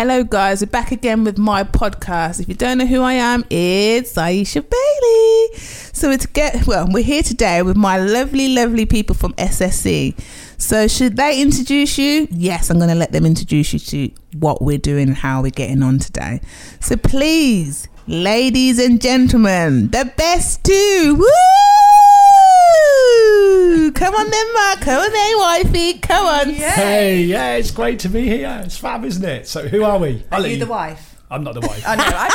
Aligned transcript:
Hello, 0.00 0.24
guys. 0.24 0.62
We're 0.62 0.66
back 0.70 0.92
again 0.92 1.24
with 1.24 1.36
my 1.36 1.62
podcast. 1.62 2.40
If 2.40 2.48
you 2.48 2.54
don't 2.54 2.78
know 2.78 2.86
who 2.86 3.02
I 3.02 3.12
am, 3.12 3.44
it's 3.50 4.14
Aiesha 4.14 4.64
Bailey. 4.66 5.58
So 5.58 6.10
it's 6.10 6.24
get 6.24 6.66
well. 6.66 6.88
We're 6.90 7.04
here 7.04 7.22
today 7.22 7.60
with 7.60 7.76
my 7.76 7.98
lovely, 7.98 8.48
lovely 8.54 8.86
people 8.86 9.14
from 9.14 9.34
SSE. 9.34 10.18
So 10.56 10.88
should 10.88 11.18
they 11.18 11.42
introduce 11.42 11.98
you? 11.98 12.28
Yes, 12.30 12.70
I'm 12.70 12.78
going 12.78 12.88
to 12.88 12.94
let 12.94 13.12
them 13.12 13.26
introduce 13.26 13.74
you 13.74 13.78
to 13.78 14.10
what 14.38 14.62
we're 14.62 14.78
doing 14.78 15.08
and 15.08 15.18
how 15.18 15.42
we're 15.42 15.50
getting 15.50 15.82
on 15.82 15.98
today. 15.98 16.40
So 16.80 16.96
please, 16.96 17.86
ladies 18.06 18.78
and 18.78 19.02
gentlemen, 19.02 19.88
the 19.90 20.10
best 20.16 20.64
two. 20.64 21.16
Woo! 21.18 21.26
Come 23.94 24.14
on 24.14 24.30
then, 24.30 24.52
Mark. 24.54 24.80
Come 24.80 25.00
on 25.00 25.12
then, 25.12 25.38
wifey. 25.38 25.98
Come 25.98 26.26
on. 26.26 26.50
Hey, 26.54 27.22
yeah, 27.22 27.54
it's 27.56 27.70
great 27.70 27.98
to 28.00 28.08
be 28.08 28.26
here. 28.26 28.62
It's 28.64 28.76
fab, 28.76 29.04
isn't 29.04 29.24
it? 29.24 29.46
So, 29.46 29.68
who 29.68 29.82
are 29.84 29.98
we? 29.98 30.24
I'll 30.32 30.40
Are 30.40 30.42
let 30.42 30.50
you 30.50 30.58
the 30.58 30.66
wife? 30.66 31.16
I'm 31.32 31.44
not 31.44 31.54
the 31.54 31.60
wife. 31.60 31.84
Oh 31.86 31.94
no, 31.94 32.04
I'm 32.04 32.30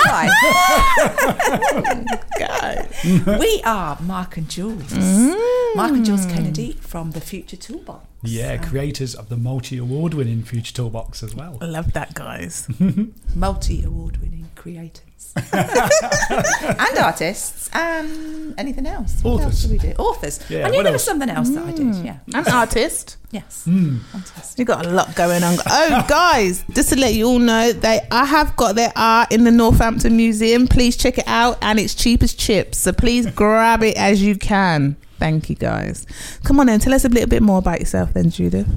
wife. 3.25 3.39
we 3.39 3.61
are 3.65 3.97
Mark 4.01 4.37
and 4.37 4.49
Jules. 4.49 4.83
Mm. 4.83 5.75
Mark 5.75 5.91
and 5.91 6.05
Jules 6.05 6.25
Kennedy 6.27 6.73
from 6.79 7.11
the 7.11 7.19
Future 7.19 7.57
Toolbox. 7.57 8.05
yeah, 8.23 8.53
um, 8.53 8.63
creators 8.63 9.13
of 9.13 9.27
the 9.27 9.35
multi 9.35 9.77
award 9.77 10.13
winning 10.13 10.43
Future 10.43 10.73
Toolbox 10.73 11.23
as 11.23 11.35
well. 11.35 11.57
I 11.59 11.65
love 11.65 11.91
that, 11.91 12.13
guys. 12.13 12.69
Multi 13.35 13.83
award 13.83 14.15
winning 14.21 14.49
creators. 14.55 15.01
and 15.51 16.97
artists 16.97 17.69
and 17.73 18.53
anything 18.57 18.85
else. 18.85 19.21
What 19.21 19.33
Authors. 19.33 19.45
else 19.45 19.63
do 19.63 19.71
we 19.71 19.77
do? 19.77 19.91
Authors. 19.97 20.39
Yeah, 20.49 20.65
I 20.65 20.69
knew 20.69 20.77
what 20.77 20.83
there 20.83 20.93
was 20.93 21.01
else? 21.01 21.05
something 21.05 21.29
else 21.29 21.49
that 21.49 21.63
I 21.65 21.71
did. 21.71 21.87
Mm. 21.87 22.05
Yeah. 22.05 22.17
I'm 22.33 22.45
an 22.45 22.53
artist. 22.53 23.17
Yes. 23.31 23.65
Hmm. 23.65 23.97
Fantastic. 23.97 24.59
You 24.59 24.65
got 24.65 24.85
a 24.85 24.89
lot 24.89 25.13
going 25.15 25.43
on. 25.43 25.57
Oh, 25.69 26.05
guys, 26.07 26.63
just 26.71 26.89
to 26.89 26.95
let 26.95 27.13
you 27.13 27.25
all 27.27 27.39
know, 27.39 27.73
they 27.73 27.99
I 28.11 28.23
have 28.25 28.55
got 28.55 28.75
their 28.75 28.93
art 28.95 29.31
in 29.33 29.43
the 29.43 29.51
Northampton 29.51 30.15
Museum. 30.15 30.67
Please 30.67 30.95
check 30.95 31.17
it 31.17 31.27
out, 31.27 31.57
and 31.61 31.79
it's 31.79 31.93
cheap 31.95 32.23
as 32.23 32.33
chips. 32.33 32.77
So 32.77 32.93
please 32.93 33.25
grab 33.25 33.83
it 33.83 33.97
as 33.97 34.21
you 34.21 34.37
can. 34.37 34.95
Thank 35.19 35.49
you, 35.49 35.55
guys. 35.55 36.05
Come 36.43 36.59
on, 36.59 36.67
then, 36.67 36.79
tell 36.79 36.93
us 36.93 37.03
a 37.05 37.09
little 37.09 37.29
bit 37.29 37.41
more 37.41 37.59
about 37.59 37.79
yourself, 37.79 38.13
then, 38.13 38.29
Judith. 38.29 38.67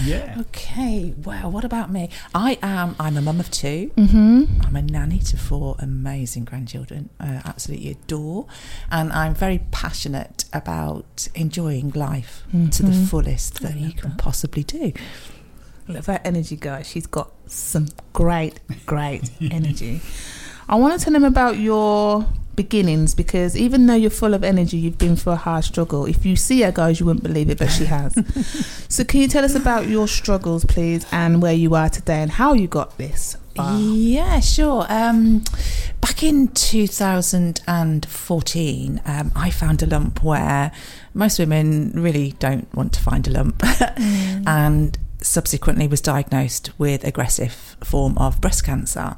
Yeah. 0.00 0.36
Okay, 0.40 1.14
well, 1.22 1.50
what 1.50 1.64
about 1.64 1.90
me? 1.92 2.08
I 2.34 2.58
am. 2.62 2.96
I'm 2.98 3.16
a 3.16 3.20
mum 3.22 3.40
of 3.40 3.50
2 3.50 3.92
Mm-hmm. 3.96 4.62
I'm 4.62 4.76
a 4.76 4.82
nanny 4.82 5.18
to 5.18 5.36
four 5.36 5.76
amazing 5.78 6.44
grandchildren. 6.44 7.10
I 7.20 7.42
absolutely 7.44 7.90
adore, 7.90 8.46
and 8.90 9.12
I'm 9.12 9.34
very 9.34 9.60
passionate 9.70 10.44
about 10.52 11.28
enjoying 11.34 11.90
life 11.90 12.44
to 12.70 12.82
the 12.82 12.92
fullest 12.92 13.60
that 13.62 13.76
you 13.76 13.92
can 13.92 14.12
possibly 14.12 14.62
do. 14.64 14.92
Love 15.88 16.06
her 16.06 16.20
energy, 16.24 16.56
guys. 16.56 16.88
She's 16.88 17.06
got 17.06 17.32
some 17.46 17.88
great, 18.12 18.60
great 18.86 19.30
energy. 19.50 20.00
I 20.68 20.76
want 20.76 20.98
to 20.98 21.04
tell 21.04 21.12
them 21.12 21.24
about 21.24 21.58
your 21.58 22.26
beginnings 22.56 23.14
because 23.14 23.56
even 23.56 23.86
though 23.86 23.94
you're 23.94 24.10
full 24.10 24.34
of 24.34 24.44
energy, 24.44 24.76
you've 24.76 24.98
been 24.98 25.16
through 25.16 25.32
a 25.32 25.36
hard 25.36 25.64
struggle. 25.64 26.06
If 26.06 26.26
you 26.26 26.36
see 26.36 26.62
her, 26.62 26.72
guys, 26.72 27.00
you 27.00 27.06
wouldn't 27.06 27.22
believe 27.22 27.50
it, 27.50 27.58
but 27.58 27.68
she 27.68 27.86
has. 27.86 28.14
so, 28.88 29.04
can 29.04 29.20
you 29.20 29.28
tell 29.28 29.44
us 29.44 29.54
about 29.54 29.88
your 29.88 30.08
struggles, 30.08 30.64
please, 30.64 31.06
and 31.12 31.42
where 31.42 31.52
you 31.52 31.74
are 31.74 31.88
today 31.88 32.22
and 32.22 32.30
how 32.30 32.52
you 32.52 32.68
got 32.68 32.98
this? 32.98 33.36
far? 33.54 33.78
Yeah, 33.78 34.40
sure. 34.40 34.86
Um, 34.88 35.44
back 36.00 36.22
in 36.22 36.48
2014, 36.48 39.02
um, 39.04 39.32
I 39.34 39.50
found 39.50 39.82
a 39.82 39.86
lump 39.86 40.22
where 40.22 40.72
most 41.14 41.38
women 41.38 41.92
really 41.94 42.32
don't 42.38 42.72
want 42.74 42.94
to 42.94 43.00
find 43.00 43.28
a 43.28 43.30
lump, 43.30 43.62
and 43.96 44.98
subsequently 45.20 45.86
was 45.86 46.00
diagnosed 46.00 46.70
with 46.78 47.04
aggressive 47.04 47.76
form 47.82 48.16
of 48.18 48.40
breast 48.40 48.64
cancer. 48.64 49.16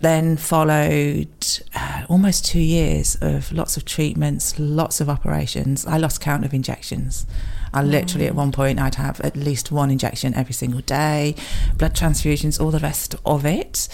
Then 0.00 0.36
followed 0.36 1.28
uh, 1.74 2.04
almost 2.08 2.44
two 2.46 2.60
years 2.60 3.16
of 3.20 3.50
lots 3.52 3.76
of 3.76 3.84
treatments, 3.84 4.58
lots 4.58 5.00
of 5.00 5.08
operations. 5.08 5.84
I 5.86 5.96
lost 5.96 6.20
count 6.20 6.44
of 6.44 6.54
injections. 6.54 7.26
I 7.74 7.82
literally, 7.82 8.26
at 8.26 8.34
one 8.34 8.52
point, 8.52 8.78
I'd 8.78 8.94
have 8.94 9.20
at 9.20 9.36
least 9.36 9.72
one 9.72 9.90
injection 9.90 10.34
every 10.34 10.54
single 10.54 10.80
day, 10.80 11.34
blood 11.76 11.94
transfusions, 11.94 12.60
all 12.60 12.70
the 12.70 12.78
rest 12.78 13.16
of 13.26 13.44
it. 13.44 13.88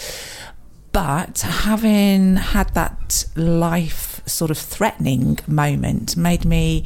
But 0.91 1.41
having 1.41 2.37
had 2.37 2.73
that 2.73 3.25
life 3.35 4.21
sort 4.25 4.49
of 4.51 4.57
threatening 4.57 5.39
moment 5.45 6.15
made 6.15 6.45
me 6.45 6.85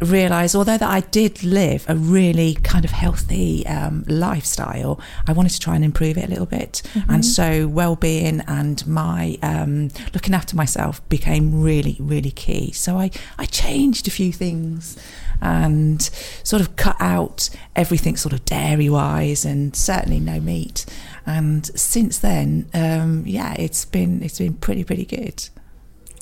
realize 0.00 0.54
although 0.54 0.78
that 0.78 0.88
I 0.88 1.00
did 1.00 1.42
live 1.42 1.84
a 1.88 1.96
really 1.96 2.54
kind 2.54 2.84
of 2.84 2.92
healthy 2.92 3.66
um, 3.66 4.04
lifestyle 4.06 5.00
I 5.26 5.32
wanted 5.32 5.50
to 5.50 5.60
try 5.60 5.74
and 5.74 5.84
improve 5.84 6.16
it 6.16 6.24
a 6.24 6.28
little 6.28 6.46
bit. 6.46 6.82
And 7.08 7.24
so 7.24 7.66
well-being 7.66 8.40
and 8.42 8.86
my 8.86 9.38
um, 9.42 9.88
looking 10.14 10.34
after 10.34 10.54
myself 10.54 11.06
became 11.08 11.62
really 11.62 11.96
really 11.98 12.30
key. 12.30 12.72
So 12.72 12.96
I, 12.96 13.10
I 13.38 13.46
changed 13.46 14.06
a 14.06 14.10
few 14.10 14.32
things 14.32 14.96
and 15.40 16.02
sort 16.42 16.62
of 16.62 16.76
cut 16.76 16.96
out 17.00 17.50
everything 17.76 18.16
sort 18.16 18.32
of 18.32 18.44
dairy 18.44 18.88
wise 18.88 19.44
and 19.44 19.74
certainly 19.74 20.20
no 20.20 20.40
meat. 20.40 20.86
And 21.26 21.66
since 21.78 22.18
then 22.18 22.68
um, 22.72 23.24
yeah 23.26 23.54
it's 23.58 23.84
been 23.84 24.22
it's 24.22 24.38
been 24.38 24.54
pretty 24.54 24.84
pretty 24.84 25.04
good 25.04 25.48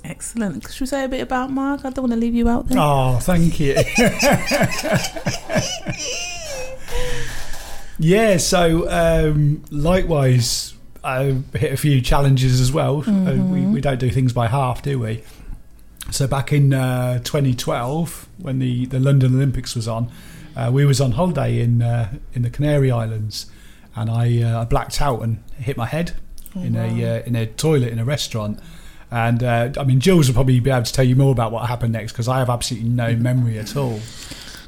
Excellent. 0.08 0.70
Should 0.70 0.82
we 0.82 0.86
say 0.86 1.04
a 1.04 1.08
bit 1.08 1.20
about 1.20 1.50
Mark? 1.50 1.84
I 1.84 1.90
don't 1.90 2.04
want 2.04 2.12
to 2.12 2.18
leave 2.18 2.34
you 2.34 2.48
out 2.48 2.68
there. 2.68 2.78
Oh, 2.80 3.18
thank 3.20 3.58
you. 3.58 3.74
yeah, 7.98 8.36
so 8.36 8.88
um, 8.88 9.64
likewise, 9.70 10.74
I 11.02 11.36
hit 11.54 11.72
a 11.72 11.76
few 11.76 12.00
challenges 12.00 12.60
as 12.60 12.70
well. 12.70 13.02
Uh, 13.06 13.34
we, 13.34 13.62
we 13.62 13.80
don't 13.80 13.98
do 13.98 14.10
things 14.10 14.32
by 14.32 14.46
half, 14.46 14.82
do 14.82 15.00
we? 15.00 15.24
So 16.12 16.28
back 16.28 16.52
in 16.52 16.72
uh, 16.72 17.18
2012, 17.24 18.28
when 18.38 18.60
the, 18.60 18.86
the 18.86 19.00
London 19.00 19.34
Olympics 19.34 19.74
was 19.74 19.88
on, 19.88 20.08
uh, 20.54 20.70
we 20.72 20.86
was 20.86 21.00
on 21.00 21.12
holiday 21.12 21.60
in 21.60 21.82
uh, 21.82 22.14
in 22.32 22.42
the 22.42 22.48
Canary 22.48 22.90
Islands, 22.90 23.46
and 23.94 24.08
I 24.08 24.40
uh, 24.40 24.62
I 24.62 24.64
blacked 24.64 25.02
out 25.02 25.22
and 25.22 25.42
hit 25.58 25.76
my 25.76 25.84
head 25.84 26.12
in 26.54 26.76
a 26.76 27.18
uh, 27.18 27.22
in 27.26 27.36
a 27.36 27.44
toilet 27.44 27.92
in 27.92 27.98
a 27.98 28.04
restaurant. 28.04 28.60
And 29.10 29.42
uh, 29.42 29.70
I 29.78 29.84
mean, 29.84 30.00
Jules 30.00 30.26
will 30.28 30.34
probably 30.34 30.58
be 30.60 30.70
able 30.70 30.82
to 30.82 30.92
tell 30.92 31.04
you 31.04 31.16
more 31.16 31.32
about 31.32 31.52
what 31.52 31.68
happened 31.68 31.92
next 31.92 32.12
because 32.12 32.28
I 32.28 32.38
have 32.38 32.50
absolutely 32.50 32.88
no 32.88 33.14
memory 33.14 33.58
at 33.58 33.76
all. 33.76 34.00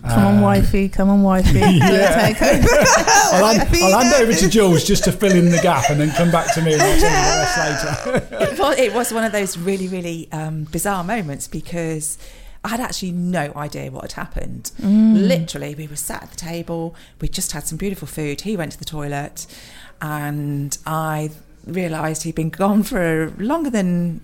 Come 0.02 0.24
on, 0.26 0.36
Uh, 0.36 0.42
wifey. 0.42 0.88
Come 0.88 1.10
on, 1.10 1.22
wifey. 1.22 1.58
Yeah. 1.58 2.32
I'll, 3.32 3.44
hand, 3.56 3.68
I'll 3.74 4.00
hand 4.00 4.14
over 4.22 4.32
to 4.32 4.48
Jules 4.48 4.84
just 4.84 5.04
to 5.04 5.12
fill 5.12 5.32
in 5.32 5.50
the 5.50 5.58
gap 5.60 5.90
and 5.90 6.00
then 6.00 6.10
come 6.12 6.30
back 6.30 6.54
to 6.54 6.62
me 6.62 6.74
and 6.74 6.82
I'll 6.82 7.00
tell 7.00 7.10
you 7.10 7.32
the 7.32 8.16
rest 8.16 8.28
later. 8.30 8.44
it, 8.52 8.58
was, 8.58 8.78
it 8.78 8.94
was 8.94 9.12
one 9.12 9.24
of 9.24 9.32
those 9.32 9.58
really, 9.58 9.88
really 9.88 10.28
um, 10.30 10.64
bizarre 10.64 11.02
moments 11.02 11.48
because 11.48 12.16
I 12.64 12.68
had 12.68 12.80
actually 12.80 13.12
no 13.12 13.52
idea 13.56 13.90
what 13.90 14.02
had 14.02 14.12
happened. 14.12 14.70
Literally, 14.78 15.74
we 15.74 15.88
were 15.88 15.96
sat 15.96 16.22
at 16.22 16.30
the 16.30 16.36
table, 16.36 16.94
we 17.20 17.28
just 17.28 17.52
had 17.52 17.66
some 17.66 17.76
beautiful 17.78 18.06
food. 18.06 18.42
He 18.42 18.56
went 18.56 18.72
to 18.72 18.78
the 18.78 18.84
toilet, 18.84 19.46
and 20.00 20.76
I 20.86 21.30
realised 21.66 22.22
he'd 22.22 22.34
been 22.34 22.50
gone 22.50 22.82
for 22.82 23.32
longer 23.38 23.70
than 23.70 24.20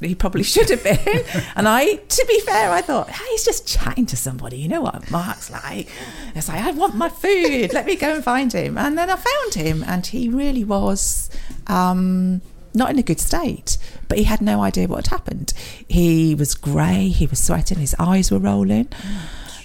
he 0.00 0.14
probably 0.14 0.42
should 0.42 0.68
have 0.70 0.82
been. 0.82 1.24
and 1.56 1.68
I, 1.68 1.94
to 1.94 2.24
be 2.28 2.40
fair, 2.40 2.70
I 2.70 2.80
thought, 2.80 3.10
hey, 3.10 3.24
he's 3.30 3.44
just 3.44 3.66
chatting 3.66 4.06
to 4.06 4.16
somebody. 4.16 4.58
You 4.58 4.68
know 4.68 4.80
what 4.80 5.10
Mark's 5.10 5.50
like? 5.50 5.88
It's 6.34 6.48
like, 6.48 6.62
I 6.62 6.70
want 6.72 6.96
my 6.96 7.08
food. 7.08 7.72
Let 7.72 7.86
me 7.86 7.96
go 7.96 8.14
and 8.14 8.24
find 8.24 8.52
him. 8.52 8.76
And 8.76 8.98
then 8.98 9.10
I 9.10 9.16
found 9.16 9.54
him, 9.54 9.84
and 9.86 10.06
he 10.06 10.28
really 10.28 10.64
was. 10.64 11.30
Um, 11.66 12.42
not 12.74 12.90
in 12.90 12.98
a 12.98 13.02
good 13.02 13.20
state, 13.20 13.76
but 14.08 14.16
he 14.16 14.24
had 14.24 14.40
no 14.40 14.62
idea 14.62 14.88
what 14.88 15.06
had 15.06 15.18
happened. 15.18 15.52
He 15.88 16.34
was 16.34 16.54
grey, 16.54 17.08
he 17.08 17.26
was 17.26 17.38
sweating, 17.38 17.78
his 17.78 17.94
eyes 17.98 18.30
were 18.30 18.38
rolling. 18.38 18.88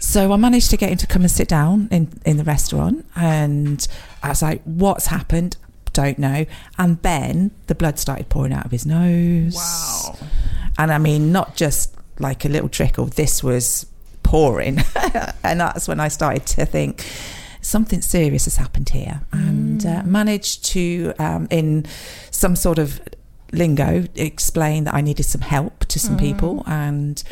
So 0.02 0.34
I 0.34 0.36
managed 0.36 0.70
to 0.72 0.78
get 0.78 0.90
him 0.90 0.98
to 0.98 1.08
come 1.08 1.22
and 1.22 1.32
sit 1.32 1.48
down 1.48 1.88
in, 1.90 2.10
in 2.26 2.38
the 2.38 2.44
restaurant, 2.44 3.06
and 3.16 3.88
I 4.22 4.30
was 4.30 4.42
like, 4.42 4.62
What's 4.64 5.08
happened? 5.08 5.56
Don't 5.98 6.20
know. 6.20 6.46
And 6.78 7.02
then 7.02 7.50
the 7.66 7.74
blood 7.74 7.98
started 7.98 8.30
pouring 8.30 8.54
out 8.54 8.64
of 8.66 8.70
his 8.72 8.86
nose. 8.86 9.56
Wow. 9.56 10.16
And 10.78 10.94
I 10.94 11.00
mean, 11.00 11.32
not 11.32 11.56
just 11.56 11.96
like 12.20 12.46
a 12.46 12.50
little 12.50 12.70
trickle, 12.70 13.08
this 13.08 13.44
was 13.44 13.88
pouring. 14.22 14.78
and 15.44 15.60
that's 15.60 15.88
when 15.88 16.00
I 16.00 16.10
started 16.10 16.46
to 16.46 16.68
think 16.68 17.04
something 17.62 18.04
serious 18.04 18.46
has 18.46 18.58
happened 18.58 18.90
here. 18.90 19.22
And 19.32 19.84
uh, 19.88 20.04
managed 20.04 20.66
to, 20.66 21.16
um, 21.18 21.48
in 21.50 21.88
some 22.30 22.56
sort 22.56 22.78
of 22.78 23.02
lingo, 23.52 24.06
explain 24.14 24.84
that 24.84 24.94
I 24.94 25.02
needed 25.02 25.24
some 25.24 25.42
help 25.42 25.86
to 25.86 25.98
some 25.98 26.16
people. 26.18 26.64
And 26.68 27.24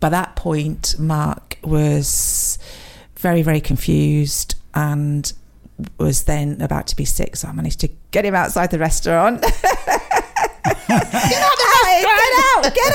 by 0.00 0.08
that 0.08 0.34
point, 0.34 0.98
Mark 0.98 1.58
was 1.62 2.56
very, 3.16 3.42
very 3.42 3.60
confused 3.60 4.54
and 4.72 5.30
was 5.98 6.24
then 6.24 6.60
about 6.60 6.86
to 6.88 6.96
be 6.96 7.04
sick. 7.04 7.36
So 7.36 7.48
I 7.48 7.52
managed 7.52 7.80
to 7.80 7.88
get 8.10 8.24
him 8.24 8.34
outside 8.34 8.70
the 8.70 8.78
restaurant. 8.78 9.42
get 10.62 10.90
out, 10.90 11.60
get 11.60 12.32
out. 12.56 12.74
Get 12.74 12.92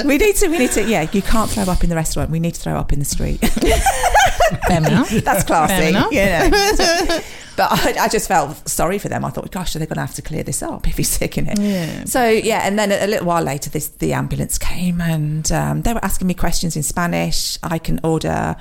out! 0.00 0.04
We 0.06 0.18
need 0.18 0.36
to, 0.36 0.48
we 0.48 0.58
need 0.58 0.72
to, 0.72 0.82
yeah, 0.84 1.08
you 1.12 1.22
can't 1.22 1.50
throw 1.50 1.64
up 1.64 1.84
in 1.84 1.90
the 1.90 1.96
restaurant. 1.96 2.30
We 2.30 2.40
need 2.40 2.54
to 2.54 2.60
throw 2.60 2.76
up 2.76 2.92
in 2.92 2.98
the 2.98 3.04
street. 3.04 3.38
Fair 4.66 4.78
enough. 4.78 5.10
That's 5.10 5.44
classy. 5.44 5.74
Fair 5.74 5.88
enough. 5.88 6.12
You 6.12 6.24
know. 6.24 6.50
but 7.56 7.68
I, 7.70 8.04
I 8.04 8.08
just 8.08 8.28
felt 8.28 8.68
sorry 8.68 8.98
for 8.98 9.08
them. 9.08 9.24
I 9.24 9.30
thought, 9.30 9.50
gosh, 9.50 9.74
are 9.74 9.78
they're 9.78 9.86
going 9.86 9.96
to 9.96 10.02
have 10.02 10.14
to 10.14 10.22
clear 10.22 10.42
this 10.42 10.62
up 10.62 10.88
if 10.88 10.96
he's 10.96 11.08
sick 11.08 11.38
in 11.38 11.48
it. 11.48 11.58
Yeah. 11.58 12.04
So 12.04 12.28
yeah, 12.28 12.60
and 12.64 12.78
then 12.78 12.92
a, 12.92 13.04
a 13.04 13.08
little 13.08 13.26
while 13.26 13.42
later, 13.42 13.70
this 13.70 13.88
the 13.88 14.12
ambulance 14.12 14.58
came 14.58 15.00
and 15.00 15.50
um, 15.52 15.82
they 15.82 15.94
were 15.94 16.04
asking 16.04 16.26
me 16.26 16.34
questions 16.34 16.76
in 16.76 16.82
Spanish. 16.82 17.58
I 17.62 17.78
can 17.78 18.00
order 18.02 18.56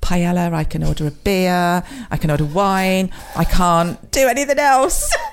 paella, 0.00 0.52
I 0.52 0.64
can 0.64 0.82
order 0.82 1.06
a 1.06 1.10
beer, 1.10 1.82
I 2.10 2.16
can 2.16 2.30
order 2.30 2.44
wine. 2.44 3.10
I 3.36 3.44
can't 3.44 4.10
do 4.10 4.26
anything 4.28 4.58
else. 4.58 5.12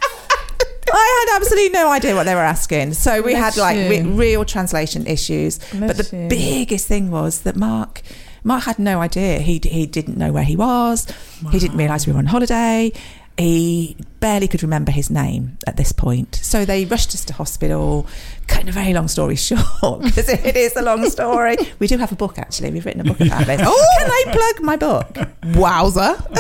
I 0.90 1.26
had 1.30 1.42
absolutely 1.42 1.70
no 1.70 1.92
idea 1.92 2.16
what 2.16 2.24
they 2.26 2.34
were 2.36 2.42
asking. 2.42 2.94
So 2.94 3.22
we 3.22 3.34
Bless 3.34 3.56
had 3.56 3.62
like 3.62 3.90
re- 3.90 4.04
real 4.04 4.46
translation 4.46 5.06
issues. 5.06 5.60
but 5.74 5.98
the 5.98 6.16
you. 6.16 6.30
biggest 6.30 6.88
thing 6.88 7.12
was 7.12 7.42
that 7.42 7.56
Mark 7.56 8.02
Mark 8.44 8.64
had 8.64 8.80
no 8.80 9.02
idea. 9.02 9.40
He 9.40 9.60
he 9.64 9.86
didn't 9.86 10.18
know 10.18 10.32
where 10.32 10.44
he 10.46 10.56
was. 10.56 11.06
He 11.52 11.60
didn't 11.60 11.78
realise 11.78 12.08
we 12.08 12.14
were 12.14 12.20
on 12.20 12.28
holiday. 12.28 12.94
He 13.38 13.96
barely 14.20 14.48
could 14.48 14.64
remember 14.64 14.92
his 14.92 15.12
name 15.12 15.60
at 15.68 15.78
this 15.78 15.92
point. 15.92 16.36
So 16.36 16.66
they 16.66 16.86
rushed 16.86 17.14
us 17.14 17.24
to 17.26 17.34
hospital. 17.34 18.08
Cutting 18.48 18.70
a 18.70 18.72
very 18.72 18.94
long 18.94 19.08
story 19.08 19.36
short, 19.50 20.02
because 20.02 20.30
it 20.30 20.56
is 20.56 20.76
a 20.76 20.82
long 20.82 21.08
story. 21.10 21.58
We 21.80 21.88
do 21.88 21.98
have 21.98 22.12
a 22.12 22.16
book 22.16 22.40
actually. 22.40 22.72
We've 22.72 22.86
written 22.86 23.02
a 23.02 23.04
book 23.04 23.20
about 23.20 23.46
this. 23.46 23.62
Oh, 23.70 23.96
can 23.98 24.10
I 24.10 24.24
plug 24.32 24.66
my 24.66 24.78
book? 24.78 25.14
Wowza. 25.54 26.26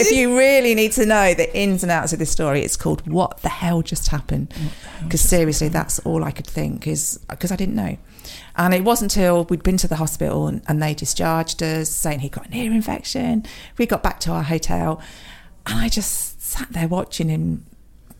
if 0.00 0.10
you 0.10 0.36
really 0.36 0.74
need 0.74 0.92
to 0.92 1.06
know 1.06 1.34
the 1.34 1.54
ins 1.56 1.82
and 1.82 1.92
outs 1.92 2.12
of 2.12 2.18
this 2.18 2.30
story, 2.30 2.62
it's 2.62 2.76
called 2.76 3.06
"What 3.06 3.38
the 3.38 3.48
Hell 3.48 3.82
Just 3.82 4.08
Happened." 4.08 4.52
Because 5.02 5.20
seriously, 5.20 5.68
that's 5.68 5.98
all 6.00 6.24
I 6.24 6.30
could 6.30 6.46
think 6.46 6.86
is 6.86 7.20
because 7.28 7.52
I 7.52 7.56
didn't 7.56 7.76
know. 7.76 7.96
And 8.56 8.74
it 8.74 8.84
wasn't 8.84 9.14
until 9.14 9.44
we'd 9.44 9.62
been 9.62 9.76
to 9.78 9.88
the 9.88 9.96
hospital 9.96 10.48
and, 10.48 10.62
and 10.66 10.82
they 10.82 10.92
discharged 10.94 11.62
us, 11.62 11.88
saying 11.88 12.20
he 12.20 12.28
got 12.28 12.46
an 12.46 12.54
ear 12.54 12.72
infection. 12.72 13.46
We 13.78 13.86
got 13.86 14.02
back 14.02 14.20
to 14.20 14.32
our 14.32 14.42
hotel, 14.42 15.00
and 15.68 15.78
I 15.78 15.88
just 15.88 16.42
sat 16.42 16.72
there 16.72 16.88
watching 16.88 17.28
him. 17.28 17.66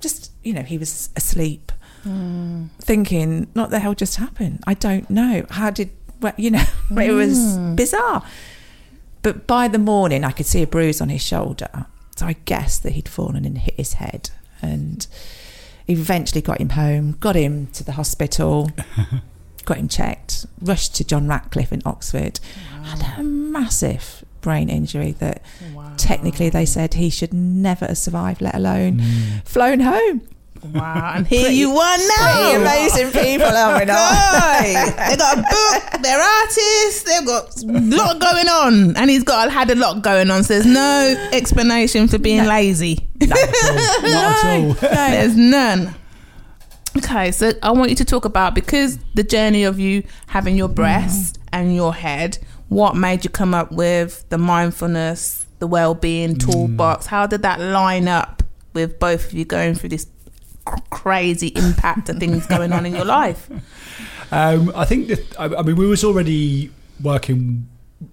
Just 0.00 0.30
you 0.44 0.52
know, 0.52 0.62
he 0.62 0.78
was 0.78 1.08
asleep, 1.16 1.72
hmm. 2.02 2.66
thinking, 2.80 3.48
"What 3.54 3.70
the 3.70 3.80
hell 3.80 3.94
just 3.94 4.16
happened? 4.16 4.62
I 4.66 4.74
don't 4.74 5.08
know. 5.10 5.44
How 5.50 5.70
did 5.70 5.90
well, 6.20 6.34
you 6.36 6.50
know?" 6.50 6.64
It 6.90 7.12
was 7.12 7.56
hmm. 7.56 7.74
bizarre. 7.74 8.22
But 9.22 9.46
by 9.46 9.66
the 9.68 9.78
morning, 9.78 10.24
I 10.24 10.30
could 10.30 10.46
see 10.46 10.62
a 10.62 10.66
bruise 10.66 11.00
on 11.00 11.08
his 11.08 11.22
shoulder. 11.22 11.86
So 12.16 12.26
I 12.26 12.34
guessed 12.44 12.82
that 12.84 12.92
he'd 12.92 13.08
fallen 13.08 13.44
and 13.44 13.58
hit 13.58 13.74
his 13.74 13.94
head. 13.94 14.30
And 14.62 15.06
eventually 15.88 16.42
got 16.42 16.60
him 16.60 16.70
home, 16.70 17.16
got 17.20 17.34
him 17.34 17.66
to 17.68 17.82
the 17.82 17.92
hospital, 17.92 18.70
got 19.64 19.78
him 19.78 19.88
checked, 19.88 20.46
rushed 20.60 20.94
to 20.96 21.04
John 21.04 21.26
Radcliffe 21.26 21.72
in 21.72 21.82
Oxford. 21.84 22.40
Had 22.84 23.20
a 23.20 23.22
massive 23.22 24.24
brain 24.48 24.70
injury 24.70 25.12
that 25.12 25.42
technically 25.98 26.48
they 26.48 26.64
said 26.64 26.94
he 26.94 27.10
should 27.10 27.34
never 27.34 27.84
have 27.84 27.98
survived, 27.98 28.40
let 28.40 28.54
alone 28.54 28.98
mm. 28.98 29.46
flown 29.46 29.80
home. 29.80 30.22
Wow. 30.64 31.12
And 31.16 31.26
here 31.26 31.42
Pretty- 31.42 31.56
you 31.56 31.76
are 31.76 31.96
Pretty 31.96 32.08
now. 32.18 32.60
amazing 32.62 33.10
people, 33.12 33.46
are 33.46 33.78
we 33.78 33.84
not? 33.84 34.12
Guy. 34.12 34.90
they 35.10 35.16
got 35.16 35.36
a 35.36 35.42
book, 35.42 36.02
they're 36.02 36.18
artists, 36.18 37.02
they've 37.02 37.26
got 37.26 37.62
a 37.62 37.96
lot 37.96 38.18
going 38.18 38.48
on. 38.48 38.96
And 38.96 39.10
he's 39.10 39.22
got 39.22 39.52
had 39.52 39.70
a 39.70 39.74
lot 39.74 40.00
going 40.00 40.30
on. 40.30 40.44
So 40.44 40.54
there's 40.54 40.64
no 40.64 41.28
explanation 41.30 42.08
for 42.08 42.18
being 42.18 42.46
lazy. 42.46 43.06
Not 43.20 43.38
at 43.38 44.44
all. 44.46 44.72
There's 44.80 45.36
none. 45.36 45.94
Okay, 46.96 47.32
so 47.32 47.52
I 47.62 47.70
want 47.72 47.90
you 47.90 47.96
to 47.96 48.04
talk 48.06 48.24
about 48.24 48.54
because 48.54 48.98
the 49.14 49.22
journey 49.22 49.64
of 49.64 49.78
you 49.78 50.04
having 50.26 50.56
your 50.56 50.70
mm. 50.70 50.74
breast 50.74 51.38
and 51.52 51.74
your 51.74 51.92
head, 51.92 52.38
what 52.69 52.97
made 52.97 53.25
you 53.25 53.31
come 53.31 53.55
up 53.55 53.73
with 53.73 54.29
the 54.29 54.38
mindfulness, 54.38 55.47
the 55.59 55.67
well-being 55.67 56.37
toolbox? 56.37 57.06
How 57.06 57.26
did 57.26 57.43
that 57.43 57.61
line 57.61 58.09
up 58.09 58.43
with 58.75 58.99
both 58.99 59.26
of 59.26 59.32
you 59.32 59.44
going 59.44 59.75
through 59.75 59.88
this 59.91 60.06
cr- 60.65 60.79
crazy 60.91 61.49
impact 61.49 62.09
of 62.09 62.19
things 62.19 62.47
going 62.47 62.73
on 62.73 62.87
in 62.87 62.94
your 62.94 63.05
life? 63.05 63.49
Um, 64.31 64.70
I 64.76 64.85
think 64.85 65.09
that 65.09 65.41
I, 65.41 65.44
I 65.47 65.62
mean 65.62 65.76
we 65.76 65.87
was 65.87 66.05
already 66.05 66.70
working 67.03 67.67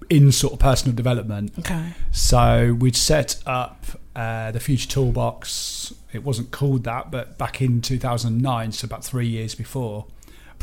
in 0.10 0.32
sort 0.32 0.54
of 0.54 0.60
personal 0.60 0.96
development, 0.96 1.52
Okay. 1.60 1.90
so 2.12 2.74
we'd 2.80 2.96
set 2.96 3.44
up 3.46 3.84
uh, 4.16 4.52
the 4.52 4.62
Future 4.62 4.88
Toolbox. 4.88 5.94
It 6.14 6.24
wasn't 6.24 6.52
called 6.52 6.86
that, 6.86 7.12
but 7.12 7.38
back 7.38 7.62
in 7.62 7.82
2009, 7.82 8.72
so 8.72 8.86
about 8.86 9.04
three 9.04 9.28
years 9.28 9.56
before. 9.56 10.06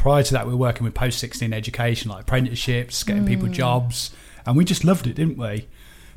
Prior 0.03 0.25
to 0.25 0.33
that, 0.33 0.47
we 0.47 0.53
were 0.53 0.59
working 0.59 0.83
with 0.83 0.95
post 0.95 1.21
16 1.21 1.53
education, 1.53 2.11
like 2.11 2.23
apprenticeships, 2.23 3.05
getting 3.05 3.25
people 3.25 3.47
jobs, 3.47 4.11
and 4.45 4.57
we 4.57 4.65
just 4.65 4.83
loved 4.83 5.07
it, 5.07 5.15
didn't 5.15 5.39
we? 5.39 5.69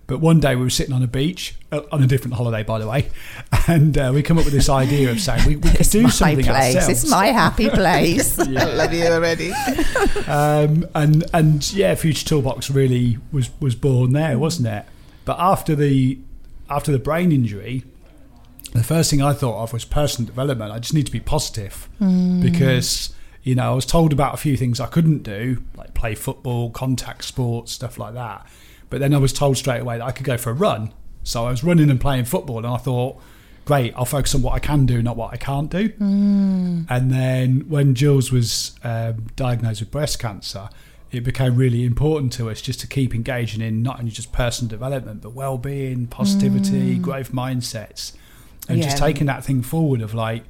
But 0.07 0.21
one 0.21 0.39
day 0.39 0.55
we 0.55 0.63
were 0.63 0.71
sitting 0.71 0.91
on 0.91 1.03
a 1.03 1.07
beach, 1.07 1.53
uh, 1.71 1.81
on 1.91 2.01
a 2.01 2.07
different 2.07 2.33
holiday, 2.33 2.63
by 2.63 2.79
the 2.79 2.87
way, 2.87 3.11
and 3.67 3.95
uh, 3.95 4.09
we 4.11 4.23
come 4.23 4.39
up 4.39 4.45
with 4.45 4.55
this 4.55 4.69
idea 4.69 5.11
of 5.11 5.21
saying 5.21 5.45
we, 5.45 5.57
we 5.57 5.69
could 5.69 5.87
do 5.87 6.01
my 6.01 6.09
something 6.09 6.45
place. 6.45 6.75
ourselves. 6.75 7.03
It's 7.03 7.11
my 7.11 7.27
happy 7.27 7.69
place. 7.69 8.39
I 8.39 8.43
love 8.43 8.91
you 8.91 9.05
already. 9.05 9.51
um, 10.27 10.87
and 10.95 11.23
and 11.31 11.71
yeah, 11.71 11.93
Future 11.93 12.25
Toolbox 12.25 12.71
really 12.71 13.19
was 13.31 13.51
was 13.59 13.75
born 13.75 14.13
there, 14.13 14.39
wasn't 14.39 14.67
it? 14.67 14.85
But 15.25 15.37
after 15.39 15.75
the 15.75 16.17
after 16.71 16.91
the 16.91 16.97
brain 16.97 17.31
injury, 17.31 17.83
the 18.73 18.83
first 18.83 19.11
thing 19.11 19.21
I 19.21 19.33
thought 19.33 19.61
of 19.61 19.73
was 19.73 19.85
personal 19.85 20.25
development. 20.25 20.71
I 20.71 20.79
just 20.79 20.95
need 20.95 21.05
to 21.05 21.11
be 21.11 21.19
positive 21.19 21.87
because 21.99 23.13
you 23.45 23.55
know 23.55 23.71
I 23.71 23.75
was 23.75 23.85
told 23.85 24.11
about 24.11 24.33
a 24.33 24.37
few 24.37 24.57
things 24.57 24.81
I 24.81 24.87
couldn't 24.87 25.23
do, 25.23 25.63
like 25.77 25.93
play 25.93 26.15
football, 26.15 26.71
contact 26.71 27.23
sports, 27.23 27.71
stuff 27.71 27.97
like 27.97 28.13
that. 28.15 28.45
But 28.89 28.99
then 28.99 29.13
I 29.13 29.17
was 29.19 29.31
told 29.31 29.55
straight 29.55 29.79
away 29.79 29.99
that 29.99 30.03
I 30.03 30.11
could 30.11 30.25
go 30.25 30.35
for 30.35 30.49
a 30.49 30.53
run. 30.53 30.91
So 31.23 31.45
I 31.45 31.51
was 31.51 31.63
running 31.63 31.89
and 31.89 32.01
playing 32.01 32.25
football, 32.25 32.57
and 32.57 32.67
I 32.67 32.77
thought, 32.77 33.21
great, 33.63 33.93
I'll 33.95 34.05
focus 34.05 34.35
on 34.35 34.41
what 34.41 34.53
I 34.53 34.59
can 34.59 34.85
do, 34.85 35.01
not 35.01 35.15
what 35.15 35.33
I 35.33 35.37
can't 35.37 35.69
do. 35.71 35.91
And 36.87 37.11
then 37.11 37.69
when 37.69 37.95
Jules 37.95 38.31
was 38.31 38.75
um, 38.83 39.27
diagnosed 39.35 39.79
with 39.79 39.89
breast 39.91 40.19
cancer, 40.19 40.69
it 41.11 41.23
became 41.23 41.55
really 41.55 41.83
important 41.83 42.33
to 42.33 42.49
us 42.49 42.61
just 42.61 42.79
to 42.81 42.87
keep 42.87 43.15
engaging 43.15 43.61
in 43.61 43.81
not 43.81 43.99
only 43.99 44.11
just 44.11 44.31
personal 44.31 44.69
development, 44.69 45.21
but 45.21 45.33
well-being, 45.33 46.07
positivity, 46.07 46.97
growth 46.97 47.31
mindsets, 47.31 48.13
and 48.67 48.81
just 48.81 48.97
taking 48.97 49.27
that 49.27 49.43
thing 49.43 49.61
forward 49.61 50.01
of 50.01 50.13
like, 50.13 50.43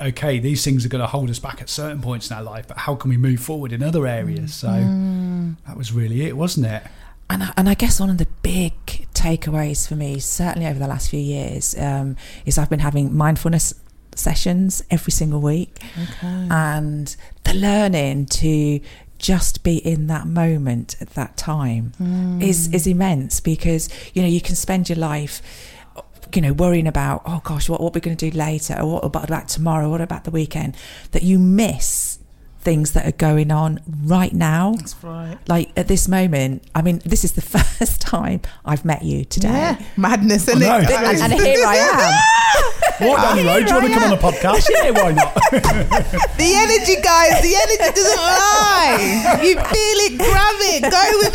okay, 0.00 0.38
these 0.38 0.64
things 0.64 0.84
are 0.84 0.88
going 0.88 1.00
to 1.00 1.06
hold 1.06 1.30
us 1.30 1.38
back 1.38 1.60
at 1.60 1.68
certain 1.68 2.00
points 2.00 2.30
in 2.30 2.36
our 2.36 2.42
life, 2.42 2.66
but 2.68 2.78
how 2.78 2.94
can 2.94 3.10
we 3.10 3.16
move 3.16 3.40
forward 3.40 3.72
in 3.72 3.82
other 3.82 4.06
areas? 4.06 4.50
Mm. 4.50 4.54
So 4.54 4.68
mm. 4.68 5.56
that 5.66 5.76
was 5.76 5.92
really 5.92 6.22
it, 6.22 6.36
wasn't 6.36 6.66
it? 6.66 6.82
And 7.28 7.42
I, 7.42 7.52
and 7.56 7.68
I 7.68 7.74
guess 7.74 7.98
one 7.98 8.10
of 8.10 8.18
the 8.18 8.28
big 8.42 8.74
takeaways 9.14 9.88
for 9.88 9.96
me, 9.96 10.18
certainly 10.20 10.68
over 10.68 10.78
the 10.78 10.86
last 10.86 11.10
few 11.10 11.20
years, 11.20 11.76
um, 11.78 12.16
is 12.44 12.56
I've 12.56 12.70
been 12.70 12.80
having 12.80 13.16
mindfulness 13.16 13.74
sessions 14.14 14.82
every 14.90 15.10
single 15.10 15.40
week, 15.40 15.82
and 16.22 17.16
the 17.44 17.54
learning 17.54 18.26
to 18.26 18.80
just 19.18 19.64
be 19.64 19.78
in 19.78 20.06
that 20.08 20.26
moment 20.26 20.94
at 21.00 21.10
that 21.10 21.36
time 21.36 21.92
is 22.40 22.68
mm. 22.68 22.74
is 22.74 22.86
immense 22.86 23.40
because 23.40 23.88
you 24.14 24.22
know 24.22 24.28
you 24.28 24.40
can 24.40 24.54
spend 24.54 24.88
your 24.88 24.98
life 24.98 25.40
you 26.34 26.42
know 26.42 26.52
worrying 26.52 26.86
about 26.86 27.22
oh 27.26 27.40
gosh 27.44 27.68
what 27.68 27.80
what 27.80 27.94
we're 27.94 28.00
going 28.00 28.16
to 28.16 28.30
do 28.30 28.36
later 28.36 28.76
or 28.80 28.94
what 28.94 29.04
about, 29.04 29.24
about 29.24 29.48
tomorrow 29.48 29.88
what 29.88 30.00
about 30.00 30.24
the 30.24 30.30
weekend 30.30 30.76
that 31.12 31.22
you 31.22 31.38
miss 31.38 32.15
things 32.66 32.92
that 32.94 33.06
are 33.06 33.16
going 33.16 33.52
on 33.52 33.78
right 34.02 34.32
now 34.32 34.72
That's 34.76 34.96
right. 35.04 35.38
like 35.46 35.70
at 35.76 35.86
this 35.86 36.08
moment 36.08 36.64
i 36.74 36.82
mean 36.82 37.00
this 37.04 37.22
is 37.22 37.32
the 37.32 37.40
first 37.56 38.00
time 38.00 38.40
i've 38.64 38.84
met 38.84 39.02
you 39.04 39.24
today 39.24 39.48
Yeah. 39.50 39.82
Madness, 39.96 40.48
isn't 40.48 40.62
I 40.64 40.80
it? 40.82 40.88
know. 40.90 40.96
and, 40.96 41.32
and 41.32 41.32
here 41.40 41.64
i 41.64 41.76
am 41.76 42.12
Walk 42.98 43.18
down 43.20 43.36
the 43.36 43.44
road. 43.44 43.66
Do 43.66 43.74
you 43.74 43.80
want 43.80 43.86
to 43.88 43.92
come 43.92 44.10
on 44.10 44.18
a 44.18 44.22
podcast? 44.22 44.70
Yeah, 44.70 44.90
why 44.90 45.12
not? 45.12 45.34
The 45.34 46.50
energy, 46.56 46.96
guys. 47.02 47.42
The 47.42 47.54
energy 47.54 47.92
doesn't 47.94 48.16
lie. 48.16 49.38
You 49.42 49.54
feel 49.54 49.98
it, 50.06 50.16
grab 50.16 50.56
it, 50.60 50.82
go 50.90 51.18
with 51.18 51.34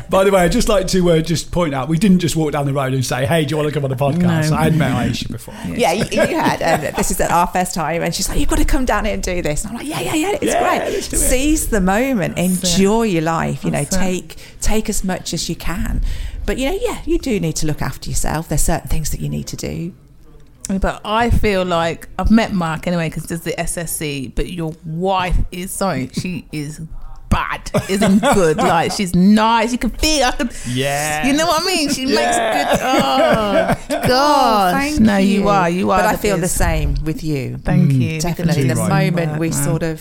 it. 0.00 0.10
By 0.10 0.24
the 0.24 0.32
way, 0.32 0.40
I'd 0.40 0.50
just 0.50 0.68
like 0.68 0.88
to 0.88 1.10
uh, 1.12 1.20
just 1.20 1.52
point 1.52 1.72
out 1.72 1.88
we 1.88 1.98
didn't 1.98 2.18
just 2.18 2.34
walk 2.34 2.50
down 2.50 2.66
the 2.66 2.72
road 2.72 2.94
and 2.94 3.06
say, 3.06 3.26
"Hey, 3.26 3.44
do 3.44 3.50
you 3.52 3.56
want 3.58 3.68
to 3.68 3.72
come 3.72 3.84
on 3.84 3.92
a 3.92 3.96
podcast?" 3.96 4.50
No. 4.50 4.56
I 4.56 4.64
had 4.64 4.74
met 4.76 4.90
Aiesha 4.90 5.30
before. 5.30 5.54
yeah 5.68 5.92
you, 5.92 6.04
you 6.10 6.36
had 6.36 6.60
and 6.60 6.96
this 6.96 7.12
is 7.12 7.20
our 7.20 7.46
first 7.46 7.74
time 7.76 8.02
and 8.02 8.12
she's 8.12 8.28
like 8.28 8.40
you've 8.40 8.48
got 8.48 8.58
to 8.58 8.64
come 8.64 8.84
down 8.84 9.04
here 9.04 9.14
and 9.14 9.22
do 9.22 9.40
this 9.40 9.62
and 9.64 9.70
i'm 9.70 9.76
like 9.78 9.86
yeah 9.86 10.00
yeah 10.00 10.14
yeah 10.14 10.38
it's 10.42 10.52
Yeah, 10.52 10.78
great 10.78 10.92
let's 10.92 11.08
do 11.08 11.16
it. 11.16 11.20
seize 11.20 11.68
the 11.68 11.80
moment 11.80 12.36
That's 12.36 12.74
enjoy 12.74 13.04
your 13.04 13.22
life 13.22 13.64
you 13.64 13.70
know 13.70 13.80
it. 13.80 13.90
take 13.90 14.36
take 14.60 14.88
as 14.88 15.02
much 15.04 15.32
as 15.32 15.48
you 15.48 15.56
can 15.56 16.02
but 16.46 16.58
you 16.58 16.68
know 16.70 16.78
yeah 16.80 17.00
you 17.06 17.18
do 17.18 17.38
need 17.40 17.56
to 17.56 17.66
look 17.66 17.80
after 17.82 18.08
yourself 18.10 18.48
there's 18.48 18.62
certain 18.62 18.88
things 18.88 19.10
that 19.10 19.20
you 19.20 19.28
need 19.28 19.46
to 19.48 19.56
do 19.56 19.92
But 20.80 21.00
I 21.04 21.28
feel 21.30 21.64
like 21.64 22.08
I've 22.18 22.30
met 22.30 22.52
Mark 22.52 22.86
anyway 22.86 23.08
because 23.08 23.24
there's 23.26 23.42
the 23.42 23.52
SSC. 23.58 24.32
But 24.34 24.46
your 24.58 24.72
wife 24.86 25.36
is 25.50 25.70
sorry, 25.72 26.08
she 26.20 26.46
is 26.52 26.80
bad, 27.28 27.62
isn't 27.90 28.20
good. 28.38 28.56
Like 28.58 28.92
she's 28.92 29.12
nice. 29.14 29.72
You 29.72 29.78
can 29.78 29.90
feel. 29.90 30.24
I 30.28 30.32
can. 30.38 30.48
Yeah. 30.68 31.26
You 31.26 31.32
know 31.38 31.46
what 31.50 31.62
I 31.62 31.66
mean? 31.66 31.86
She 31.96 32.04
Yeah. 32.06 32.18
makes 32.20 32.36
good. 32.46 32.68
Oh 33.92 34.06
gosh. 34.08 34.72
Thank 34.78 35.00
no, 35.00 35.16
you. 35.18 35.48
are. 35.48 35.68
You 35.68 35.90
are. 35.90 35.98
but 36.00 36.06
i 36.06 36.12
the 36.16 36.22
feel 36.24 36.38
the 36.38 36.48
same 36.66 36.94
with 37.04 37.22
you 37.24 37.58
Thank 37.58 37.90
Mm. 37.92 38.00
you. 38.02 38.20
definitely 38.20 38.64
the 38.68 38.76
Right. 38.76 39.12
moment 39.12 39.38
we 39.44 39.50
Wow. 39.50 39.64
sort 39.68 39.82
of 39.82 39.96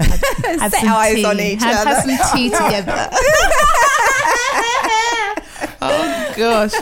had 0.00 0.70
set 0.70 0.80
some 0.80 0.88
eyes 0.88 1.14
tea. 1.14 1.24
on 1.24 1.40
each 1.40 1.62
had, 1.62 1.86
other 1.86 1.90
had 1.90 2.02
some 2.02 2.36
tea 2.36 2.50
together. 2.50 3.08
oh 5.82 6.32
gosh. 6.36 6.72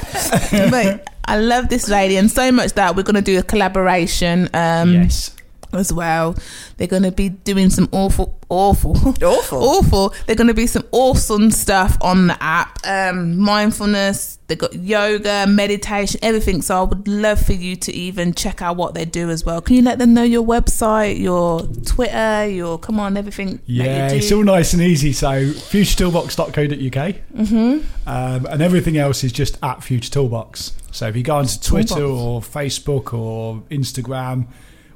but 0.71 1.09
I 1.25 1.39
love 1.39 1.69
this 1.69 1.89
lady, 1.89 2.17
and 2.17 2.31
so 2.31 2.51
much 2.53 2.73
that 2.75 2.97
we're 2.97 3.03
going 3.03 3.17
to 3.17 3.23
do 3.23 3.39
a 3.39 3.43
collaboration. 3.43 4.49
Um, 4.55 4.95
yes. 4.95 5.35
As 5.73 5.93
well. 5.93 6.37
They're 6.77 6.87
going 6.87 7.03
to 7.03 7.13
be 7.13 7.29
doing 7.29 7.71
some 7.71 7.89
awful, 7.93 8.39
awful, 8.49 8.97
Awful. 8.97 9.59
awful. 9.63 10.15
They're 10.27 10.37
going 10.37 10.49
to 10.49 10.55
be 10.55 10.67
some 10.67 10.85
awesome 10.93 11.51
stuff 11.51 11.99
on 12.01 12.29
the 12.29 12.43
app. 12.43 12.79
Um, 12.85 13.39
mindfulness. 13.39 14.39
They've 14.47 14.57
got 14.57 14.73
yoga, 14.75 15.47
meditation, 15.47 16.21
everything. 16.23 16.63
So 16.63 16.79
I 16.79 16.83
would 16.83 17.07
love 17.07 17.45
for 17.45 17.53
you 17.53 17.77
to 17.77 17.93
even 17.93 18.33
check 18.33 18.63
out 18.63 18.77
what 18.77 18.95
they 18.95 19.05
do 19.05 19.29
as 19.29 19.45
well. 19.45 19.61
Can 19.61 19.77
you 19.77 19.83
let 19.83 19.99
them 19.99 20.15
know 20.15 20.23
your 20.23 20.43
website, 20.43 21.21
your 21.21 21.63
Twitter, 21.85 22.47
your 22.49 22.79
come 22.79 22.99
on, 22.99 23.19
everything? 23.19 23.61
Yeah, 23.67 24.09
that 24.09 24.13
you 24.13 24.19
it's 24.19 24.33
all 24.33 24.43
nice 24.43 24.73
and 24.73 24.83
easy. 24.83 25.13
So 25.13 25.29
futuretoolbox.co.uk 25.29 27.15
mm-hmm. 27.37 28.09
um, 28.09 28.47
and 28.47 28.63
everything 28.63 28.97
else 28.97 29.23
is 29.23 29.33
just 29.33 29.59
at 29.63 29.83
Future 29.83 30.11
Toolbox. 30.11 30.73
So 30.93 31.09
if 31.09 31.17
you 31.17 31.23
go 31.23 31.37
onto 31.37 31.61
Twitter 31.61 31.97
Toolbox. 31.97 32.47
or 32.57 32.63
Facebook 32.63 33.13
or 33.13 33.63
Instagram, 33.71 34.47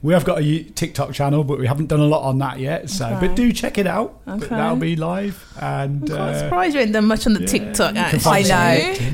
we 0.02 0.12
have 0.12 0.24
got 0.24 0.40
a 0.40 0.62
TikTok 0.64 1.12
channel, 1.12 1.44
but 1.44 1.58
we 1.60 1.66
haven't 1.66 1.86
done 1.86 2.00
a 2.00 2.06
lot 2.06 2.22
on 2.22 2.38
that 2.38 2.58
yet. 2.58 2.90
So, 2.90 3.06
Okay. 3.06 3.26
but 3.28 3.36
do 3.36 3.52
check 3.52 3.78
it 3.78 3.86
out. 3.86 4.20
But 4.24 4.42
Okay. 4.44 4.48
that'll 4.56 4.76
be 4.76 4.96
live. 4.96 5.44
And 5.60 6.02
I'm 6.02 6.06
quite 6.08 6.18
uh, 6.18 6.38
surprised 6.40 6.74
you 6.74 6.80
haven't 6.80 6.92
done 6.94 7.04
much 7.06 7.26
on 7.26 7.34
the 7.34 7.40
yeah, 7.40 7.46
TikTok. 7.46 7.94
you 7.94 8.00
Actually. 8.00 8.30
I 8.30 8.42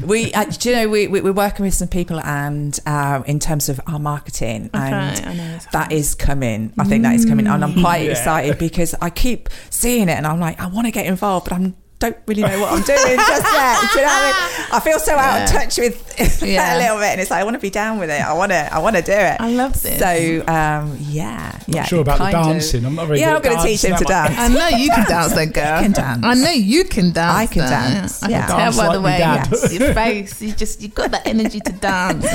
know. 0.00 0.07
We, 0.07 0.33
uh, 0.33 0.45
do 0.45 0.68
you 0.71 0.75
know, 0.76 0.88
we, 0.88 1.07
we, 1.09 1.21
we're 1.21 1.33
working 1.33 1.64
with 1.66 1.75
some 1.75 1.88
people 1.88 2.21
and 2.21 2.78
uh, 2.87 3.23
in 3.26 3.38
terms 3.38 3.68
of 3.68 3.80
our 3.87 3.99
marketing, 3.99 4.71
Okay, 4.75 4.78
and 4.83 5.38
that's 5.38 5.66
that 5.66 5.92
is 5.92 6.14
coming. 6.14 6.73
I 6.78 6.85
think 6.85 7.02
that 7.02 7.14
is 7.14 7.25
coming, 7.26 7.47
and 7.47 7.62
I'm 7.62 7.75
quite 7.80 8.04
Yeah. 8.04 8.12
excited 8.12 8.59
because 8.59 8.95
I 9.02 9.11
keep 9.11 9.50
seeing 9.71 10.09
it, 10.09 10.16
and 10.16 10.26
I'm 10.26 10.40
like, 10.40 10.59
I 10.59 10.66
want 10.68 10.87
to 10.87 10.90
get 10.90 11.04
involved, 11.07 11.49
but 11.49 11.54
I'm 11.54 11.75
don't 11.99 12.17
really 12.26 12.43
know 12.43 12.61
what 12.61 12.73
I'm 12.73 12.83
doing 12.83 13.17
just 13.17 13.52
yet. 13.52 13.93
Do 13.93 13.99
you 13.99 14.07
know 14.07 14.12
what 14.12 14.23
I 14.23 14.59
mean? 14.59 14.67
I 14.73 14.81
feel 14.81 14.99
so 15.00 15.14
out 15.17 15.43
of 15.43 15.50
touch 15.50 15.78
with 15.78 16.43
Yeah. 16.43 16.76
a 16.76 16.78
little 16.78 16.97
bit, 16.99 17.07
and 17.11 17.21
it's 17.21 17.31
like 17.31 17.40
I 17.40 17.45
want 17.45 17.55
to 17.55 17.61
be 17.61 17.71
down 17.71 17.99
with 17.99 18.09
it. 18.11 18.21
I 18.23 18.33
want 18.35 18.52
to, 18.52 18.73
I 18.73 18.78
want 18.78 18.97
to 18.97 19.02
do 19.02 19.12
it. 19.12 19.37
I 19.40 19.50
love 19.50 19.81
this. 19.83 19.99
So 19.99 20.47
um, 20.52 20.97
yeah, 21.00 21.59
yeah. 21.67 21.85
sure 21.85 22.02
about 22.02 22.19
the 22.19 22.25
kind 22.25 22.37
of- 22.37 22.45
dancing. 22.52 22.85
I'm 22.85 22.95
not 22.95 23.09
very 23.09 23.19
Yeah, 23.21 23.35
I'm 23.35 23.43
going 23.43 23.57
to 23.57 23.62
teach 23.64 23.83
him 23.83 23.97
to 23.97 24.05
dance. 24.05 24.35
I 24.38 24.49
know 24.49 24.69
you 24.76 24.90
can 24.90 25.07
dance, 25.09 25.33
then, 25.35 25.50
girl. 25.50 25.83
can 25.83 25.93
dance. 25.93 26.21
I 26.25 26.35
know 26.35 26.50
you 26.50 26.85
can 26.85 27.12
dance. 27.12 27.37
I 27.37 27.47
can 27.47 27.62
though. 27.64 27.69
dance, 27.71 28.23
I 28.23 28.28
yeah. 28.28 28.47
Dance 28.47 28.76
tell 28.76 28.87
by 28.88 28.95
the 28.95 29.00
way 29.02 29.19
yes, 29.19 29.73
your 29.78 29.93
face. 29.95 30.40
You 30.40 30.52
just 30.52 30.81
you've 30.81 30.95
got 30.95 31.11
that 31.11 31.26
energy 31.26 31.61
to 31.61 31.73
dance. 31.73 32.28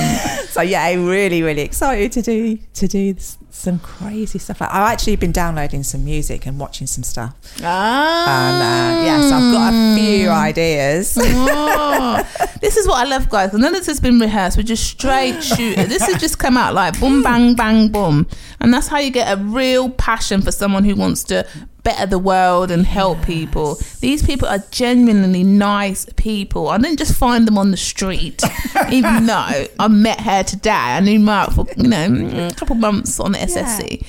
So 0.49 0.61
yeah, 0.61 0.83
I'm 0.83 1.05
really, 1.07 1.41
really 1.41 1.61
excited 1.61 2.11
to 2.13 2.21
do 2.21 2.57
to 2.57 2.87
do 2.87 3.13
s- 3.17 3.37
some 3.55 3.79
crazy 3.79 4.39
stuff. 4.39 4.61
I've 4.61 4.91
actually 4.91 5.15
been 5.15 5.31
downloading 5.31 5.83
some 5.83 6.03
music 6.03 6.45
and 6.47 6.59
watching 6.59 6.87
some 6.87 7.03
stuff, 7.03 7.33
Ah, 7.63 8.25
and 8.27 8.99
uh, 8.99 9.05
yes, 9.05 9.31
I've 9.31 9.53
got 9.53 9.73
a 9.73 9.95
few 9.95 10.29
ideas. 10.29 11.17
Oh, 11.21 12.27
this 12.61 12.77
is 12.77 12.87
what 12.87 13.05
I 13.05 13.09
love, 13.09 13.29
guys. 13.29 13.53
None 13.53 13.63
of 13.63 13.71
this 13.73 13.85
has 13.87 13.99
been 13.99 14.19
rehearsed. 14.19 14.57
We're 14.57 14.63
just 14.63 14.83
straight 14.85 15.41
shooting. 15.41 15.87
This 15.87 16.01
has 16.03 16.19
just 16.19 16.39
come 16.39 16.57
out 16.57 16.73
like 16.73 16.99
boom, 16.99 17.21
bang, 17.23 17.53
bang, 17.55 17.89
boom, 17.89 18.27
and 18.59 18.73
that's 18.73 18.87
how 18.87 18.97
you 18.97 19.11
get 19.11 19.31
a 19.31 19.41
real 19.41 19.89
passion 19.89 20.41
for 20.41 20.51
someone 20.51 20.83
who 20.83 20.95
wants 20.95 21.23
to 21.25 21.47
better 21.83 22.05
the 22.05 22.19
world 22.19 22.71
and 22.71 22.85
help 22.85 23.23
people. 23.23 23.75
These 23.99 24.23
people 24.23 24.47
are 24.47 24.63
genuinely 24.71 25.43
nice 25.43 26.05
people. 26.15 26.69
I 26.69 26.77
didn't 26.77 26.97
just 26.97 27.15
find 27.15 27.47
them 27.47 27.57
on 27.57 27.71
the 27.71 27.77
street, 27.77 28.41
even 28.91 29.25
though 29.25 29.65
I 29.79 29.87
met 29.89 30.21
her 30.21 30.43
today. 30.43 30.71
I 30.71 30.99
knew 30.99 31.19
Mark 31.19 31.51
for 31.51 31.65
you 31.77 31.87
know 31.87 32.07
mm, 32.07 32.51
a 32.51 32.55
couple 32.55 32.75
months 32.75 33.19
on 33.19 33.33
the 33.33 33.39
SSC. 33.39 34.05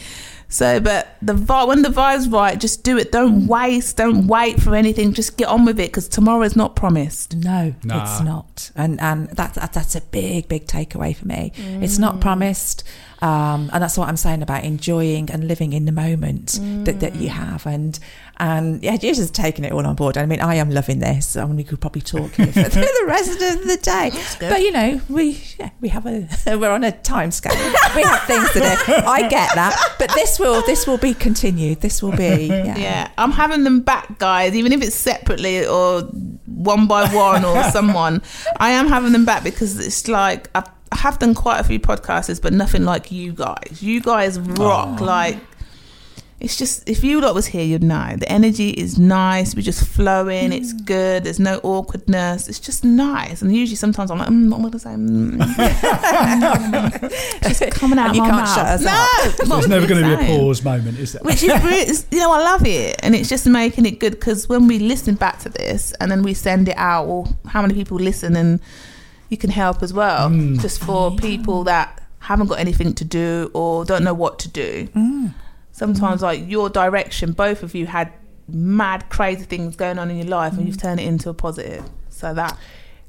So, 0.48 0.78
but 0.78 1.16
the 1.20 1.32
vibe, 1.32 1.66
when 1.66 1.82
the 1.82 1.88
vibe's 1.88 2.28
right, 2.28 2.56
just 2.60 2.84
do 2.84 2.96
it. 2.96 3.10
Don't 3.10 3.42
mm. 3.42 3.48
waste. 3.48 3.96
Don't 3.96 4.28
wait 4.28 4.62
for 4.62 4.76
anything. 4.76 5.12
Just 5.12 5.36
get 5.36 5.48
on 5.48 5.64
with 5.64 5.80
it 5.80 5.88
because 5.88 6.06
tomorrow 6.06 6.42
is 6.42 6.54
not 6.54 6.76
promised. 6.76 7.34
No, 7.34 7.74
Nah. 7.82 8.02
it's 8.02 8.20
not, 8.20 8.70
and 8.76 9.00
and 9.00 9.28
that, 9.30 9.54
that 9.54 9.72
that's 9.72 9.96
a 9.96 10.00
big 10.00 10.46
big 10.46 10.66
takeaway 10.66 11.16
for 11.16 11.26
me. 11.26 11.50
It's 11.56 11.98
not 11.98 12.16
mm. 12.16 12.20
promised, 12.20 12.84
um, 13.24 13.70
and 13.72 13.82
that's 13.82 13.96
what 13.96 14.06
I'm 14.06 14.18
saying 14.18 14.42
about 14.42 14.64
enjoying 14.64 15.30
and 15.30 15.48
living 15.48 15.72
in 15.72 15.86
the 15.86 15.92
moment 15.92 16.60
that, 16.84 17.00
that 17.00 17.16
you 17.16 17.30
have, 17.30 17.64
and 17.64 17.98
and 18.36 18.82
yeah, 18.82 18.98
you're 19.00 19.14
just 19.14 19.34
taking 19.34 19.64
it 19.64 19.72
all 19.72 19.86
on 19.86 19.94
board. 19.94 20.18
I 20.18 20.26
mean, 20.26 20.42
I 20.42 20.56
am 20.56 20.68
loving 20.68 20.98
this. 20.98 21.34
I 21.34 21.46
mean, 21.46 21.56
we 21.56 21.64
could 21.64 21.80
probably 21.80 22.02
talk 22.02 22.32
for 22.32 22.44
the 22.44 23.04
rest 23.06 23.30
of 23.30 23.66
the 23.66 23.78
day, 23.80 24.10
but 24.40 24.60
you 24.60 24.72
know, 24.72 25.00
we 25.08 25.40
yeah, 25.58 25.70
we 25.80 25.88
have 25.88 26.04
a 26.04 26.28
we're 26.58 26.70
on 26.70 26.84
a 26.84 26.92
time 26.92 27.30
scale. 27.30 27.54
we 27.96 28.02
have 28.02 28.24
things 28.24 28.50
to 28.52 28.58
do. 28.58 28.92
I 29.06 29.26
get 29.30 29.54
that, 29.54 29.74
but 29.98 30.12
this 30.12 30.38
will 30.38 30.60
this 30.66 30.86
will 30.86 30.98
be 30.98 31.14
continued. 31.14 31.80
This 31.80 32.02
will 32.02 32.14
be 32.14 32.48
yeah. 32.48 32.76
Yeah, 32.76 33.10
I'm 33.16 33.32
having 33.32 33.64
them 33.64 33.80
back, 33.80 34.18
guys. 34.18 34.54
Even 34.54 34.70
if 34.70 34.82
it's 34.82 34.96
separately 34.96 35.66
or 35.66 36.02
one 36.44 36.86
by 36.86 37.08
one 37.08 37.42
or 37.46 37.62
someone, 37.70 38.20
I 38.58 38.72
am 38.72 38.86
having 38.88 39.12
them 39.12 39.24
back 39.24 39.44
because 39.44 39.78
it's 39.78 40.08
like 40.08 40.50
I've, 40.54 40.68
I 40.94 40.98
have 40.98 41.18
done 41.18 41.34
quite 41.34 41.58
a 41.60 41.64
few 41.64 41.80
podcasts, 41.80 42.40
but 42.40 42.52
nothing 42.52 42.84
like 42.84 43.10
you 43.10 43.32
guys. 43.32 43.82
You 43.82 44.00
guys 44.00 44.38
rock. 44.38 45.00
Like 45.00 45.36
it's 46.40 46.56
just 46.56 46.88
if 46.88 47.02
you 47.02 47.20
lot 47.20 47.34
was 47.34 47.46
here, 47.46 47.64
you'd 47.64 47.82
know 47.82 48.14
the 48.16 48.30
energy 48.30 48.70
is 48.70 48.98
nice. 48.98 49.54
We're 49.56 49.62
just 49.62 49.84
flowing. 49.86 50.52
It's 50.52 50.72
good. 50.72 51.24
There's 51.24 51.40
no 51.40 51.58
awkwardness. 51.62 52.48
It's 52.48 52.60
just 52.60 52.84
nice. 52.84 53.42
And 53.42 53.54
usually, 53.54 53.76
sometimes 53.76 54.10
I'm 54.10 54.18
like, 54.18 54.28
mm, 54.28 54.50
what 54.50 54.58
am 54.60 54.66
I 54.66 54.68
gonna 54.68 54.78
say? 54.78 54.90
Mm. 54.90 55.40
just 57.42 57.60
coming 57.72 57.98
out 57.98 58.10
And 58.10 58.10
of 58.10 58.16
you 58.16 58.22
my 58.22 58.28
can't 58.30 58.44
mouth. 58.44 58.54
shut 58.54 58.66
us 58.66 58.80
no, 58.82 58.90
up. 58.92 59.48
what 59.48 59.56
There's 59.56 59.68
never 59.68 59.86
going 59.86 60.02
to 60.02 60.16
be 60.16 60.22
a 60.22 60.26
pause 60.38 60.62
moment, 60.62 60.98
is 60.98 61.12
there? 61.12 61.22
which 61.22 61.42
is 61.42 61.62
really, 61.64 61.92
you 62.12 62.18
know, 62.18 62.32
I 62.32 62.38
love 62.42 62.66
it, 62.66 62.96
and 63.02 63.14
it's 63.14 63.28
just 63.28 63.46
making 63.46 63.86
it 63.86 63.98
good 64.00 64.12
because 64.12 64.48
when 64.48 64.66
we 64.68 64.78
listen 64.78 65.14
back 65.16 65.38
to 65.40 65.48
this 65.48 65.92
and 66.00 66.10
then 66.10 66.22
we 66.22 66.34
send 66.34 66.68
it 66.68 66.76
out, 66.76 67.06
well, 67.06 67.36
how 67.46 67.62
many 67.62 67.74
people 67.74 67.96
listen 67.96 68.36
and 68.36 68.60
you 69.28 69.36
can 69.36 69.50
help 69.50 69.82
as 69.82 69.92
well, 69.92 70.28
Mm. 70.30 70.60
just 70.60 70.82
for 70.82 71.14
people 71.16 71.64
that 71.64 72.00
haven't 72.20 72.46
got 72.48 72.58
anything 72.58 72.94
to 72.94 73.04
do 73.04 73.50
or 73.54 73.84
don't 73.84 74.04
know 74.04 74.14
what 74.14 74.38
to 74.40 74.48
do. 74.48 74.88
Mm. 74.94 75.34
Sometimes, 75.72 76.22
like 76.22 76.48
your 76.48 76.68
direction, 76.70 77.32
both 77.32 77.62
of 77.62 77.74
you 77.74 77.86
had 77.86 78.12
mad, 78.48 79.08
crazy 79.08 79.44
things 79.44 79.74
going 79.76 79.98
on 79.98 80.10
in 80.10 80.16
your 80.18 80.26
life, 80.26 80.52
and 80.56 80.66
you've 80.66 80.76
turned 80.80 81.00
it 81.00 81.04
into 81.06 81.28
a 81.30 81.34
positive. 81.34 81.84
So 82.10 82.32
that 82.34 82.56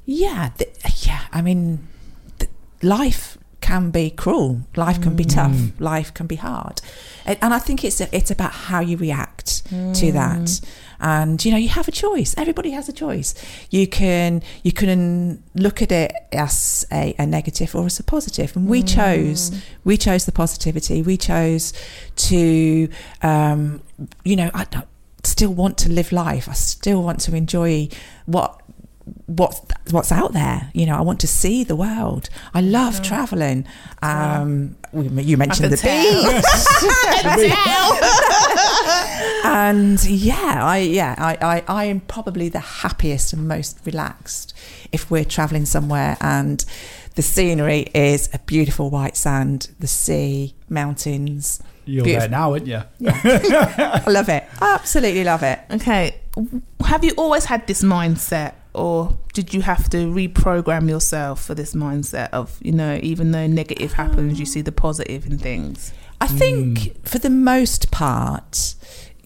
Yeah, 0.06 0.50
th- 0.58 0.70
yeah. 1.08 1.22
I 1.32 1.42
mean, 1.42 1.88
th- 2.40 2.52
life 2.82 3.38
can 3.62 3.90
be 3.92 4.12
cruel. 4.12 4.62
Life 4.76 5.02
can 5.02 5.16
be 5.16 5.26
tough. 5.26 5.56
Life 5.80 6.14
can 6.14 6.28
be 6.28 6.36
hard, 6.36 6.82
and, 7.26 7.38
and 7.42 7.54
I 7.54 7.60
think 7.60 7.84
it's 7.84 8.00
it's 8.02 8.30
about 8.32 8.52
how 8.52 8.80
you 8.82 8.98
react 8.98 9.64
to 9.70 10.12
that. 10.12 10.62
And 11.14 11.44
you 11.46 11.52
know, 11.52 11.58
you 11.66 11.70
have 11.70 11.88
a 11.88 11.92
choice. 11.92 12.34
Everybody 12.36 12.72
has 12.72 12.90
a 12.90 12.94
choice. 12.94 13.36
You 13.70 13.86
can 14.00 14.42
you 14.64 14.72
can 14.72 15.44
look 15.54 15.82
at 15.86 15.92
it 15.92 16.12
as 16.32 16.86
a, 16.92 17.14
a 17.20 17.26
negative 17.28 17.76
or 17.76 17.86
as 17.86 18.00
a 18.00 18.04
positive. 18.04 18.56
And 18.58 18.68
we 18.68 18.82
chose 18.82 19.52
we 19.84 19.98
chose 19.98 20.26
the 20.26 20.32
positivity. 20.32 21.04
We 21.04 21.16
chose 21.18 21.74
to 22.30 22.90
um, 23.22 23.82
you 24.24 24.36
know 24.36 24.50
I 24.54 24.64
don't- 24.66 24.88
still 25.24 25.54
want 25.54 25.76
to 25.80 25.90
live 25.90 26.12
life. 26.12 26.48
I 26.48 26.54
still 26.54 27.02
want 27.02 27.20
to 27.22 27.36
enjoy 27.36 27.90
what 28.28 28.62
what's 29.28 29.62
what's 29.92 30.12
out 30.12 30.34
there. 30.34 30.70
You 30.74 30.86
know, 30.86 30.96
I 30.96 31.02
want 31.02 31.20
to 31.22 31.28
see 31.28 31.64
the 31.64 31.76
world. 31.76 32.30
I 32.54 32.62
love 32.62 33.02
traveling. 33.02 33.66
Um, 34.02 34.76
we- 34.92 35.24
you 35.24 35.38
mentioned 35.38 35.72
the 35.72 35.78
beach, 35.78 35.86
and 39.46 40.04
yeah, 40.06 40.60
I 40.64 40.78
yeah 40.80 41.16
I, 41.18 41.38
I 41.42 41.64
I 41.82 41.86
am 41.86 42.00
probably 42.02 42.50
the 42.50 42.60
happiest 42.60 43.34
and 43.34 43.48
most 43.48 43.80
relaxed 43.86 44.54
if 44.92 45.10
we're 45.12 45.26
traveling 45.26 45.66
somewhere 45.66 46.18
and 46.22 46.64
the 47.16 47.22
scenery 47.22 47.88
is 47.94 48.30
a 48.34 48.40
beautiful 48.40 48.90
white 48.90 49.16
sand, 49.16 49.70
the 49.80 49.88
sea, 49.88 50.54
mountains. 50.68 51.62
You're 51.86 52.04
Beautiful. 52.04 52.30
there 52.30 52.40
now, 52.40 52.52
aren't 52.52 52.68
you? 52.68 52.82
Yeah. 53.00 54.02
I 54.06 54.10
love 54.10 54.28
it. 54.28 54.44
I 54.60 54.74
absolutely 54.74 55.24
love 55.24 55.42
it. 55.44 55.60
Okay. 55.72 56.16
Have 56.84 57.06
you 57.06 57.12
always 57.16 57.46
had 57.46 57.68
this 57.68 57.84
mindset 57.84 58.54
or 58.76 59.18
did 59.34 59.54
you 59.54 59.62
have 59.62 59.90
to 59.90 59.98
reprogram 60.08 60.90
yourself 60.90 61.44
for 61.44 61.56
this 61.56 61.74
mindset 61.74 62.30
of, 62.32 62.60
you 62.62 62.72
know, 62.72 63.00
even 63.02 63.32
though 63.32 63.48
negative 63.48 63.94
happens, 63.94 64.40
you 64.40 64.46
see 64.46 64.62
the 64.62 64.72
positive 64.72 65.26
in 65.26 65.38
things? 65.38 65.94
I 66.22 66.28
think 66.28 67.06
for 67.08 67.20
the 67.20 67.30
most 67.30 67.92
part, 67.92 68.76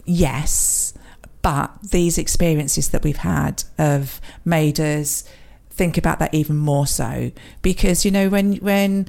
yes. 0.06 0.94
But 1.42 1.72
these 1.82 2.18
experiences 2.18 2.90
that 2.90 3.04
we've 3.04 3.18
had 3.18 3.64
have 3.78 4.20
made 4.44 4.80
us 4.80 5.24
think 5.70 5.98
about 5.98 6.20
that 6.20 6.34
even 6.34 6.58
more 6.58 6.86
so 6.86 7.32
because 7.62 8.04
you 8.04 8.12
know 8.12 8.28
when 8.28 8.56
when 8.56 9.08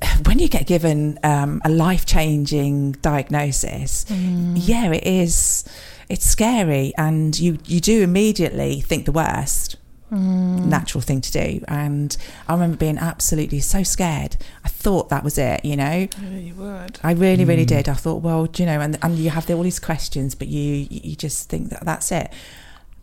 when 0.26 0.38
you 0.38 0.48
get 0.48 0.66
given 0.66 1.18
um, 1.24 1.60
a 1.64 1.68
life 1.68 2.06
changing 2.06 2.92
diagnosis, 2.92 4.06
yeah, 4.10 4.92
it 4.92 5.04
is. 5.06 5.64
It's 6.08 6.24
scary, 6.24 6.92
and 6.96 7.38
you 7.38 7.58
you 7.64 7.80
do 7.80 8.02
immediately 8.02 8.80
think 8.80 9.04
the 9.04 9.12
worst. 9.12 9.76
Mm. 10.10 10.64
Natural 10.64 11.02
thing 11.02 11.20
to 11.20 11.30
do, 11.30 11.62
and 11.68 12.16
I 12.48 12.54
remember 12.54 12.78
being 12.78 12.96
absolutely 12.96 13.60
so 13.60 13.82
scared. 13.82 14.38
I 14.64 14.68
thought 14.68 15.10
that 15.10 15.22
was 15.22 15.36
it, 15.36 15.66
you 15.66 15.76
know. 15.76 16.08
You 16.22 16.54
would. 16.54 16.98
I 17.02 17.12
really, 17.12 17.44
really 17.44 17.66
mm. 17.66 17.74
did. 17.76 17.90
I 17.90 17.92
thought, 17.92 18.22
well, 18.22 18.46
do 18.46 18.62
you 18.62 18.66
know, 18.66 18.80
and 18.80 18.98
and 19.02 19.18
you 19.18 19.28
have 19.28 19.50
all 19.50 19.62
these 19.62 19.78
questions, 19.78 20.34
but 20.34 20.48
you 20.48 20.86
you 20.90 21.14
just 21.14 21.50
think 21.50 21.68
that 21.68 21.84
that's 21.84 22.10
it. 22.10 22.32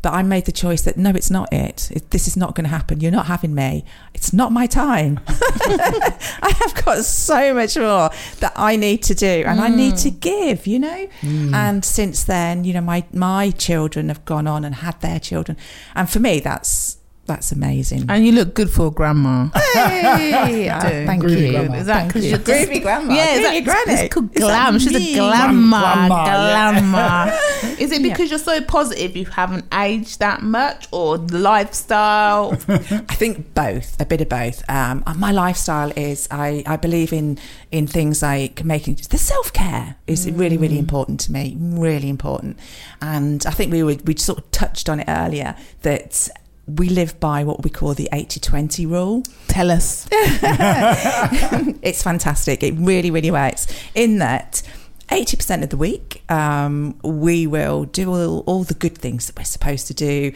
But 0.06 0.14
I 0.14 0.22
made 0.22 0.46
the 0.46 0.52
choice 0.52 0.84
that 0.84 0.98
no, 0.98 1.10
it's 1.10 1.32
not 1.32 1.52
it. 1.52 1.90
it 1.90 2.12
this 2.12 2.28
is 2.28 2.38
not 2.38 2.54
going 2.54 2.66
to 2.66 2.70
happen. 2.70 3.02
You're 3.02 3.12
not 3.12 3.26
having 3.26 3.56
me. 3.56 3.84
It's 4.14 4.34
not 4.34 4.52
my 4.52 4.68
time. 4.68 5.20
I 5.28 6.56
have 6.60 6.86
got 6.86 7.04
so 7.04 7.56
much 7.56 7.76
more 7.76 8.12
that 8.40 8.54
I 8.56 8.76
need 8.76 9.02
to 9.02 9.16
do 9.16 9.26
and 9.48 9.60
I 9.60 9.68
need 9.68 9.98
to 9.98 10.12
mm. 10.12 10.20
give, 10.20 10.68
you 10.68 10.78
know? 10.78 11.08
Mm. 11.22 11.56
And 11.56 11.84
since 11.84 12.24
then, 12.24 12.66
you 12.66 12.74
know, 12.74 12.82
my, 12.82 13.04
my 13.14 13.50
children 13.50 14.10
have 14.10 14.24
gone 14.26 14.46
on 14.46 14.64
and 14.64 14.76
had 14.76 15.02
their 15.02 15.20
children. 15.20 15.58
And 15.96 16.08
for 16.08 16.20
me, 16.20 16.40
that's 16.40 16.98
that's 17.26 17.52
amazing. 17.52 18.06
And 18.10 18.26
you 18.26 18.32
look 18.32 18.54
good 18.54 18.70
for 18.70 18.88
a 18.88 18.92
grandma. 18.92 19.50
Hey, 19.74 20.70
uh, 20.70 20.80
do. 20.82 21.06
thank 21.06 21.24
Groovy 21.24 21.42
you. 21.48 21.52
grandma. 21.52 21.76
Is 21.78 21.86
that 21.88 21.96
Thank 21.96 22.08
because 22.10 22.24
you. 22.24 22.30
you're 22.32 22.40
just- 22.40 22.70
Groovy 22.70 22.82
grandma. 22.82 23.14
Yeah, 23.14 23.34
is 23.34 23.42
that, 23.42 23.64
granny. 23.64 24.02
it's 24.02 24.14
called 24.14 24.34
glam. 24.34 24.80
She's 24.80 24.94
me? 24.94 25.14
a 25.14 25.18
glamour. 25.18 25.80
Grandma, 25.80 26.26
yeah. 26.26 26.80
Glamour. 26.82 27.40
Is 27.80 27.92
it 27.92 28.02
Yeah. 28.02 28.10
because 28.10 28.30
you're 28.30 28.40
so 28.40 28.62
positive 28.62 29.16
you 29.18 29.26
haven't 29.26 29.66
aged 29.74 30.20
that 30.20 30.44
much 30.44 30.88
or 30.92 31.18
the 31.18 31.40
lifestyle? 31.40 32.52
I 32.68 33.16
think 33.16 33.54
both, 33.54 34.00
a 34.00 34.06
bit 34.06 34.22
of 34.22 34.30
both. 34.30 34.64
Um, 34.70 35.04
my 35.18 35.32
lifestyle 35.32 35.92
is 35.96 36.28
I, 36.32 36.64
I 36.68 36.78
believe 36.78 37.12
in 37.12 37.38
in 37.72 37.88
things 37.88 38.22
like 38.22 38.64
making 38.64 39.00
the 39.10 39.18
self 39.18 39.52
care 39.52 39.96
is 40.08 40.30
really 40.32 40.58
really 40.58 40.78
important 40.80 41.20
to 41.22 41.32
me, 41.32 41.56
really 41.60 42.08
important. 42.10 42.58
And 43.02 43.46
I 43.46 43.52
think 43.52 43.72
we 43.72 43.84
were, 43.84 43.96
we 44.06 44.16
sort 44.16 44.38
of 44.40 44.52
touched 44.52 44.90
on 44.90 45.00
it 45.00 45.06
earlier 45.10 45.56
that 45.82 46.30
we 46.68 46.90
live 46.90 47.20
by 47.20 47.44
what 47.44 47.64
we 47.64 47.70
call 47.70 47.94
the 47.94 48.10
80-20 48.12 48.90
rule. 48.90 49.24
Tell 49.48 49.72
us. 49.72 50.08
it's 50.12 52.02
fantastic. 52.02 52.64
It 52.64 52.74
really, 52.78 53.12
really 53.12 53.32
works. 53.32 53.68
In 53.94 54.18
that, 54.20 54.64
80% 55.10 55.62
of 55.62 55.70
the 55.70 55.78
week, 55.78 56.24
um, 56.32 56.98
we 57.04 57.46
will 57.46 57.86
do 57.86 58.12
all, 58.12 58.40
all 58.42 58.64
the 58.64 58.74
good 58.74 58.98
things 58.98 59.28
that 59.28 59.38
we're 59.38 59.46
supposed 59.46 59.86
to 59.88 59.94
do. 59.94 60.32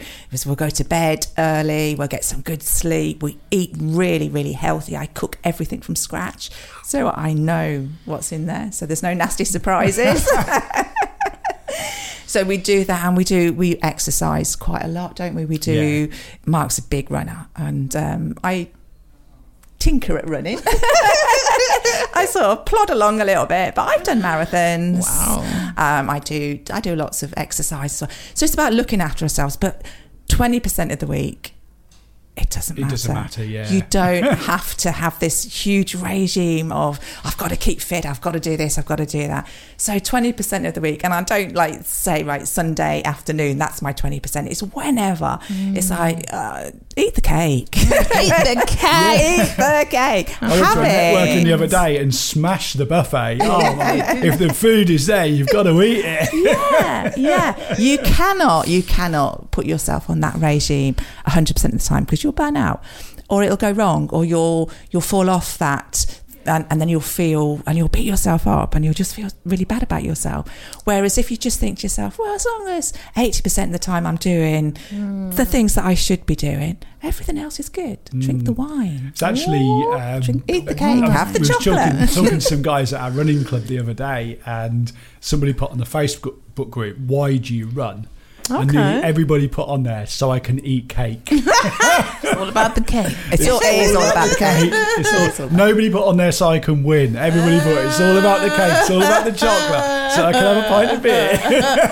We'll 0.46 0.54
go 0.54 0.70
to 0.70 0.84
bed 0.84 1.26
early, 1.36 1.96
we'll 1.96 2.08
get 2.08 2.24
some 2.24 2.40
good 2.40 2.62
sleep, 2.62 3.22
we 3.22 3.38
eat 3.50 3.74
really, 3.76 4.28
really 4.28 4.52
healthy. 4.52 4.96
I 4.96 5.06
cook 5.06 5.38
everything 5.42 5.80
from 5.80 5.96
scratch, 5.96 6.50
so 6.84 7.10
I 7.10 7.32
know 7.32 7.88
what's 8.04 8.30
in 8.30 8.46
there. 8.46 8.70
So 8.70 8.86
there's 8.86 9.02
no 9.02 9.12
nasty 9.12 9.44
surprises. 9.44 10.28
So 12.30 12.44
we 12.44 12.58
do 12.58 12.84
that, 12.84 13.04
and 13.04 13.16
we 13.16 13.24
do 13.24 13.52
we 13.52 13.76
exercise 13.82 14.54
quite 14.54 14.84
a 14.84 14.86
lot, 14.86 15.16
don't 15.16 15.34
we? 15.34 15.44
We 15.46 15.58
do. 15.58 16.08
Mark's 16.46 16.78
a 16.78 16.82
big 16.82 17.10
runner, 17.10 17.48
and 17.56 17.96
um, 17.96 18.36
I 18.44 18.68
tinker 19.80 20.16
at 20.16 20.28
running. 20.28 20.60
I 22.14 22.28
sort 22.30 22.44
of 22.44 22.66
plod 22.66 22.88
along 22.88 23.20
a 23.20 23.24
little 23.24 23.46
bit, 23.46 23.74
but 23.74 23.88
I've 23.88 24.04
done 24.04 24.22
marathons. 24.22 25.00
Wow. 25.00 25.72
Um, 25.76 26.08
I 26.08 26.20
do. 26.20 26.60
I 26.72 26.78
do 26.78 26.94
lots 26.94 27.24
of 27.24 27.34
exercise. 27.36 27.96
So, 27.96 28.06
so 28.34 28.44
it's 28.44 28.54
about 28.54 28.74
looking 28.74 29.00
after 29.00 29.24
ourselves. 29.24 29.56
But 29.56 29.84
twenty 30.28 30.60
percent 30.60 30.92
of 30.92 31.00
the 31.00 31.08
week, 31.08 31.56
it 32.40 32.50
doesn't 32.50 32.78
matter. 32.78 32.80
It 32.80 32.84
matter. 32.84 32.90
doesn't 32.90 33.14
matter, 33.14 33.44
yeah. 33.44 33.70
You 33.70 33.82
don't 33.90 34.22
have 34.38 34.74
to 34.78 34.90
have 34.90 35.18
this 35.20 35.44
huge 35.64 35.94
regime 35.94 36.72
of 36.72 36.98
I've 37.24 37.36
got 37.38 37.50
to 37.50 37.56
keep 37.56 37.80
fit, 37.80 38.06
I've 38.06 38.20
got 38.20 38.32
to 38.32 38.40
do 38.40 38.56
this, 38.56 38.78
I've 38.78 38.86
got 38.86 38.96
to 38.96 39.06
do 39.06 39.26
that. 39.26 39.48
So 39.76 39.98
twenty 39.98 40.32
percent 40.32 40.66
of 40.66 40.74
the 40.74 40.80
week, 40.80 41.04
and 41.04 41.12
I 41.14 41.22
don't 41.22 41.54
like 41.54 41.84
say 41.84 42.22
right 42.22 42.46
Sunday 42.46 43.02
afternoon. 43.04 43.58
That's 43.58 43.80
my 43.82 43.92
twenty 43.92 44.20
percent. 44.20 44.48
It's 44.48 44.62
whenever. 44.62 45.38
It's 45.48 45.90
like 45.90 46.26
uh, 46.32 46.70
eat 46.96 47.14
the 47.14 47.20
cake, 47.20 47.76
Eat 47.76 47.88
the 47.88 48.64
cake. 48.66 49.20
eat 49.40 49.56
the 49.56 49.86
cake. 49.90 50.42
I 50.42 50.48
went 50.50 50.64
Have 50.64 50.74
to 50.74 50.80
a 50.80 50.84
networking 50.84 51.44
the 51.44 51.52
other 51.52 51.66
day 51.66 51.96
and 51.98 52.14
smashed 52.14 52.76
the 52.78 52.86
buffet. 52.86 53.38
Oh, 53.40 53.74
my. 53.76 54.18
if 54.22 54.38
the 54.38 54.52
food 54.52 54.90
is 54.90 55.06
there, 55.06 55.26
you've 55.26 55.48
got 55.48 55.62
to 55.64 55.80
eat 55.82 56.04
it. 56.04 56.28
yeah, 56.32 57.12
yeah. 57.16 57.76
You 57.78 57.98
cannot, 57.98 58.68
you 58.68 58.82
cannot 58.82 59.50
put 59.50 59.66
yourself 59.66 60.10
on 60.10 60.20
that 60.20 60.34
regime 60.36 60.94
100% 61.26 61.64
of 61.64 61.70
the 61.72 61.78
time 61.78 62.04
because 62.04 62.22
you'll 62.30 62.46
burn 62.46 62.56
out 62.56 62.82
or 63.28 63.42
it'll 63.42 63.56
go 63.56 63.72
wrong 63.72 64.08
or 64.10 64.24
you'll, 64.24 64.70
you'll 64.90 65.02
fall 65.02 65.28
off 65.28 65.58
that 65.58 66.20
and, 66.46 66.66
and 66.70 66.80
then 66.80 66.88
you'll 66.88 67.00
feel 67.00 67.60
and 67.66 67.76
you'll 67.76 67.88
beat 67.88 68.06
yourself 68.06 68.46
up 68.46 68.74
and 68.74 68.84
you'll 68.84 68.94
just 68.94 69.14
feel 69.14 69.28
really 69.44 69.64
bad 69.64 69.82
about 69.82 70.02
yourself. 70.02 70.48
Whereas 70.84 71.18
if 71.18 71.30
you 71.30 71.36
just 71.36 71.60
think 71.60 71.78
to 71.78 71.82
yourself, 71.82 72.18
well, 72.18 72.34
as 72.34 72.46
long 72.46 72.68
as 72.68 72.92
80% 73.16 73.64
of 73.64 73.72
the 73.72 73.78
time 73.78 74.06
I'm 74.06 74.16
doing 74.16 74.76
the 74.90 75.44
things 75.44 75.74
that 75.74 75.84
I 75.84 75.94
should 75.94 76.24
be 76.26 76.34
doing, 76.34 76.78
everything 77.02 77.38
else 77.38 77.60
is 77.60 77.68
good. 77.68 77.98
Drink 78.06 78.44
the 78.44 78.52
wine. 78.52 79.08
It's 79.08 79.22
actually 79.22 79.68
um, 79.92 80.20
Drink, 80.20 80.44
eat 80.48 80.66
the 80.66 80.74
cake, 80.74 81.02
I 81.02 81.10
have 81.10 81.32
the 81.32 81.40
was 81.40 81.48
chocolate. 81.48 81.66
Talking, 81.66 82.06
talking 82.06 82.38
to 82.38 82.40
some 82.40 82.62
guys 82.62 82.92
at 82.92 83.00
our 83.00 83.10
running 83.10 83.44
club 83.44 83.64
the 83.64 83.78
other 83.78 83.94
day, 83.94 84.40
and 84.46 84.92
somebody 85.20 85.52
put 85.52 85.70
on 85.70 85.78
the 85.78 85.84
Facebook 85.84 86.38
book 86.54 86.70
group, 86.70 86.98
"Why 86.98 87.36
do 87.36 87.54
you 87.54 87.66
run?" 87.66 88.08
And 88.50 88.70
Okay. 88.70 88.78
nearly 88.78 89.02
everybody 89.02 89.48
put 89.48 89.68
on 89.68 89.82
there, 89.84 90.06
"So 90.06 90.30
I 90.30 90.38
can 90.40 90.58
eat 90.64 90.88
cake." 90.88 91.30
It's 92.22 92.36
all 92.36 92.48
about 92.48 92.74
the 92.74 92.80
cake. 92.80 93.14
It's 93.32 93.46
all, 93.48 93.58
it 93.62 93.74
is 93.90 93.94
all 93.94 94.08
about 94.10 94.28
the 94.30 94.36
cake. 94.36 94.70
It's 94.72 95.40
all, 95.40 95.48
nobody 95.50 95.90
put 95.90 96.04
on 96.06 96.16
there, 96.16 96.32
"So 96.32 96.48
I 96.48 96.58
can 96.58 96.82
win." 96.82 97.16
Everybody 97.16 97.58
put, 97.60 97.84
"It's 97.84 98.00
all 98.00 98.16
about 98.16 98.40
the 98.40 98.48
cake. 98.48 98.72
It's 98.80 98.90
all 98.90 99.02
about 99.02 99.24
the 99.24 99.32
chocolate, 99.32 100.12
so 100.12 100.24
I 100.26 100.32
can 100.32 100.42
have 100.42 100.56
a 100.64 100.68
pint 100.68 100.90
of 100.92 101.02
beer, 101.02 101.32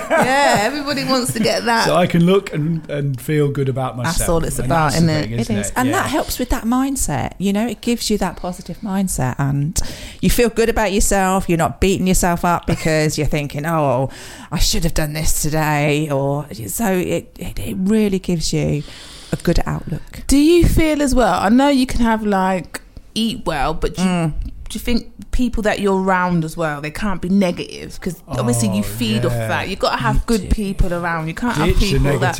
yeah, 0.09 0.59
everybody 0.61 1.03
wants 1.05 1.33
to 1.33 1.39
get 1.39 1.65
that. 1.65 1.85
so 1.85 1.95
I 1.95 2.07
can 2.07 2.25
look 2.25 2.53
and, 2.53 2.87
and 2.89 3.19
feel 3.21 3.49
good 3.51 3.69
about 3.69 3.97
myself." 3.97 4.17
That's 4.17 4.29
all 4.29 4.43
it's 4.43 4.57
And 4.59 4.65
about, 4.67 4.91
that's 4.93 5.03
the 5.03 5.11
isn't 5.11 5.15
it? 5.17 5.21
thing, 5.23 5.31
It 5.33 5.39
isn't 5.41 5.57
is. 5.57 5.71
And 5.75 5.89
Yeah. 5.89 5.95
that 6.01 6.09
helps 6.09 6.39
with 6.39 6.49
that 6.49 6.63
mindset. 6.63 7.33
You 7.37 7.53
know, 7.53 7.67
it 7.67 7.81
gives 7.81 8.09
you 8.09 8.17
that 8.19 8.35
positive 8.37 8.77
mindset 8.81 9.35
and 9.37 9.79
you 10.21 10.29
feel 10.29 10.49
good 10.49 10.69
about 10.69 10.91
yourself. 10.93 11.47
You're 11.47 11.57
not 11.57 11.79
beating 11.79 12.07
yourself 12.07 12.43
up 12.43 12.65
because 12.65 13.17
you're 13.17 13.27
thinking, 13.27 13.65
oh, 13.65 14.09
I 14.51 14.59
should 14.59 14.83
have 14.83 14.93
done 14.93 15.13
this 15.13 15.41
today. 15.41 16.09
Or 16.09 16.45
so 16.67 16.91
it, 16.93 17.35
it, 17.37 17.59
it 17.59 17.75
really 17.79 18.19
gives 18.19 18.51
you 18.53 18.83
a 19.31 19.35
good 19.37 19.59
outlook. 19.65 20.23
Do 20.27 20.37
you 20.37 20.67
feel 20.67 21.01
as 21.01 21.13
well? 21.13 21.39
I 21.39 21.49
know 21.49 21.69
you 21.69 21.85
can 21.85 22.01
have 22.01 22.25
like 22.25 22.81
eat 23.15 23.45
well, 23.45 23.73
but 23.73 23.95
do 23.95 24.01
you, 24.01 24.07
Mm. 24.07 24.33
do 24.43 24.73
you 24.73 24.79
think 24.79 25.11
people 25.31 25.63
that 25.63 25.79
you're 25.79 25.99
around 26.01 26.43
as 26.43 26.55
well 26.57 26.81
they 26.81 26.91
can't 26.91 27.21
be 27.21 27.29
negative 27.29 27.93
because 27.95 28.21
obviously 28.27 28.67
you 28.69 28.79
Oh, 28.81 28.83
feed 28.83 29.25
off 29.25 29.31
that. 29.33 29.69
You've 29.69 29.79
got 29.79 29.91
to 29.91 30.01
have 30.01 30.25
good 30.25 30.49
people 30.51 30.93
around. 30.93 31.27
You 31.27 31.33
can't 31.33 31.55
have 31.55 31.67
Ditch 31.79 31.91
the 31.91 31.97
people 31.99 32.19
that 32.19 32.35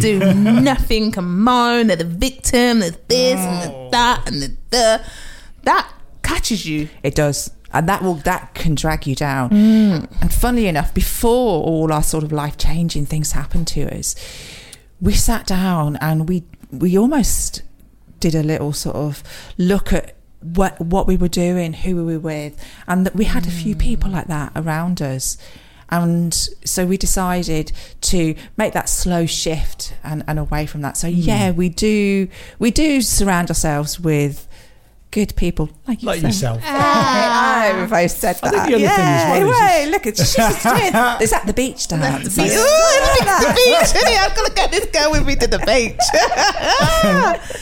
do 0.00 0.34
nothing, 0.34 1.12
can 1.12 1.24
moan. 1.24 1.88
They're 1.88 1.96
the 1.96 2.04
victim. 2.04 2.80
There's 2.80 2.96
this 3.08 3.38
and 3.38 3.70
Oh. 3.72 3.84
the 3.84 3.90
that 3.90 4.28
and 4.28 4.42
the 4.42 4.56
the 4.70 5.00
that 5.64 5.92
catches 6.22 6.64
you. 6.66 6.88
It 7.02 7.14
does. 7.14 7.50
And 7.72 7.88
that 7.88 8.02
will 8.02 8.14
that 8.14 8.54
can 8.54 8.74
drag 8.74 9.06
you 9.06 9.14
down. 9.14 9.50
Mm. 9.50 10.22
And 10.22 10.32
funnily 10.32 10.66
enough, 10.68 10.94
before 10.94 11.62
all 11.62 11.92
our 11.92 12.02
sort 12.02 12.24
of 12.24 12.32
life 12.32 12.56
changing 12.56 13.06
things 13.06 13.32
happened 13.32 13.66
to 13.68 13.94
us, 13.94 14.14
we 15.00 15.12
sat 15.12 15.46
down 15.46 15.96
and 15.96 16.28
we 16.28 16.44
we 16.70 16.96
almost 16.98 17.62
did 18.20 18.34
a 18.34 18.42
little 18.42 18.72
sort 18.72 18.96
of 18.96 19.22
look 19.58 19.92
at 19.92 20.16
what 20.40 20.80
what 20.80 21.06
we 21.06 21.16
were 21.16 21.28
doing, 21.28 21.72
who 21.72 21.96
were 21.96 22.04
we 22.04 22.14
were 22.14 22.20
with, 22.20 22.64
and 22.86 23.04
that 23.06 23.14
we 23.14 23.24
had 23.24 23.46
a 23.46 23.50
few 23.50 23.76
people 23.76 24.10
like 24.10 24.26
that 24.28 24.52
around 24.56 25.02
us. 25.02 25.36
And 25.90 26.34
so 26.64 26.84
we 26.84 26.98
decided 26.98 27.72
to 28.02 28.34
make 28.58 28.74
that 28.74 28.90
slow 28.90 29.24
shift 29.24 29.94
and, 30.04 30.22
and 30.28 30.38
away 30.38 30.66
from 30.66 30.82
that. 30.82 30.96
So 30.98 31.06
yeah, 31.06 31.50
we 31.50 31.68
do 31.68 32.28
we 32.58 32.70
do 32.70 33.00
surround 33.00 33.50
ourselves 33.50 33.98
with 33.98 34.47
good 35.10 35.34
people 35.36 35.70
like, 35.86 36.02
like 36.02 36.22
yourself. 36.22 36.58
yourself. 36.60 36.76
Ah, 36.80 37.78
we 37.80 37.86
both 37.88 38.10
said 38.10 38.36
I 38.42 38.50
that. 38.50 38.66
think 38.66 38.78
the 38.80 38.86
other 38.86 38.94
thing 38.96 39.06
as 39.08 39.40
well 39.40 39.48
is- 39.48 39.60
right, 39.60 39.88
look 39.90 40.06
at 40.08 40.16
she's 40.16 40.34
just 40.34 40.62
doing. 40.62 41.22
Is 41.22 41.30
that 41.30 41.44
the 41.46 41.52
beach 41.54 41.88
dance? 41.88 42.02
That's 42.02 42.34
the 42.36 42.42
beach. 42.42 42.52
Ooh, 42.52 42.98
everything's 42.98 43.40
the 43.40 44.02
beach. 44.04 44.18
I've 44.18 44.36
got 44.36 44.46
to 44.48 44.52
get 44.54 44.70
this 44.70 44.86
girl 44.86 45.10
with 45.12 45.26
me 45.26 45.36
to 45.36 45.46
the 45.46 45.58
beach. 45.60 45.98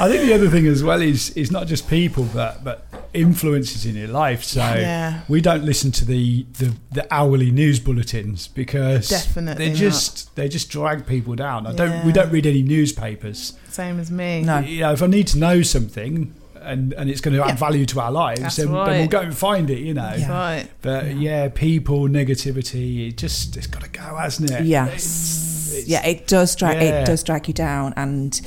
I 0.00 0.08
think 0.08 0.22
the 0.26 0.34
other 0.34 0.48
thing 0.48 0.66
as 0.66 0.82
well 0.82 1.00
is 1.00 1.30
is 1.30 1.50
not 1.50 1.66
just 1.66 1.88
people, 1.88 2.24
but 2.34 2.62
but 2.64 2.86
influences 3.14 3.86
in 3.86 3.94
your 3.96 4.08
life. 4.08 4.44
So 4.44 4.60
Yeah. 4.60 5.22
we 5.28 5.40
don't 5.40 5.64
listen 5.64 5.90
to 5.92 6.04
the, 6.04 6.44
the 6.58 6.74
the 6.92 7.06
hourly 7.14 7.50
news 7.50 7.80
bulletins 7.80 8.48
because 8.48 9.08
Definitely 9.08 9.66
they 9.66 9.70
not. 9.72 9.78
just 9.78 10.34
they 10.36 10.48
just 10.48 10.70
drag 10.70 11.06
people 11.06 11.34
down. 11.34 11.66
I 11.66 11.72
don't 11.72 11.90
Yeah. 11.90 12.06
we 12.06 12.12
don't 12.12 12.30
read 12.30 12.46
any 12.46 12.62
newspapers. 12.62 13.54
Same 13.68 14.00
as 14.00 14.10
me. 14.10 14.42
No. 14.42 14.58
You 14.58 14.80
know, 14.80 14.92
if 14.92 15.02
I 15.02 15.06
need 15.06 15.26
to 15.28 15.38
know 15.38 15.62
something 15.62 16.34
and 16.66 16.92
and 16.94 17.08
it's 17.10 17.20
going 17.20 17.36
to 17.36 17.42
add 17.42 17.48
Yeah. 17.50 17.54
value 17.56 17.86
to 17.86 18.00
our 18.00 18.10
lives, 18.12 18.40
That's 18.40 18.56
then, 18.56 18.72
then 18.72 18.86
we'll 19.00 19.08
go 19.08 19.20
and 19.20 19.36
find 19.36 19.70
it. 19.70 19.78
You 19.78 19.94
know. 19.94 20.10
That's 20.16 20.28
right. 20.28 20.68
But 20.82 21.16
yeah. 21.16 21.48
people, 21.48 22.08
negativity, 22.08 23.08
it 23.08 23.16
just 23.16 23.56
it's 23.56 23.66
got 23.66 23.82
to 23.84 23.90
go, 23.90 24.16
hasn't 24.16 24.50
it? 24.50 24.64
Yes. 24.64 24.92
It's- 24.92 25.72
it's- 25.72 25.88
yeah, 25.88 26.06
it 26.06 26.26
does 26.26 26.54
drag 26.56 26.76
Yeah. 26.80 27.00
it 27.02 27.06
does 27.06 27.22
drag 27.22 27.48
you 27.48 27.54
down 27.54 27.92
and 27.96 28.40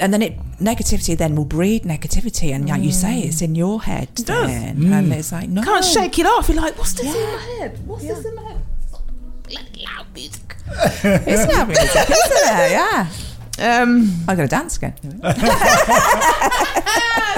and 0.00 0.12
then 0.12 0.20
it 0.22 0.34
negativity 0.60 1.16
then 1.16 1.34
will 1.34 1.46
breed 1.46 1.82
negativity 1.84 2.52
and 2.54 2.68
like 2.68 2.82
you 2.82 2.92
say 2.92 3.20
it's 3.20 3.40
in 3.40 3.54
your 3.54 3.80
head 3.82 4.08
It 4.18 4.26
does. 4.26 4.46
then 4.48 4.76
Mm. 4.76 4.92
and 4.92 5.12
it's 5.14 5.32
like 5.32 5.48
no 5.48 5.62
You 5.62 5.66
Can't 5.66 5.84
shake 5.84 6.18
it 6.18 6.26
off. 6.26 6.48
You're 6.48 6.60
like, 6.60 6.76
what's 6.76 6.92
this 6.92 7.06
in 7.06 7.14
Yeah. 7.20 7.36
my 7.36 7.42
head? 7.58 7.78
What's 7.86 8.04
this 8.06 8.24
in 8.24 8.34
my 8.34 8.42
head? 8.42 8.60
Bloody 9.48 9.86
loud 9.86 10.06
music. 10.14 10.56
it's 11.32 11.52
not 11.54 11.68
music, 11.68 12.10
isn't 12.10 12.32
it? 12.32 12.70
Yeah. 12.72 13.06
Um, 13.60 14.12
I 14.28 14.34
gotta 14.34 14.48
dance 14.48 14.76
again. 14.76 14.94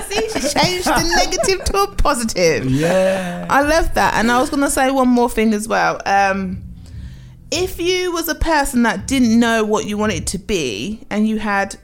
see, 0.09 0.29
she 0.29 0.41
changed 0.49 0.87
the 0.87 1.15
negative 1.17 1.65
to 1.67 1.77
a 1.83 1.95
positive. 1.97 2.67
Yeah. 2.71 3.47
I 3.49 3.63
love 3.63 3.95
that. 3.95 4.15
And 4.15 4.31
I 4.31 4.41
was 4.41 4.51
going 4.51 4.63
to 4.63 4.71
say 4.71 4.91
one 4.91 5.09
more 5.09 5.31
thing 5.31 5.53
as 5.55 5.67
well. 5.69 6.01
Um, 6.07 6.63
if 7.51 7.81
you 7.81 8.13
was 8.13 8.29
a 8.29 8.35
person 8.35 8.83
that 8.85 9.07
didn't 9.07 9.39
know 9.39 9.65
what 9.65 9.87
you 9.87 9.97
wanted 9.99 10.27
to 10.29 10.39
be 10.39 11.01
and 11.11 11.27
you 11.29 11.39
had 11.39 11.77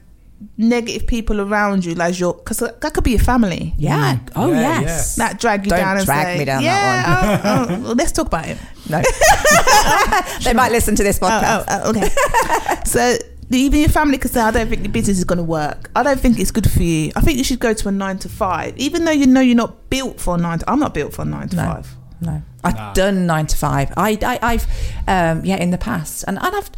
negative 0.59 1.07
people 1.07 1.41
around 1.41 1.83
you 1.85 1.95
like 1.95 2.19
your 2.21 2.35
because 2.35 2.59
that 2.59 2.93
could 2.93 3.03
be 3.03 3.13
your 3.13 3.19
family 3.21 3.73
Yeah. 3.79 4.19
Oh, 4.37 4.51
Yeah, 4.53 4.83
yes. 4.83 5.17
that 5.17 5.41
drag 5.41 5.65
you 5.65 5.71
Don't 5.71 5.79
down 5.81 5.97
and 5.97 6.05
drag 6.05 6.27
say, 6.27 6.39
me 6.39 6.45
down 6.45 6.63
that 6.63 6.69
yeah, 6.69 7.41
oh, 7.43 7.67
oh, 7.71 7.81
well, 7.85 7.95
let's 7.95 8.13
talk 8.13 8.27
about 8.27 8.47
it 8.47 8.59
No. 8.91 9.01
they 10.45 10.53
might 10.53 10.73
listen 10.73 10.95
to 10.97 11.03
this 11.03 11.19
Oh, 11.23 11.27
podcast. 11.27 11.65
oh, 11.69 11.81
oh, 11.85 11.91
okay. 11.91 12.11
so 12.85 13.17
even 13.51 13.81
your 13.81 13.89
family 13.89 14.19
could 14.19 14.31
say, 14.33 14.41
"I 14.41 14.51
don't 14.51 14.69
think 14.69 14.83
your 14.83 14.93
business 14.93 15.19
is 15.19 15.25
going 15.25 15.39
to 15.39 15.45
work. 15.45 15.91
I 15.95 16.03
don't 16.03 16.19
think 16.21 16.39
it's 16.39 16.51
good 16.51 16.71
for 16.71 16.83
you. 16.83 17.13
I 17.17 17.21
think 17.21 17.39
you 17.39 17.45
should 17.45 17.61
go 17.61 17.73
to 17.73 17.89
a 17.89 17.93
nine 17.93 18.19
to 18.21 18.29
five, 18.29 18.77
even 18.77 19.05
though 19.05 19.13
you 19.13 19.27
know 19.27 19.41
you're 19.41 19.55
not 19.57 19.89
built 19.91 20.21
for 20.21 20.35
a 20.35 20.39
nine. 20.39 20.59
To, 20.61 20.71
I'm 20.71 20.81
not 20.81 20.95
built 20.95 21.13
for 21.15 21.23
a 21.23 21.27
nine 21.27 21.49
to 21.51 21.57
No. 21.57 21.63
five. 21.65 21.97
No, 22.21 22.43
I've 22.65 22.75
Nah. 22.77 22.93
done 22.95 23.27
nine 23.27 23.47
to 23.47 23.57
five. 23.57 23.93
I, 23.97 24.19
I 24.23 24.39
I've 24.43 24.67
um, 25.07 25.45
yeah 25.45 25.57
in 25.57 25.71
the 25.71 25.79
past, 25.79 26.25
and, 26.27 26.39
and 26.43 26.57
I've 26.57 26.71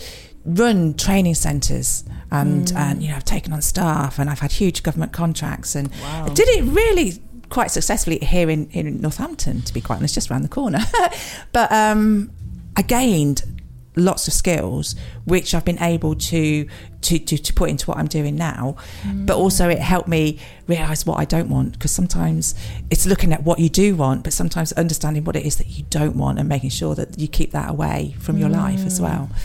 run 0.45 0.95
training 0.95 1.35
centres, 1.37 2.05
and 2.31 2.73
and 2.77 3.03
you 3.03 3.09
know 3.11 3.17
I've 3.17 3.25
taken 3.25 3.53
on 3.53 3.63
staff, 3.63 4.19
and 4.19 4.29
I've 4.29 4.41
had 4.41 4.53
huge 4.53 4.83
government 4.83 5.13
contracts, 5.13 5.75
and 5.75 5.91
Wow. 6.03 6.27
I 6.27 6.35
did 6.35 6.49
it 6.49 6.65
really 6.65 7.23
quite 7.51 7.71
successfully 7.71 8.19
here 8.19 8.51
in 8.51 8.69
in 8.73 9.01
Northampton, 9.01 9.63
to 9.63 9.73
be 9.73 9.81
quite 9.81 9.97
honest, 9.97 10.15
just 10.15 10.31
around 10.31 10.43
the 10.43 10.49
corner. 10.49 10.81
but 11.53 11.71
um, 11.73 12.31
I 12.77 12.83
gained 12.83 13.43
lots 13.99 14.29
of 14.29 14.35
skills 14.35 14.95
which 15.25 15.55
I've 15.55 15.65
been 15.65 15.83
able 15.83 16.15
to 16.15 16.67
to, 17.01 17.19
to, 17.19 17.39
to 17.39 17.53
put 17.53 17.71
into 17.71 17.87
what 17.87 17.99
I'm 17.99 18.07
doing 18.07 18.37
now 18.37 18.77
mm. 19.03 19.27
but 19.27 19.37
also 19.37 19.69
it 19.69 19.79
helped 19.79 20.09
me 20.09 20.39
realize 20.67 21.07
what 21.07 21.19
I 21.19 21.25
don't 21.25 21.49
want 21.49 21.73
because 21.73 21.93
sometimes 21.93 22.55
it's 22.91 23.07
looking 23.07 23.33
at 23.33 23.43
what 23.43 23.59
you 23.59 23.69
do 23.69 23.95
want 23.95 24.25
but 24.25 24.33
sometimes 24.33 24.73
understanding 24.73 25.25
what 25.25 25.37
it 25.37 25.47
is 25.47 25.57
that 25.57 25.69
you 25.69 25.85
don't 25.91 26.17
want 26.17 26.39
and 26.39 26.49
making 26.49 26.71
sure 26.71 26.95
that 26.95 27.19
you 27.19 27.29
keep 27.29 27.53
that 27.53 27.71
away 27.71 28.17
from 28.19 28.39
your 28.39 28.49
life 28.49 28.85
as 28.85 29.01
well 29.01 29.31
mm. 29.33 29.39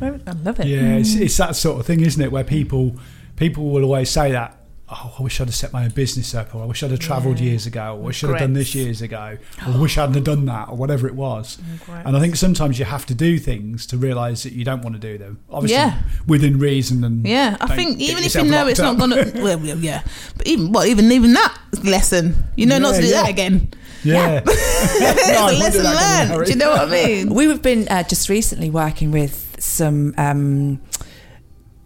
I 0.00 0.32
love 0.32 0.60
it. 0.60 0.66
Yeah, 0.66 0.96
it's, 0.96 1.14
it's 1.14 1.36
that 1.38 1.56
sort 1.56 1.80
of 1.80 1.86
thing, 1.86 2.00
isn't 2.00 2.20
it? 2.20 2.30
Where 2.30 2.44
people 2.44 2.96
people 3.36 3.70
will 3.70 3.84
always 3.84 4.10
say 4.10 4.32
that. 4.32 4.56
Oh, 4.86 5.14
I 5.18 5.22
wish 5.22 5.40
I'd 5.40 5.46
have 5.46 5.54
set 5.54 5.72
my 5.72 5.84
own 5.84 5.90
business 5.92 6.34
up, 6.34 6.54
or 6.54 6.62
I 6.62 6.66
wish 6.66 6.82
I'd 6.82 6.90
have 6.90 7.00
travelled 7.00 7.38
Yeah. 7.40 7.46
years 7.52 7.64
ago, 7.66 7.98
or 8.02 8.10
I 8.10 8.12
should 8.12 8.28
have 8.28 8.38
done 8.38 8.52
this 8.52 8.74
years 8.74 9.00
ago, 9.00 9.38
or 9.66 9.72
I 9.72 9.76
wish 9.78 9.96
I 9.96 10.02
hadn't 10.02 10.16
have 10.16 10.24
done 10.24 10.44
that, 10.44 10.68
or 10.68 10.76
whatever 10.76 11.06
it 11.06 11.14
was. 11.14 11.56
Regrets. 11.80 12.06
And 12.06 12.14
I 12.14 12.20
think 12.20 12.36
sometimes 12.36 12.78
you 12.78 12.84
have 12.84 13.06
to 13.06 13.14
do 13.14 13.38
things 13.38 13.86
to 13.86 13.96
realise 13.96 14.42
that 14.42 14.52
you 14.52 14.62
don't 14.62 14.82
want 14.82 14.94
to 14.94 15.00
do 15.00 15.16
them. 15.16 15.38
Obviously, 15.50 15.76
Yeah. 15.76 15.98
within 16.26 16.58
reason 16.58 17.02
and 17.02 17.26
Yeah, 17.26 17.56
I 17.62 17.74
think 17.74 17.98
even 17.98 18.24
if 18.24 18.34
you 18.34 18.42
know 18.44 18.58
locked 18.58 18.70
it's 18.72 18.80
not 18.80 18.98
gonna, 18.98 19.16
well, 19.36 19.58
well, 19.58 19.78
yeah, 19.78 20.02
but 20.36 20.46
even 20.46 20.70
well, 20.70 20.84
even 20.84 21.10
even 21.10 21.32
that 21.32 21.56
lesson, 21.82 22.36
you 22.54 22.66
know, 22.66 22.78
not 22.78 22.94
to 22.96 23.00
do 23.00 23.06
yeah. 23.08 23.22
that 23.22 23.30
again. 23.30 23.68
yeah, 24.04 24.42
it's 24.46 25.28
No, 25.30 25.46
I 25.46 25.52
a 25.52 25.58
won't 25.58 25.72
do 25.72 25.78
lesson 25.80 26.28
learned. 26.34 26.44
Do 26.46 26.52
you 26.52 26.58
know 26.58 26.70
what 26.72 26.88
I 26.88 26.90
mean? 27.06 27.32
we've 27.34 27.62
been 27.62 27.88
uh, 27.88 28.02
just 28.02 28.28
recently 28.28 28.68
working 28.68 29.10
with 29.12 29.56
some 29.58 30.14
um, 30.18 30.78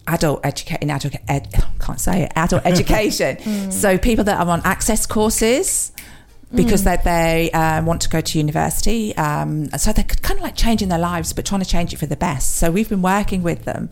adult 0.09 0.44
educating 0.44 0.90
adult 0.90 1.14
ed, 1.29 1.49
can't 1.81 2.01
say 2.01 2.23
it 2.25 2.33
adult 2.35 2.62
education. 2.73 3.71
So 3.71 3.99
people 3.99 4.25
that 4.25 4.40
are 4.40 4.49
on 4.49 4.61
access 4.64 5.07
courses 5.07 5.92
because 6.55 6.85
they, 6.85 6.97
they 7.05 7.51
um, 7.53 7.85
want 7.85 8.01
to 8.01 8.09
go 8.09 8.23
to 8.23 8.38
university 8.38 9.14
um, 9.18 9.68
so 9.77 9.92
they're 9.92 10.05
kind 10.05 10.38
of 10.38 10.42
like 10.42 10.57
changing 10.57 10.88
their 10.88 10.99
lives 10.99 11.35
but 11.35 11.44
trying 11.44 11.61
to 11.61 11.68
change 11.68 11.92
it 11.92 11.99
for 11.99 12.07
the 12.07 12.16
best. 12.16 12.57
So 12.57 12.71
we've 12.71 12.88
been 12.88 13.03
working 13.03 13.42
with 13.42 13.64
them. 13.64 13.90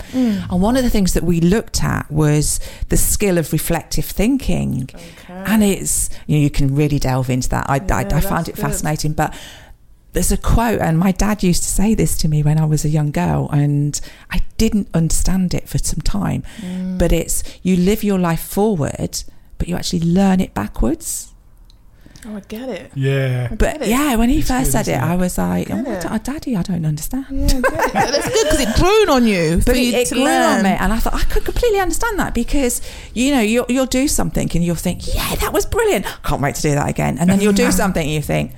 And 0.51 0.63
one 0.63 0.77
of 0.77 0.83
the 0.83 0.89
things 0.91 1.13
that 1.15 1.23
we 1.23 1.41
looked 1.41 1.85
at 1.85 2.11
was 2.11 2.59
the 2.89 2.97
skill 2.97 3.37
of 3.37 3.53
reflective 3.53 4.07
thinking. 4.07 4.89
And 5.29 5.63
it's 5.63 6.09
you 6.27 6.39
know 6.39 6.43
you 6.43 6.51
can 6.51 6.75
really 6.75 6.99
delve 6.99 7.29
into 7.29 7.49
that. 7.51 7.69
I, 7.69 7.77
I, 7.91 8.07
I 8.07 8.21
found 8.21 8.49
it 8.49 8.55
good. 8.55 8.63
fascinating 8.63 9.13
but 9.13 9.35
there's 10.17 10.33
a 10.33 10.37
quote, 10.39 10.81
and 10.81 10.99
my 10.99 11.13
dad 11.13 11.43
used 11.43 11.63
to 11.63 11.69
say 11.69 11.95
this 11.95 12.17
to 12.19 12.27
me 12.27 12.43
when 12.43 12.59
I 12.59 12.65
was 12.65 12.85
a 12.87 12.89
young 12.89 13.11
girl, 13.11 13.51
and 13.53 14.01
I 14.31 14.41
didn't 14.57 14.89
understand 14.95 15.53
it 15.53 15.69
for 15.69 15.77
some 15.77 16.01
time. 16.01 16.43
Mm. 16.61 16.99
But 16.99 17.13
it's 17.13 17.45
you 17.63 17.77
live 17.77 18.03
your 18.03 18.19
life 18.19 18.41
forward, 18.41 19.23
but 19.59 19.69
you 19.69 19.77
actually 19.77 20.01
learn 20.01 20.41
it 20.41 20.55
backwards. 20.55 21.33
Oh, 22.29 22.37
I 22.37 22.41
get 22.41 22.69
it. 22.71 22.91
yeah. 22.97 23.55
But 23.55 23.83
it. 23.83 23.89
yeah, 23.89 24.17
when 24.17 24.31
he 24.31 24.39
It's 24.39 24.49
first 24.49 24.73
good, 24.73 24.73
said 24.73 24.89
it, 24.89 24.93
isn't 24.97 25.05
it? 25.05 25.13
I 25.13 25.17
was 25.17 25.37
like, 25.39 25.71
oh, 25.71 25.85
Get 25.85 26.07
"Oh, 26.11 26.19
Daddy, 26.19 26.57
I 26.57 26.63
don't 26.63 26.85
understand." 26.87 27.27
Yeah, 27.31 27.61
I. 27.63 27.91
That's 27.93 28.29
good 28.29 28.45
because 28.45 28.61
it 28.61 28.75
grew 28.75 29.15
on 29.15 29.27
you 29.27 29.61
But 29.65 29.77
you 29.77 29.93
it, 29.93 30.11
it 30.11 30.15
grew 30.15 30.25
learn. 30.25 30.57
on 30.59 30.63
me, 30.65 30.71
and 30.71 30.93
I 30.95 30.99
thought 30.99 31.15
I 31.15 31.23
could 31.25 31.45
completely 31.45 31.79
understand 31.79 32.19
that 32.19 32.33
because 32.35 32.81
you 33.13 33.33
know 33.35 33.43
you'll, 33.43 33.67
you'll 33.69 33.85
do 33.87 34.09
something 34.09 34.51
and 34.55 34.65
you'll 34.65 34.77
think, 34.77 35.15
"Yeah, 35.15 35.35
that 35.37 35.53
was 35.53 35.67
brilliant! 35.67 36.07
Can't 36.25 36.41
wait 36.41 36.55
to 36.57 36.63
do 36.63 36.71
that 36.75 36.89
again." 36.89 37.19
And 37.19 37.29
then 37.29 37.41
you'll 37.43 37.53
do 37.53 37.71
something 37.83 38.03
and 38.03 38.11
you 38.11 38.23
think, 38.23 38.53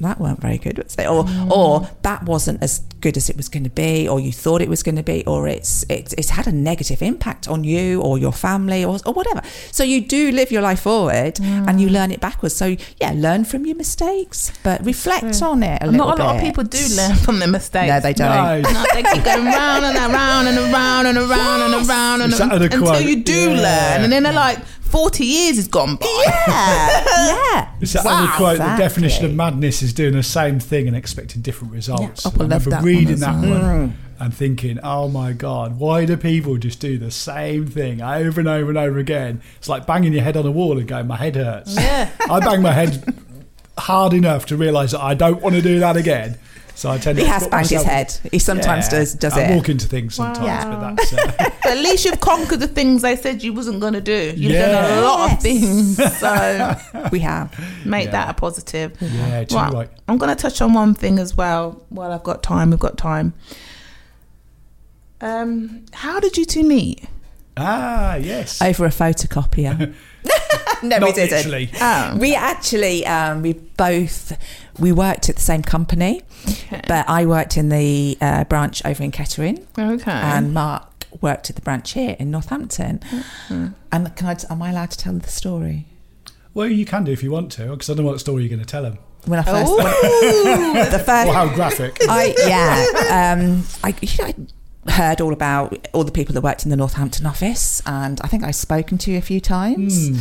"That 0.00 0.20
weren't 0.20 0.40
very 0.40 0.58
good," 0.58 0.78
was 0.78 0.94
it? 0.96 1.06
Or, 1.06 1.20
or 1.52 1.80
mm. 1.80 1.90
that 2.02 2.24
wasn't 2.24 2.62
as 2.62 2.80
good 3.00 3.16
as 3.16 3.30
it 3.30 3.36
was 3.36 3.48
going 3.48 3.64
to 3.64 3.70
be, 3.70 4.08
or 4.08 4.20
you 4.20 4.32
thought 4.32 4.60
it 4.62 4.68
was 4.68 4.82
going 4.82 4.96
to 4.96 5.02
be, 5.02 5.24
or 5.26 5.48
it's 5.48 5.84
it's 5.88 6.12
it's 6.14 6.30
had 6.30 6.46
a 6.46 6.52
negative 6.52 7.02
impact 7.02 7.48
on 7.48 7.64
you 7.64 8.00
or 8.00 8.18
your 8.18 8.32
family 8.32 8.84
or 8.84 8.98
or 9.06 9.12
whatever. 9.12 9.42
So 9.70 9.84
you 9.84 10.00
do 10.00 10.32
live 10.32 10.50
your 10.50 10.62
life 10.62 10.80
forward 10.80 11.38
and 11.40 11.80
you 11.80 11.88
mm. 11.88 11.92
learn 11.92 12.10
it 12.10 12.20
backwards. 12.20 12.54
So 12.54 12.76
yeah, 13.00 13.12
learn 13.14 13.44
from 13.44 13.66
your 13.66 13.76
mistakes, 13.76 14.52
but 14.62 14.84
reflect 14.84 15.38
true. 15.38 15.48
on 15.48 15.62
it 15.62 15.82
a 15.82 15.86
little 15.86 16.06
not 16.06 16.18
a 16.18 16.22
lot 16.22 16.36
of 16.36 16.42
people 16.42 16.64
do 16.64 16.84
learn 16.96 17.16
from 17.16 17.38
their 17.38 17.48
mistakes. 17.48 17.88
No, 17.88 18.00
they 18.00 18.12
don't. 18.12 18.62
No. 18.62 18.70
No, 18.70 18.84
they 18.92 19.02
keep 19.02 19.24
going 19.24 19.44
round 19.60 19.84
and 19.84 19.96
around 19.96 20.46
and 20.46 20.58
around 20.58 21.06
and 21.06 21.18
around 21.18 21.60
and 21.62 21.88
around 21.88 22.20
and 22.22 22.32
around 22.32 22.62
until 22.62 22.82
quote? 22.82 23.04
you 23.04 23.22
do 23.22 23.50
Yeah. 23.50 23.62
learn, 23.68 24.04
and 24.04 24.12
then 24.12 24.22
they're 24.22 24.32
like, 24.32 24.58
forty 24.90 25.24
years 25.24 25.56
has 25.56 25.68
gone 25.68 25.96
by. 25.96 26.24
Yeah, 26.26 27.04
yeah. 27.06 27.66
It's 27.80 27.94
that 27.94 28.04
Wow, 28.04 28.24
other 28.24 28.32
quote, 28.36 28.58
the 28.58 28.76
definition 28.76 29.24
of 29.24 29.34
madness 29.34 29.80
is 29.82 29.92
doing 29.94 30.12
the 30.12 30.22
same 30.22 30.60
thing 30.60 30.86
and 30.86 30.94
expecting 30.96 31.40
different 31.40 31.72
results. 31.72 32.26
Oh, 32.26 32.30
I 32.34 32.40
I 32.40 32.42
remember 32.42 32.70
that 32.70 32.82
reading 32.82 33.08
as 33.14 33.20
that 33.20 33.40
well. 33.40 33.60
one 33.62 33.98
and 34.18 34.34
thinking, 34.34 34.78
oh 34.82 35.08
my 35.08 35.32
God, 35.32 35.78
why 35.78 36.04
do 36.04 36.14
people 36.18 36.58
just 36.58 36.78
do 36.78 36.98
the 36.98 37.10
same 37.10 37.66
thing 37.66 38.02
over 38.02 38.38
and 38.38 38.48
over 38.48 38.68
and 38.68 38.76
over 38.76 38.98
again? 38.98 39.40
It's 39.56 39.68
like 39.68 39.86
banging 39.86 40.12
your 40.12 40.22
head 40.22 40.36
on 40.36 40.44
a 40.44 40.50
wall 40.50 40.76
and 40.78 40.86
going, 40.86 41.06
my 41.06 41.16
head 41.16 41.36
hurts. 41.36 41.74
Yeah. 41.74 42.10
I 42.28 42.38
bang 42.40 42.60
my 42.60 42.72
head 42.72 43.14
hard 43.78 44.12
enough 44.12 44.44
to 44.46 44.56
realise 44.58 44.90
that 44.90 45.00
I 45.00 45.14
don't 45.14 45.40
want 45.40 45.54
to 45.54 45.62
do 45.62 45.78
that 45.80 45.96
again. 45.96 46.36
So 46.80 46.90
I 46.90 46.96
tend 46.96 47.18
He 47.18 47.24
to 47.24 47.30
has 47.30 47.42
put 47.42 47.50
banged 47.50 47.68
his 47.68 47.82
head. 47.82 48.18
He 48.32 48.38
sometimes 48.38 48.86
Yeah. 48.86 48.98
does 49.00 49.12
does 49.14 49.34
I 49.34 49.42
it. 49.42 49.54
walk 49.54 49.68
into 49.68 49.86
things 49.86 50.14
sometimes, 50.14 50.64
Wow. 50.64 50.80
but 50.80 50.96
that's 50.96 51.12
uh, 51.12 51.50
at 51.70 51.76
least 51.76 52.06
you've 52.06 52.20
conquered 52.20 52.60
the 52.60 52.68
things 52.68 53.04
I 53.04 53.16
said 53.16 53.42
you 53.42 53.52
wasn't 53.52 53.80
going 53.80 53.92
to 53.92 54.00
do. 54.00 54.32
You've 54.34 54.52
done 54.52 54.70
Yeah. 54.70 55.00
a 55.00 55.02
lot 55.02 55.30
of 55.32 55.42
things, 55.42 55.96
so 56.18 56.74
We 57.12 57.18
have. 57.20 57.52
make 57.84 58.06
Yeah. 58.06 58.10
that 58.12 58.30
a 58.30 58.32
positive. 58.32 58.96
yeah, 58.98 59.44
too 59.44 59.56
Right. 59.56 59.72
right. 59.74 59.90
I'm 60.08 60.16
going 60.16 60.34
to 60.34 60.40
touch 60.42 60.62
on 60.62 60.72
one 60.72 60.94
thing 60.94 61.18
as 61.18 61.36
well. 61.36 61.82
While 61.90 62.12
I've 62.12 62.24
got 62.24 62.42
time, 62.42 62.70
we've 62.70 62.78
got 62.80 62.96
time. 62.96 63.34
Um, 65.20 65.84
how 65.92 66.18
did 66.18 66.38
you 66.38 66.46
two 66.46 66.64
meet? 66.64 67.04
Ah, 67.58 68.14
yes. 68.14 68.62
Over 68.62 68.86
a 68.86 68.90
photocopier. 68.90 69.92
no, 70.82 70.98
we 71.00 71.12
didn't. 71.12 71.30
literally. 71.36 71.70
Oh, 71.80 72.16
We 72.18 72.34
actually, 72.34 73.06
um, 73.06 73.42
we 73.42 73.54
both, 73.54 74.36
we 74.78 74.92
worked 74.92 75.28
at 75.28 75.36
the 75.36 75.42
same 75.42 75.62
company, 75.62 76.22
but 76.88 77.08
I 77.08 77.26
worked 77.26 77.56
in 77.56 77.68
the 77.68 78.16
uh, 78.20 78.44
branch 78.44 78.84
over 78.84 79.02
in 79.02 79.10
Kettering, 79.10 79.66
okay. 79.78 80.10
and 80.10 80.52
Mark 80.54 80.86
worked 81.20 81.50
at 81.50 81.56
the 81.56 81.62
branch 81.62 81.92
here 81.92 82.16
in 82.18 82.30
Northampton. 82.30 83.00
And 83.48 84.16
can 84.16 84.26
I, 84.28 84.36
am 84.50 84.62
I 84.62 84.70
allowed 84.70 84.90
to 84.92 84.98
tell 84.98 85.12
the 85.14 85.28
story? 85.28 85.86
Well, 86.54 86.68
you 86.68 86.84
can 86.84 87.04
do 87.04 87.12
if 87.12 87.22
you 87.22 87.30
want 87.30 87.52
to, 87.52 87.66
because 87.68 87.90
I 87.90 87.94
don't 87.94 88.04
know 88.04 88.10
what 88.12 88.20
story 88.20 88.42
you're 88.42 88.48
going 88.50 88.60
to 88.60 88.66
tell 88.66 88.82
them. 88.82 88.98
When 89.26 89.38
I 89.38 89.42
first, 89.42 89.70
Oh, 89.70 90.88
the 90.90 90.98
first, 90.98 91.28
Or 91.28 91.32
how 91.34 91.54
graphic. 91.54 91.98
I 92.08 92.34
yeah. 92.46 93.34
Um, 93.36 93.64
I, 93.84 93.94
you 94.00 94.24
know, 94.24 94.46
I 94.86 94.92
heard 94.92 95.20
all 95.20 95.32
about 95.32 95.88
all 95.92 96.04
the 96.04 96.10
people 96.12 96.32
that 96.34 96.40
worked 96.40 96.64
in 96.64 96.70
the 96.70 96.76
Northampton 96.76 97.26
office, 97.26 97.82
and 97.86 98.18
I 98.22 98.28
think 98.28 98.44
I've 98.44 98.54
spoken 98.54 98.96
to 98.98 99.10
you 99.10 99.18
a 99.18 99.22
few 99.22 99.40
times. 99.40 100.08
Hmm. 100.08 100.16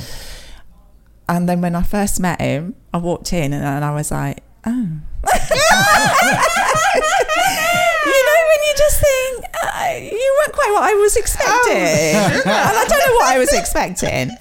And 1.30 1.48
then 1.48 1.62
when 1.62 1.76
I 1.76 1.84
first 1.84 2.20
met 2.20 2.42
him, 2.42 2.74
I 2.92 2.98
walked 2.98 3.32
in 3.34 3.54
and, 3.54 3.64
and 3.64 3.86
I 3.86 3.92
was 3.92 4.10
like, 4.10 4.42
oh. 4.66 4.72
you 4.72 4.80
know, 8.26 8.40
when 8.50 8.62
you 8.66 8.74
just 8.76 9.00
think, 9.00 9.46
uh, 9.64 9.94
you 9.96 10.38
weren't 10.40 10.54
quite 10.54 10.72
what 10.74 10.84
I 10.84 10.96
was 10.96 11.16
expecting. 11.16 11.76
and 11.76 12.50
I 12.50 12.86
don't 12.90 13.00
know 13.00 13.14
what 13.14 13.28
I 13.28 13.38
was 13.38 13.54
expecting. 13.54 14.32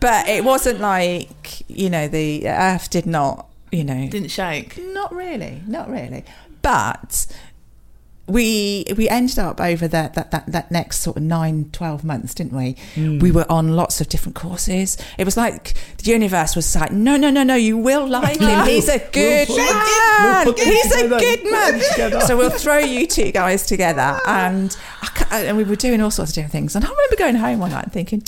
But 0.00 0.26
it 0.26 0.44
wasn't 0.44 0.80
like, 0.80 1.68
you 1.68 1.90
know, 1.90 2.08
the 2.08 2.48
earth 2.48 2.88
did 2.88 3.04
not, 3.04 3.46
you 3.70 3.84
know, 3.84 4.08
didn't 4.08 4.30
shake. 4.30 4.78
not 4.78 5.14
really, 5.14 5.60
not 5.66 5.90
really. 5.90 6.24
But 6.62 7.26
we 8.26 8.84
we 8.96 9.06
ended 9.08 9.38
up 9.38 9.60
over 9.60 9.86
that 9.88 10.14
that, 10.14 10.30
that, 10.30 10.46
that 10.46 10.70
next 10.70 11.00
sort 11.00 11.16
of 11.18 11.22
nine, 11.22 11.68
12 11.72 12.04
months, 12.04 12.34
didn't 12.34 12.56
we? 12.56 12.76
Hmm. 12.94 13.18
We 13.18 13.30
were 13.30 13.44
on 13.50 13.76
lots 13.76 14.00
of 14.00 14.08
different 14.08 14.34
courses. 14.34 14.96
It 15.18 15.24
was 15.24 15.36
like 15.36 15.74
the 15.98 16.10
universe 16.10 16.56
was 16.56 16.74
like, 16.74 16.90
no, 16.90 17.16
no, 17.16 17.30
no, 17.30 17.42
no, 17.42 17.54
you 17.54 17.76
will 17.76 18.08
like 18.08 18.38
him. 18.40 18.66
He's 18.66 18.88
a 18.88 18.98
good 18.98 19.48
We'll- 19.48 19.58
man. 19.74 20.46
we'll 20.46 20.54
He's 20.56 20.92
a 20.94 21.08
good 21.08 21.44
man. 21.44 21.72
Put 21.74 21.80
them 21.80 21.90
together. 21.92 22.20
So 22.22 22.36
we'll 22.36 22.50
throw 22.50 22.78
you 22.78 23.06
two 23.06 23.30
guys 23.30 23.66
together. 23.66 24.18
And 24.26 24.74
I 25.30 25.40
and 25.44 25.56
we 25.56 25.64
were 25.64 25.76
doing 25.76 26.00
all 26.00 26.10
sorts 26.10 26.30
of 26.30 26.34
different 26.36 26.52
things. 26.52 26.74
And 26.76 26.84
I 26.84 26.88
remember 26.88 27.16
going 27.16 27.34
home 27.36 27.58
one 27.58 27.72
night 27.72 27.84
and 27.84 27.92
thinking, 27.92 28.22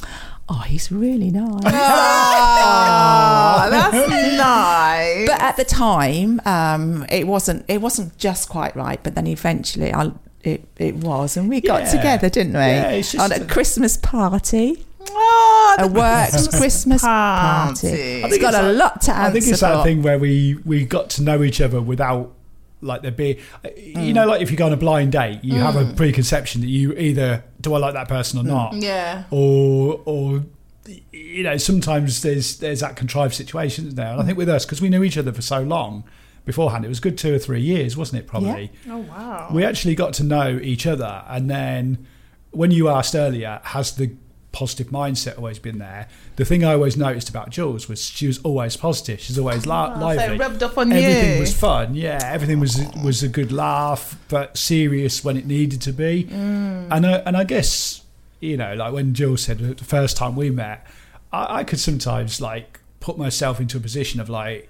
oh, 0.48 0.62
he's 0.66 0.90
really 0.92 1.30
nice. 1.30 1.62
Oh, 1.64 1.70
that's 3.70 4.36
nice. 4.36 5.28
but 5.28 5.40
at 5.42 5.56
the 5.56 5.64
time, 5.64 6.40
um, 6.44 7.06
it 7.10 7.26
wasn't. 7.26 7.64
It 7.68 7.80
wasn't 7.80 8.16
just 8.18 8.48
quite 8.48 8.76
right. 8.76 9.02
But 9.02 9.14
then 9.14 9.26
eventually, 9.26 9.92
I. 9.92 10.12
It, 10.42 10.68
it 10.76 10.94
was, 10.98 11.36
and 11.36 11.48
we 11.48 11.60
got 11.60 11.82
Yeah. 11.82 11.90
together, 11.90 12.28
didn't 12.28 12.52
we? 12.52 12.60
Yeah, 12.60 12.90
it's 12.90 13.10
just 13.10 13.32
On 13.32 13.36
a 13.36 13.42
a- 13.42 13.46
Christmas 13.48 13.96
party, 13.96 14.86
oh, 15.10 15.76
a 15.80 15.88
worked 15.88 16.52
Christmas 16.56 17.02
party. 17.02 17.88
party. 17.88 18.22
I 18.22 18.26
It's 18.26 18.30
think 18.30 18.42
got 18.42 18.54
it's 18.54 18.62
a 18.62 18.66
that- 18.66 18.74
lot 18.74 19.00
to 19.02 19.10
answer 19.12 19.28
I 19.28 19.32
think 19.32 19.46
it's 19.48 19.60
that 19.60 19.76
for. 19.78 19.82
thing 19.82 20.02
where 20.02 20.20
we 20.20 20.56
we 20.64 20.84
got 20.84 21.10
to 21.10 21.22
know 21.24 21.42
each 21.42 21.60
other 21.60 21.82
without 21.82 22.32
like 22.80 23.02
there'd 23.02 23.16
be 23.16 23.38
uh, 23.64 23.68
you 23.76 23.94
mm. 23.94 24.14
know 24.14 24.26
like 24.26 24.42
if 24.42 24.50
you 24.50 24.56
go 24.56 24.66
on 24.66 24.72
a 24.72 24.76
blind 24.76 25.12
date 25.12 25.40
you 25.42 25.58
have 25.58 25.76
a 25.76 25.84
mm. 25.84 25.96
preconception 25.96 26.60
that 26.60 26.68
you 26.68 26.92
either 26.92 27.42
do 27.60 27.74
I 27.74 27.78
like 27.78 27.94
that 27.94 28.08
person 28.08 28.38
or 28.38 28.42
mm. 28.42 28.48
not? 28.48 28.74
Yeah. 28.74 29.24
or 29.30 30.02
or 30.04 30.44
you 31.12 31.42
know 31.42 31.56
sometimes 31.56 32.22
there's 32.22 32.58
there's 32.58 32.80
that 32.80 32.96
contrived 32.96 33.34
situation 33.34 33.86
isn't 33.86 33.96
there? 33.96 34.12
And 34.12 34.20
I 34.20 34.24
think 34.24 34.38
with 34.38 34.48
us 34.48 34.64
because 34.64 34.80
we 34.80 34.88
knew 34.88 35.02
each 35.02 35.18
other 35.18 35.32
for 35.32 35.42
so 35.42 35.62
long 35.62 36.04
beforehand 36.44 36.84
it 36.84 36.88
was 36.88 36.98
a 36.98 37.02
good 37.02 37.18
two 37.18 37.34
or 37.34 37.38
three 37.38 37.60
years 37.60 37.96
wasn't 37.96 38.22
it 38.22 38.26
probably? 38.26 38.70
Oh 38.88 38.98
wow. 38.98 39.48
we 39.52 39.64
actually 39.64 39.94
got 39.94 40.12
to 40.14 40.24
know 40.24 40.58
each 40.62 40.86
other 40.86 41.24
and 41.28 41.50
then 41.50 42.06
when 42.50 42.70
you 42.70 42.88
asked 42.88 43.14
earlier 43.14 43.60
has 43.64 43.96
the 43.96 44.12
positive 44.60 44.88
mindset 45.00 45.36
always 45.38 45.58
been 45.58 45.78
there. 45.78 46.08
The 46.36 46.44
thing 46.44 46.64
i 46.64 46.72
always 46.72 46.96
noticed 46.96 47.28
about 47.34 47.50
jules 47.50 47.82
was 47.90 48.00
she 48.18 48.26
was 48.26 48.38
always 48.48 48.74
positive. 48.76 49.18
She's 49.20 49.38
always 49.38 49.66
la- 49.66 49.90
Oh, 49.94 49.98
so 50.00 50.04
lively. 50.06 50.36
it 50.36 50.40
rubbed 50.44 50.62
off 50.62 50.76
on 50.78 50.92
everything 50.92 51.34
you. 51.34 51.40
was 51.40 51.54
fun 51.68 51.94
yeah. 51.94 52.18
Everything 52.36 52.58
was 52.66 52.74
was 53.08 53.22
a 53.22 53.28
good 53.38 53.52
laugh 53.52 54.02
but 54.28 54.56
serious 54.56 55.22
when 55.24 55.36
it 55.36 55.46
needed 55.46 55.80
to 55.88 55.92
be. 55.92 56.12
Mm. 56.30 56.88
and 56.94 57.02
I, 57.06 57.12
and 57.26 57.36
i 57.36 57.44
guess 57.44 58.02
you 58.40 58.56
know 58.56 58.72
like 58.82 58.92
when 58.92 59.14
jules 59.14 59.42
said 59.46 59.58
the 59.58 59.84
first 59.96 60.16
time 60.16 60.36
we 60.36 60.48
met 60.50 60.78
I, 61.32 61.58
I 61.60 61.64
could 61.64 61.80
sometimes 61.80 62.40
like 62.40 62.80
put 63.00 63.16
myself 63.18 63.60
into 63.60 63.76
a 63.76 63.80
position 63.88 64.20
of 64.20 64.28
like 64.28 64.68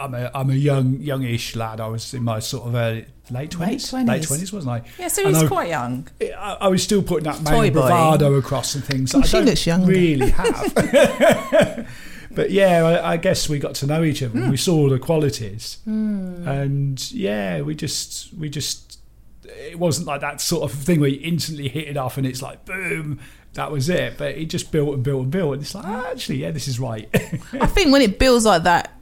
I'm 0.00 0.14
a 0.14 0.30
I'm 0.34 0.50
a 0.50 0.54
young 0.54 1.00
youngish 1.00 1.54
lad. 1.56 1.80
I 1.80 1.88
was 1.88 2.12
in 2.14 2.22
my 2.24 2.38
sort 2.40 2.66
of 2.68 2.74
early, 2.74 3.06
late 3.30 3.50
twenties, 3.50 3.92
late 3.92 4.22
twenties, 4.22 4.52
wasn't 4.52 4.72
I? 4.72 4.82
yeah, 4.98 5.08
so 5.08 5.26
he's 5.28 5.42
I- 5.42 5.46
quite 5.48 5.68
young. 5.68 6.08
I, 6.20 6.56
I 6.62 6.68
was 6.68 6.82
still 6.82 7.02
putting 7.02 7.24
that 7.24 7.42
main 7.42 7.72
boy. 7.72 7.80
bravado 7.80 8.34
across 8.34 8.74
and 8.74 8.84
things. 8.84 9.12
that 9.12 9.18
I 9.18 9.26
she 9.26 9.32
don't 9.36 9.44
looks 9.46 9.66
young. 9.66 9.84
really 9.86 10.30
have. 10.40 10.74
but 12.32 12.50
yeah, 12.50 12.84
I, 12.84 13.12
I 13.12 13.16
guess 13.16 13.48
we 13.48 13.58
got 13.58 13.74
to 13.76 13.86
know 13.86 14.02
each 14.02 14.22
other. 14.22 14.32
Hmm. 14.32 14.42
and 14.42 14.50
We 14.50 14.56
saw 14.56 14.88
the 14.88 14.98
qualities, 14.98 15.78
and 15.86 17.12
yeah, 17.12 17.60
we 17.62 17.74
just 17.74 18.32
we 18.34 18.48
just 18.48 18.98
it 19.44 19.78
wasn't 19.78 20.06
like 20.06 20.20
that 20.20 20.40
sort 20.40 20.70
of 20.70 20.76
thing 20.78 21.00
where 21.00 21.08
you 21.10 21.20
instantly 21.22 21.68
hit 21.68 21.88
it 21.88 21.96
off 21.96 22.16
and 22.16 22.26
it's 22.26 22.40
like 22.42 22.64
boom. 22.64 23.18
That 23.54 23.72
was 23.72 23.88
it, 23.88 24.16
but 24.16 24.36
it 24.36 24.44
just 24.44 24.70
built 24.70 24.94
and 24.94 25.02
built 25.02 25.22
and 25.24 25.30
built, 25.32 25.54
and 25.54 25.62
it's 25.62 25.74
like 25.74 25.84
ah, 25.84 26.08
actually, 26.12 26.36
yeah, 26.38 26.52
this 26.52 26.68
is 26.68 26.78
right. 26.78 27.08
I 27.52 27.66
think 27.66 27.90
when 27.92 28.00
it 28.00 28.16
builds 28.16 28.44
like 28.44 28.62
that, 28.62 28.92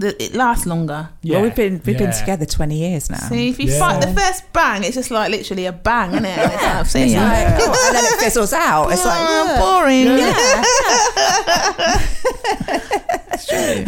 that 0.00 0.20
it 0.20 0.34
lasts 0.34 0.66
longer. 0.66 1.08
yeah, 1.22 1.36
well, 1.36 1.42
we've 1.44 1.54
been 1.54 1.80
we've 1.86 1.96
been 1.98 2.12
together 2.12 2.44
twenty 2.46 2.78
years 2.78 3.08
now. 3.10 3.16
See, 3.18 3.48
if 3.50 3.58
you 3.58 3.68
Yeah. 3.70 3.78
fight 3.78 4.00
the 4.00 4.12
first 4.12 4.52
bang, 4.52 4.82
it's 4.84 4.94
just 4.96 5.10
like 5.10 5.30
literally 5.30 5.66
a 5.66 5.72
bang, 5.72 6.10
isn't 6.10 6.24
it? 6.24 6.38
And 6.38 6.52
it's 6.52 6.62
like, 6.62 6.74
I've 6.76 6.90
seen 6.90 7.04
It's 7.08 7.14
like, 7.14 7.46
oh, 7.60 7.86
and 7.88 7.96
then 7.96 8.04
it 8.04 8.18
fizzles 8.20 8.52
out. 8.52 8.90
It's 8.90 9.04
like 9.04 9.18
Oh, 9.20 9.56
boring. 9.60 10.06
Yeah. 10.06 10.64
It's 13.32 13.46
true. 13.46 13.84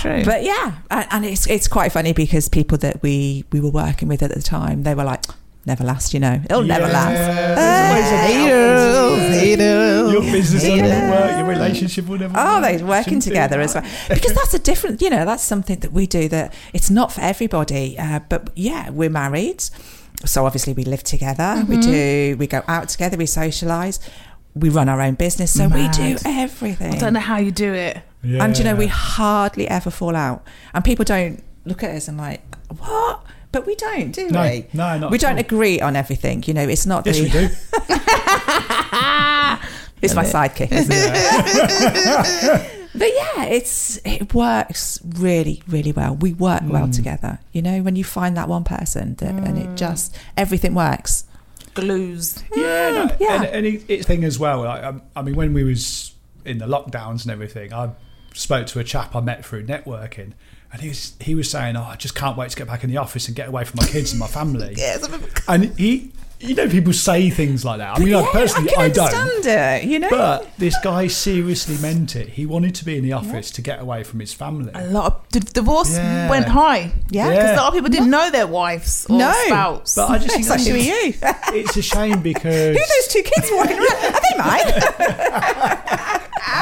True. 0.00 0.24
But 0.24 0.42
yeah, 0.42 0.72
and 0.90 1.06
and 1.10 1.24
it's 1.24 1.46
it's 1.46 1.68
quite 1.68 1.92
funny 1.92 2.12
because 2.12 2.48
people 2.48 2.78
that 2.78 3.02
we 3.02 3.44
we 3.52 3.60
were 3.60 3.70
working 3.70 4.08
with 4.08 4.22
at 4.22 4.32
the 4.34 4.42
time, 4.42 4.82
they 4.82 4.94
were 4.94 5.04
like, 5.04 5.24
"Never 5.66 5.84
last, 5.84 6.14
you 6.14 6.20
know, 6.20 6.40
it'll 6.48 6.62
never 6.62 6.86
last." 6.88 7.12
there's 7.14 7.90
always 7.90 8.06
a- 8.12 8.16
haters, 8.26 9.40
haters. 9.40 10.12
Your 10.12 10.22
business 10.22 10.62
will 10.64 10.76
never 10.76 11.10
work. 11.10 11.36
Your 11.38 11.46
relationship 11.46 12.06
will 12.06 12.18
never 12.18 12.34
Oh, 12.36 12.60
work. 12.60 12.76
they're 12.78 12.86
working 12.86 13.20
together 13.20 13.60
as 13.60 13.74
well. 13.74 13.84
Because 14.08 14.32
that's 14.34 14.54
a 14.54 14.58
different, 14.58 15.02
you 15.02 15.10
know, 15.10 15.24
that's 15.24 15.42
something 15.42 15.78
that 15.80 15.92
we 15.92 16.06
do 16.06 16.28
that 16.28 16.54
it's 16.72 16.90
not 16.90 17.12
for 17.12 17.20
everybody. 17.20 17.98
Uh, 17.98 18.20
but 18.28 18.50
yeah, 18.54 18.90
we're 18.90 19.10
married. 19.10 19.62
So 20.24 20.46
obviously 20.46 20.72
we 20.72 20.84
live 20.84 21.02
together. 21.02 21.64
We 21.68 21.76
do, 21.78 22.36
we 22.38 22.46
go 22.46 22.62
out 22.68 22.88
together, 22.88 23.16
we 23.16 23.26
socialise, 23.26 23.98
we 24.54 24.70
run 24.70 24.88
our 24.88 25.00
own 25.02 25.14
business. 25.14 25.52
So 25.52 25.68
we 25.68 25.88
do 25.88 26.16
everything. 26.24 26.94
I 26.94 26.98
don't 26.98 27.12
know 27.12 27.20
how 27.20 27.36
you 27.38 27.50
do 27.50 27.74
it. 27.74 27.98
Yeah. 28.22 28.42
And 28.44 28.56
you 28.56 28.64
know, 28.64 28.74
we 28.74 28.86
hardly 28.86 29.68
ever 29.68 29.90
fall 29.90 30.16
out. 30.16 30.42
And 30.74 30.84
people 30.84 31.04
don't 31.04 31.42
look 31.64 31.82
at 31.82 31.90
us 31.94 32.08
and 32.08 32.16
like, 32.16 32.42
what? 32.78 33.20
But 33.56 33.66
we 33.66 33.74
don't, 33.74 34.10
do 34.12 34.28
No, 34.28 34.42
we? 34.42 34.66
no, 34.74 34.98
not 34.98 35.10
we 35.10 35.14
at 35.16 35.20
don't 35.22 35.32
all. 35.36 35.40
agree 35.40 35.80
on 35.80 35.96
everything. 35.96 36.44
You 36.46 36.52
know, 36.52 36.68
it's 36.68 36.84
not 36.84 37.06
Yes, 37.06 37.16
the. 37.16 37.22
we 37.22 37.30
do. 37.30 37.48
It's 40.02 40.14
my 40.14 40.24
sidekick, 40.24 40.70
isn't 40.72 40.92
it? 40.94 42.72
But 42.96 43.08
yeah, 43.14 43.44
it's 43.44 43.98
it 44.04 44.32
works 44.34 44.98
really, 45.04 45.62
really 45.68 45.92
well. 45.92 46.14
We 46.16 46.32
work 46.34 46.62
well 46.66 46.86
Mm. 46.88 46.94
together. 46.96 47.38
You 47.52 47.60
know, 47.62 47.80
when 47.82 47.94
you 47.96 48.04
find 48.04 48.36
that 48.38 48.48
one 48.48 48.64
person 48.64 49.14
that, 49.16 49.34
and 49.34 49.56
it 49.58 49.74
just 49.76 50.14
everything 50.36 50.74
works. 50.74 51.24
Glues. 51.74 52.42
Yeah, 52.54 52.90
no, 52.90 53.10
Yeah. 53.20 53.34
and, 53.36 53.44
and 53.46 53.66
it, 53.66 53.84
it's 53.88 54.06
thing 54.06 54.22
as 54.24 54.38
well. 54.38 54.62
Like, 54.64 54.82
um, 54.84 55.00
I 55.14 55.20
mean, 55.22 55.34
when 55.36 55.52
we 55.54 55.62
was 55.64 56.12
in 56.46 56.56
the 56.58 56.66
lockdowns 56.66 57.22
and 57.24 57.30
everything, 57.32 57.72
I 57.72 57.90
spoke 58.34 58.66
to 58.68 58.78
a 58.80 58.84
chap 58.84 59.14
I 59.16 59.20
met 59.20 59.44
through 59.44 59.66
networking, 59.66 60.32
and 60.76 60.82
he 60.82 60.88
was 60.90 61.14
he 61.20 61.34
was 61.34 61.50
saying, 61.50 61.74
"Oh, 61.76 61.84
I 61.84 61.96
just 61.96 62.14
can't 62.14 62.36
wait 62.36 62.50
to 62.50 62.56
get 62.56 62.66
back 62.66 62.84
in 62.84 62.90
the 62.90 62.98
office 62.98 63.26
and 63.28 63.34
get 63.36 63.48
away 63.48 63.64
from 63.64 63.78
my 63.82 63.86
kids 63.86 64.10
and 64.12 64.20
my 64.20 64.26
family." 64.26 64.74
Yeah, 64.78 64.98
people- 64.98 65.20
And 65.48 65.76
he, 65.78 66.12
you 66.38 66.54
know, 66.54 66.68
people 66.68 66.92
say 66.92 67.30
things 67.30 67.64
like 67.64 67.78
that. 67.78 67.96
I 67.96 67.98
mean, 67.98 68.08
yeah, 68.08 68.20
I 68.20 68.26
personally, 68.30 68.70
I 68.76 68.82
I, 68.82 68.88
don't. 68.90 69.14
understand 69.14 69.84
it. 69.84 69.88
You 69.88 69.98
know, 70.00 70.10
But 70.10 70.50
this 70.58 70.76
guy 70.84 71.06
seriously 71.06 71.78
meant 71.78 72.14
it. 72.14 72.28
He 72.28 72.44
wanted 72.44 72.74
to 72.74 72.84
be 72.84 72.98
in 72.98 73.04
the 73.04 73.14
office 73.14 73.50
to 73.52 73.62
get 73.62 73.80
away 73.80 74.04
from 74.04 74.20
his 74.20 74.34
family. 74.34 74.70
a 74.74 74.86
lot 74.88 75.06
of 75.06 75.28
d- 75.30 75.40
divorce 75.40 75.94
Yeah. 75.96 76.28
went 76.28 76.46
high. 76.48 76.92
Yeah. 77.10 77.30
because 77.30 77.44
Yeah. 77.44 77.54
a 77.54 77.56
lot 77.56 77.68
of 77.68 77.74
people 77.74 77.88
didn't 77.88 78.10
know 78.10 78.30
their 78.30 78.46
wives 78.46 79.06
or 79.08 79.16
No. 79.18 79.32
spouse. 79.46 79.94
But 79.94 80.10
I 80.10 80.18
just 80.18 80.28
think 80.28 80.40
it's 80.40 80.50
like 80.50 80.58
that's 80.60 80.68
who 80.68 80.74
are 80.74 81.54
you? 81.54 81.58
it's 81.64 81.76
a 81.78 81.82
shame 81.82 82.20
because 82.20 82.76
Who 82.76 82.82
are 82.84 82.92
those 82.96 83.08
two 83.08 83.22
kids 83.22 83.48
walking 83.52 83.78
around? 83.78 84.14
Are 84.14 84.20
they 84.20 84.36
mine? 84.36 84.66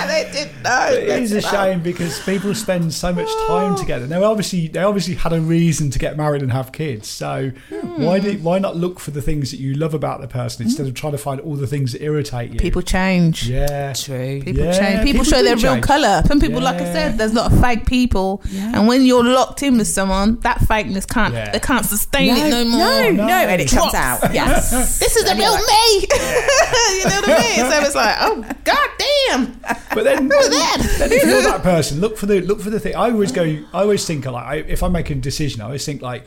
They 0.06 0.30
didn't 0.32 0.62
know. 0.62 0.88
it 0.92 1.22
is 1.22 1.32
a 1.32 1.40
shame 1.40 1.80
because 1.82 2.20
people 2.24 2.54
spend 2.54 2.92
so 2.92 3.12
much 3.12 3.28
time 3.46 3.76
together. 3.76 4.06
They 4.06 4.16
obviously 4.16 4.68
they 4.68 4.80
obviously 4.80 5.14
had 5.14 5.32
a 5.32 5.40
reason 5.40 5.90
to 5.90 5.98
get 5.98 6.16
married 6.16 6.42
and 6.42 6.52
have 6.52 6.72
kids. 6.72 7.08
So 7.08 7.52
why 7.70 8.18
hmm. 8.18 8.24
do 8.24 8.38
why 8.38 8.58
not 8.58 8.76
look 8.76 9.00
for 9.00 9.10
the 9.10 9.22
things 9.22 9.50
that 9.50 9.58
you 9.58 9.74
love 9.74 9.94
about 9.94 10.20
the 10.20 10.28
person 10.28 10.64
hmm. 10.64 10.68
instead 10.68 10.86
of 10.86 10.94
trying 10.94 11.12
to 11.12 11.18
find 11.18 11.40
all 11.40 11.56
the 11.56 11.66
things 11.66 11.92
that 11.92 12.02
irritate 12.02 12.52
you? 12.52 12.58
People 12.58 12.82
change. 12.82 13.48
yeah. 13.48 13.92
True. 13.92 14.42
People 14.42 14.64
Yeah, 14.64 14.72
change. 14.78 15.02
People, 15.02 15.20
people 15.20 15.24
show 15.24 15.38
do 15.38 15.44
their 15.44 15.56
real 15.56 15.82
color. 15.82 16.22
Some 16.26 16.40
people, 16.40 16.60
like 16.60 16.80
I 16.80 16.92
said, 16.92 17.18
there's 17.18 17.32
a 17.32 17.34
lot 17.34 17.52
of 17.52 17.60
fake 17.60 17.86
people, 17.86 18.42
Yeah. 18.50 18.72
and 18.74 18.88
when 18.88 19.04
you're 19.04 19.24
locked 19.24 19.62
in 19.62 19.78
with 19.78 19.88
someone, 19.88 20.40
that 20.40 20.58
fakeness 20.58 21.06
can't. 21.08 21.34
Yeah. 21.34 21.50
They 21.50 21.60
can't 21.60 21.86
sustain 21.86 22.36
it 22.36 22.50
no 22.50 22.64
more. 22.64 22.78
No, 22.78 23.10
no, 23.10 23.26
No. 23.26 23.34
and 23.34 23.60
it 23.60 23.70
comes 23.70 23.94
out. 23.94 24.22
Yes. 24.34 24.98
This 24.98 25.16
is 25.16 25.24
the 25.24 25.34
real 25.36 25.54
me. 25.54 26.00
you 26.98 27.04
know 27.04 27.20
what 27.20 27.28
I 27.28 27.38
mean? 27.38 27.70
So 27.70 27.80
it's 27.80 27.94
like, 27.94 28.16
oh 28.20 28.44
god 28.64 28.88
damn, 28.98 29.60
But 29.94 30.04
then, 30.04 30.28
then 30.28 31.12
if 31.12 31.22
you're 31.24 31.42
that 31.42 31.62
person, 31.62 32.00
look 32.00 32.16
for 32.16 32.26
the 32.26 32.40
look 32.40 32.60
for 32.60 32.70
the 32.70 32.80
thing. 32.80 32.94
I 32.96 33.10
always 33.10 33.32
go. 33.32 33.42
I 33.44 33.80
always 33.82 34.06
think 34.06 34.26
like 34.26 34.44
I, 34.44 34.56
if 34.56 34.82
I 34.82 34.88
make 34.88 35.10
a 35.10 35.14
decision, 35.14 35.60
I 35.62 35.66
always 35.66 35.84
think 35.84 36.02
like. 36.02 36.26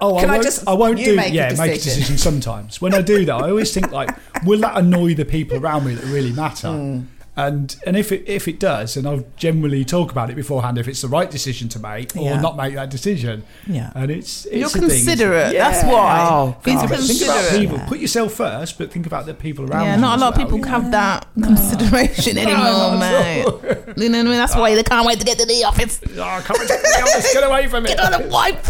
Oh, 0.00 0.20
Can 0.20 0.30
I 0.30 0.34
I 0.34 0.36
won't, 0.36 0.42
just- 0.44 0.68
I 0.68 0.72
won't 0.74 0.96
do. 0.98 1.16
make 1.16 1.32
a 1.32 1.34
yeah, 1.34 1.52
make 1.58 1.72
a 1.72 1.74
decision. 1.74 2.16
sometimes. 2.16 2.80
When 2.80 2.94
I 2.94 3.02
do 3.02 3.24
that, 3.24 3.34
I 3.34 3.50
always 3.50 3.74
think 3.74 3.90
like, 3.90 4.08
will 4.44 4.60
that 4.60 4.78
annoy 4.78 5.14
the 5.14 5.24
people 5.24 5.58
around 5.58 5.84
me 5.86 5.94
that 5.94 6.04
really 6.04 6.32
matter? 6.32 6.68
Hmm. 6.70 7.00
And 7.38 7.76
and 7.86 7.96
if 7.96 8.10
it 8.10 8.24
if 8.26 8.48
it 8.48 8.58
does, 8.58 8.96
and 8.96 9.06
I'll 9.06 9.24
generally 9.36 9.84
talk 9.84 10.10
about 10.10 10.28
it 10.28 10.34
beforehand 10.34 10.76
if 10.76 10.88
it's 10.88 11.02
the 11.02 11.08
right 11.08 11.30
decision 11.30 11.68
to 11.68 11.78
make 11.78 12.16
or 12.16 12.24
Yeah. 12.24 12.40
not 12.40 12.56
make 12.56 12.74
that 12.74 12.90
decision. 12.90 13.44
Yeah. 13.66 13.92
And 13.94 14.10
it's, 14.10 14.44
it's 14.46 14.56
You're 14.56 14.66
a 14.66 14.68
thing, 14.70 14.82
isn't 14.84 15.06
considerate. 15.06 15.54
Yeah. 15.54 15.70
That's 15.70 15.84
why. 15.84 16.26
Oh, 16.28 16.56
He's 16.64 16.74
God. 16.74 16.80
But 16.82 16.86
about 16.88 16.98
considerate. 16.98 17.50
people. 17.60 17.76
Yeah. 17.78 17.86
Put 17.86 17.98
yourself 18.00 18.32
first, 18.32 18.76
but 18.76 18.90
think 18.92 19.06
about 19.06 19.26
the 19.26 19.34
people 19.34 19.70
around 19.70 19.84
Yeah, 19.84 19.94
you 19.94 20.00
not 20.00 20.10
a 20.10 20.14
as 20.16 20.20
lot 20.20 20.32
of 20.34 20.38
people 20.40 20.58
you 20.58 20.64
know? 20.64 20.70
have 20.72 20.90
that 20.90 21.26
consideration 21.40 22.36
anymore, 22.44 22.58
not 22.58 22.98
mate. 22.98 23.46
at. 23.46 23.98
You 23.98 24.08
know 24.08 24.18
what 24.18 24.26
I 24.26 24.30
mean? 24.30 24.38
That's 24.42 24.56
why 24.56 24.74
they 24.74 24.82
can't 24.82 25.06
wait 25.06 25.20
to 25.20 25.24
get 25.24 25.38
to 25.38 25.46
the 25.46 25.62
office. 25.64 26.00
Oh, 26.16 26.20
I 26.22 26.40
can't 26.40 26.58
wait 26.58 26.66
to 26.68 26.74
get 26.74 26.82
the 26.82 27.02
office. 27.02 27.32
Get 27.32 27.44
away 27.44 27.68
from 27.68 27.86
it. 27.86 27.90
Get 27.96 28.00
on 28.00 28.20
the 28.20 28.28
wife. 28.28 28.68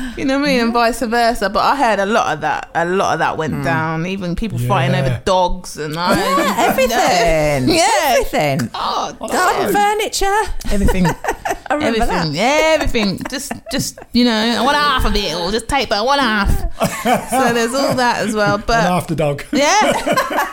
I'm 0.00 0.16
gonna 0.16 0.16
get 0.16 0.16
out. 0.16 0.18
You 0.18 0.24
know 0.24 0.38
what 0.38 0.48
I 0.48 0.52
mean, 0.52 0.60
and 0.60 0.72
vice 0.72 1.00
versa. 1.00 1.50
But 1.50 1.60
I 1.60 1.76
heard 1.76 1.98
a 2.00 2.06
lot 2.06 2.34
of 2.34 2.40
that. 2.42 2.70
A 2.74 2.84
lot 2.84 3.12
of 3.14 3.18
that 3.20 3.36
went 3.36 3.54
mm. 3.54 3.64
down. 3.64 4.06
Even 4.06 4.34
people 4.36 4.58
fighting 4.58 4.94
Yeah. 4.94 5.06
over 5.06 5.22
dogs 5.24 5.76
and 5.76 5.96
I, 5.96 6.14
Yeah, 6.18 6.54
everything. 6.68 7.68
Yeah. 7.74 7.86
Everything. 8.10 8.70
Oh, 8.74 9.14
Garden 9.20 9.72
furniture. 9.72 10.42
everything, 10.70 11.06
I 11.06 11.74
remember 11.74 12.02
everything, 12.02 12.36
everything. 12.38 13.18
Just, 13.30 13.52
just 13.72 13.98
you 14.12 14.24
know, 14.24 14.32
I 14.32 14.62
want 14.62 14.76
half 14.76 15.04
of 15.04 15.14
it, 15.14 15.34
or 15.34 15.50
just 15.50 15.68
take 15.68 15.88
but 15.88 16.04
one 16.04 16.18
half. 16.18 16.50
so 17.30 17.52
there's 17.54 17.74
all 17.74 17.94
that 17.94 18.26
as 18.26 18.34
well. 18.34 18.56
An 18.56 18.64
But 18.66 18.84
after 18.84 19.14
dog. 19.14 19.44
yeah, 19.52 19.80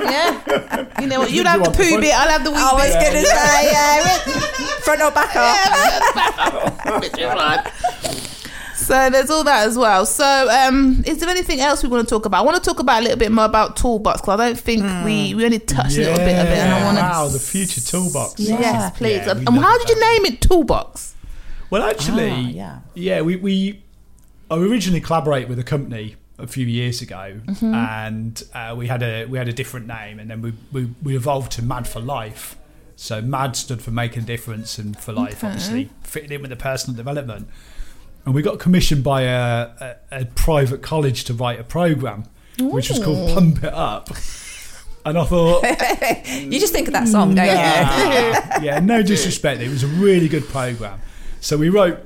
yeah. 0.02 1.02
You 1.02 1.08
know 1.08 1.20
what? 1.20 1.28
Which 1.28 1.36
You'd 1.36 1.46
one 1.46 1.60
have 1.60 1.64
do 1.64 1.72
the 1.72 1.78
you 1.84 1.90
poo 1.90 1.92
want, 1.92 2.02
the 2.04 2.08
bit. 2.08 2.20
I'll 2.20 2.30
have 2.30 2.44
the 2.44 2.52
wee 2.52 2.58
I 2.58 2.74
was 2.74 2.94
bit. 2.94 3.02
going 3.02 3.24
to 3.24 3.30
say, 3.30 3.72
yeah, 3.72 4.18
front 4.82 5.02
or 5.02 5.12
back 5.12 5.36
up. 5.36 7.02
Which 7.02 7.18
is 7.18 7.26
right. 7.26 8.27
So 8.88 9.10
there's 9.10 9.30
all 9.30 9.44
that 9.44 9.68
as 9.68 9.78
well. 9.78 10.06
So, 10.06 10.26
um, 10.50 11.04
is 11.06 11.18
there 11.20 11.30
anything 11.30 11.60
else 11.60 11.84
we 11.84 11.90
want 11.90 12.08
to 12.08 12.10
talk 12.16 12.26
about? 12.26 12.40
I 12.42 12.46
want 12.46 12.62
to 12.64 12.68
talk 12.70 12.80
about 12.80 13.00
a 13.00 13.04
little 13.04 13.18
bit 13.18 13.32
more 13.32 13.46
about 13.46 13.76
toolbox 13.76 14.22
because 14.22 14.40
I 14.40 14.48
don't 14.48 14.60
think 14.60 14.84
we 15.06 15.34
we 15.36 15.46
only 15.46 15.60
touched 15.60 15.98
a 15.98 16.02
little 16.02 16.18
bit 16.18 16.38
of 16.40 16.48
it, 16.48 16.58
and 16.58 16.74
I 16.74 16.84
want 16.84 16.98
to. 16.98 17.04
wow, 17.04 17.28
the 17.28 17.40
future 17.40 17.82
toolbox. 17.82 18.40
Yeah. 18.40 18.60
Yes, 18.60 18.98
please. 18.98 19.26
Yeah, 19.26 19.32
and 19.38 19.50
how 19.50 19.78
did 19.78 19.90
you 19.90 20.00
name 20.00 20.26
it? 20.26 20.42
Toolbox. 20.42 21.16
Well, 21.70 21.84
actually, 21.84 22.32
Ah, 22.32 22.38
yeah. 22.50 22.80
yeah, 22.96 23.22
we, 23.22 23.36
we 23.36 23.84
originally 24.50 25.02
collaborated 25.02 25.50
with 25.50 25.60
a 25.60 25.64
company 25.64 26.16
a 26.40 26.48
few 26.48 26.66
years 26.66 27.02
ago, 27.02 27.42
Mm-hmm. 27.46 27.74
and 27.74 28.44
uh, 28.54 28.74
we 28.78 28.88
had 28.88 29.04
a 29.04 29.26
we 29.26 29.38
had 29.38 29.48
a 29.50 29.54
different 29.54 29.88
name, 29.88 30.20
and 30.20 30.30
then 30.30 30.42
we, 30.42 30.54
we, 30.72 30.90
we 31.04 31.16
evolved 31.16 31.52
to 31.54 31.62
Mad 31.62 31.88
for 31.88 32.00
Life. 32.00 32.56
So 32.96 33.22
Mad 33.22 33.56
stood 33.56 33.82
for 33.82 33.92
making 33.92 34.24
a 34.24 34.26
difference, 34.26 34.78
and 34.78 34.98
for 34.98 35.12
life, 35.14 35.40
Okay. 35.44 35.48
obviously 35.48 35.90
fitting 36.04 36.32
in 36.32 36.42
with 36.42 36.50
the 36.52 36.56
personal 36.56 36.96
development. 36.96 37.50
And 38.28 38.36
we 38.36 38.42
got 38.42 38.60
commissioned 38.60 39.06
by 39.06 39.22
a, 39.22 39.70
a, 39.80 39.96
a 40.12 40.26
private 40.26 40.82
college 40.82 41.24
to 41.24 41.34
write 41.34 41.62
a 41.62 41.64
program, 41.64 42.26
which 42.60 42.90
was 42.90 43.02
called 43.02 43.34
Pump 43.34 43.64
It 43.64 43.74
Up. 43.74 44.10
And 45.06 45.18
I 45.18 45.24
thought, 45.24 45.64
You 46.28 46.60
just 46.60 46.74
think 46.74 46.88
of 46.88 46.94
that 46.94 47.08
song, 47.08 47.36
don't 47.36 47.46
you? 47.46 47.54
Yeah, 48.68 48.82
no 48.84 49.02
disrespect. 49.02 49.62
It 49.62 49.70
was 49.70 49.84
a 49.84 49.88
really 49.88 50.28
good 50.28 50.44
program. 50.50 51.00
So 51.40 51.56
we 51.56 51.70
wrote 51.70 52.00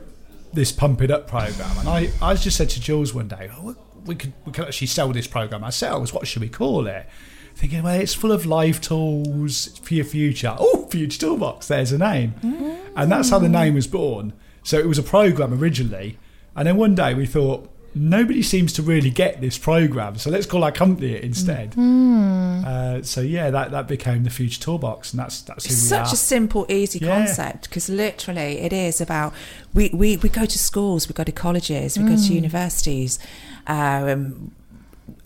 this 0.53 0.71
Pump 0.71 1.01
It 1.01 1.09
Up 1.09 1.27
program, 1.27 1.75
and 1.79 1.89
I, 1.89 2.11
I 2.21 2.35
just 2.35 2.55
said 2.55 2.69
to 2.69 2.79
Jules 2.79 3.15
one 3.15 3.27
day, 3.27 3.49
oh, 3.51 3.75
we 4.05 4.13
could 4.13 4.33
we 4.45 4.51
could 4.51 4.65
actually 4.65 4.87
sell 4.87 5.11
this 5.11 5.25
program 5.25 5.63
ourselves. 5.63 6.13
What 6.13 6.27
should 6.27 6.43
we 6.43 6.49
call 6.49 6.85
it? 6.85 7.07
Thinking, 7.55 7.81
well, 7.81 7.99
it's 7.99 8.13
full 8.13 8.31
of 8.31 8.45
live 8.45 8.79
tools 8.79 9.79
for 9.79 9.95
your 9.95 10.05
future. 10.05 10.55
Oh, 10.59 10.85
Future 10.91 11.19
Toolbox. 11.19 11.67
There's 11.67 11.91
a 11.91 11.97
name, 11.97 12.35
mm. 12.43 12.79
and 12.95 13.11
that's 13.11 13.31
how 13.31 13.39
the 13.39 13.49
name 13.49 13.73
was 13.73 13.87
born. 13.87 14.33
So 14.63 14.77
it 14.77 14.87
was 14.87 14.97
a 14.97 15.03
program 15.03 15.53
originally, 15.53 16.17
and 16.55 16.67
then 16.67 16.77
one 16.77 16.95
day 16.95 17.13
we 17.13 17.25
thought. 17.25 17.67
Nobody 17.93 18.41
seems 18.41 18.71
to 18.73 18.81
really 18.81 19.09
get 19.09 19.41
this 19.41 19.57
program, 19.57 20.15
so 20.17 20.29
let's 20.29 20.45
call 20.45 20.63
our 20.63 20.71
company 20.71 21.11
it 21.11 21.25
instead. 21.25 21.77
Uh, 21.77 23.01
so 23.03 23.19
yeah, 23.19 23.49
that, 23.49 23.71
that 23.71 23.85
became 23.89 24.23
the 24.23 24.29
Future 24.29 24.61
Toolbox, 24.61 25.11
and 25.11 25.19
that's 25.19 25.41
that's 25.41 25.65
who 25.65 25.71
we 25.71 25.73
It's 25.73 25.83
we 25.83 25.87
such 25.89 26.07
are. 26.07 26.13
a 26.13 26.15
simple, 26.15 26.65
easy 26.69 26.99
Yeah. 26.99 27.17
concept 27.17 27.67
because 27.67 27.89
literally 27.89 28.59
it 28.59 28.71
is 28.71 29.01
about 29.01 29.33
we, 29.73 29.89
we, 29.93 30.15
we 30.15 30.29
go 30.29 30.45
to 30.45 30.57
schools, 30.57 31.09
we 31.09 31.13
go 31.13 31.25
to 31.25 31.33
colleges, 31.33 31.97
we 31.97 32.05
go 32.05 32.11
Mm. 32.11 32.27
to 32.29 32.33
universities, 32.33 33.19
um, 33.67 34.51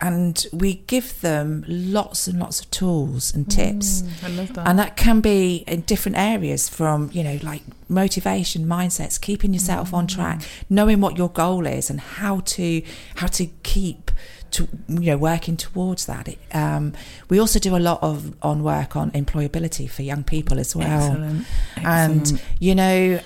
and 0.01 0.45
we 0.51 0.75
give 0.87 1.21
them 1.21 1.63
lots 1.67 2.27
and 2.27 2.39
lots 2.39 2.59
of 2.59 2.71
tools 2.71 3.33
and 3.33 3.49
tips. 3.49 4.03
I 4.23 4.29
love 4.29 4.53
that. 4.53 4.67
And 4.67 4.79
that 4.79 4.97
can 4.97 5.21
be 5.21 5.63
in 5.67 5.81
different 5.81 6.17
areas 6.17 6.69
from, 6.69 7.09
you 7.13 7.23
know, 7.23 7.39
like 7.41 7.61
motivation, 7.89 8.65
mindsets, 8.65 9.19
keeping 9.19 9.53
yourself 9.53 9.93
on 9.93 10.07
track, 10.07 10.41
knowing 10.69 11.01
what 11.01 11.17
your 11.17 11.29
goal 11.29 11.65
is 11.65 11.89
and 11.89 11.99
how 11.99 12.41
to 12.41 12.81
how 13.15 13.27
to 13.27 13.47
keep 13.63 14.11
to 14.51 14.67
you 14.87 15.11
know 15.11 15.17
working 15.17 15.57
towards 15.57 16.05
that. 16.05 16.27
It, 16.27 16.39
um, 16.53 16.93
we 17.29 17.39
also 17.39 17.59
do 17.59 17.75
a 17.75 17.79
lot 17.79 17.99
of 18.01 18.35
on 18.41 18.63
work 18.63 18.95
on 18.95 19.11
employability 19.11 19.89
for 19.89 20.01
young 20.01 20.23
people 20.23 20.59
as 20.59 20.75
well. 20.75 21.11
Excellent. 21.11 21.47
And 21.77 22.41
you 22.59 22.75
know, 22.75 23.19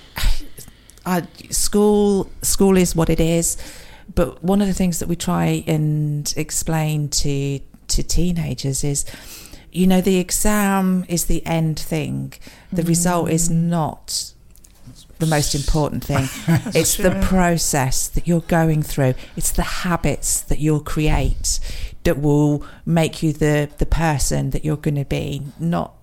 I, 1.05 1.27
school 1.49 2.29
school 2.41 2.77
is 2.77 2.95
what 2.95 3.09
it 3.09 3.19
is, 3.19 3.57
but 4.13 4.43
one 4.43 4.61
of 4.61 4.67
the 4.67 4.73
things 4.73 4.99
that 4.99 5.07
we 5.07 5.15
try 5.15 5.63
and 5.67 6.33
explain 6.35 7.09
to 7.09 7.59
to 7.87 8.03
teenagers 8.03 8.83
is, 8.83 9.05
you 9.71 9.87
know, 9.87 10.01
the 10.01 10.17
exam 10.17 11.05
is 11.07 11.25
the 11.25 11.45
end 11.45 11.79
thing. 11.79 12.33
The 12.71 12.83
result 12.83 13.29
is 13.29 13.49
mm. 13.49 13.63
not 13.63 14.33
the 15.19 15.25
most 15.25 15.53
important 15.53 16.03
thing. 16.03 16.27
it's 16.73 16.97
the 16.97 17.19
process 17.21 18.07
that 18.07 18.27
you're 18.27 18.41
going 18.41 18.83
through. 18.83 19.15
It's 19.35 19.51
the 19.51 19.63
habits 19.63 20.41
that 20.41 20.59
you'll 20.59 20.79
create 20.79 21.59
that 22.03 22.19
will 22.19 22.63
make 22.85 23.21
you 23.21 23.33
the 23.33 23.69
the 23.77 23.85
person 23.85 24.51
that 24.51 24.63
you're 24.63 24.77
going 24.77 24.95
to 24.95 25.05
be, 25.05 25.43
not 25.59 25.93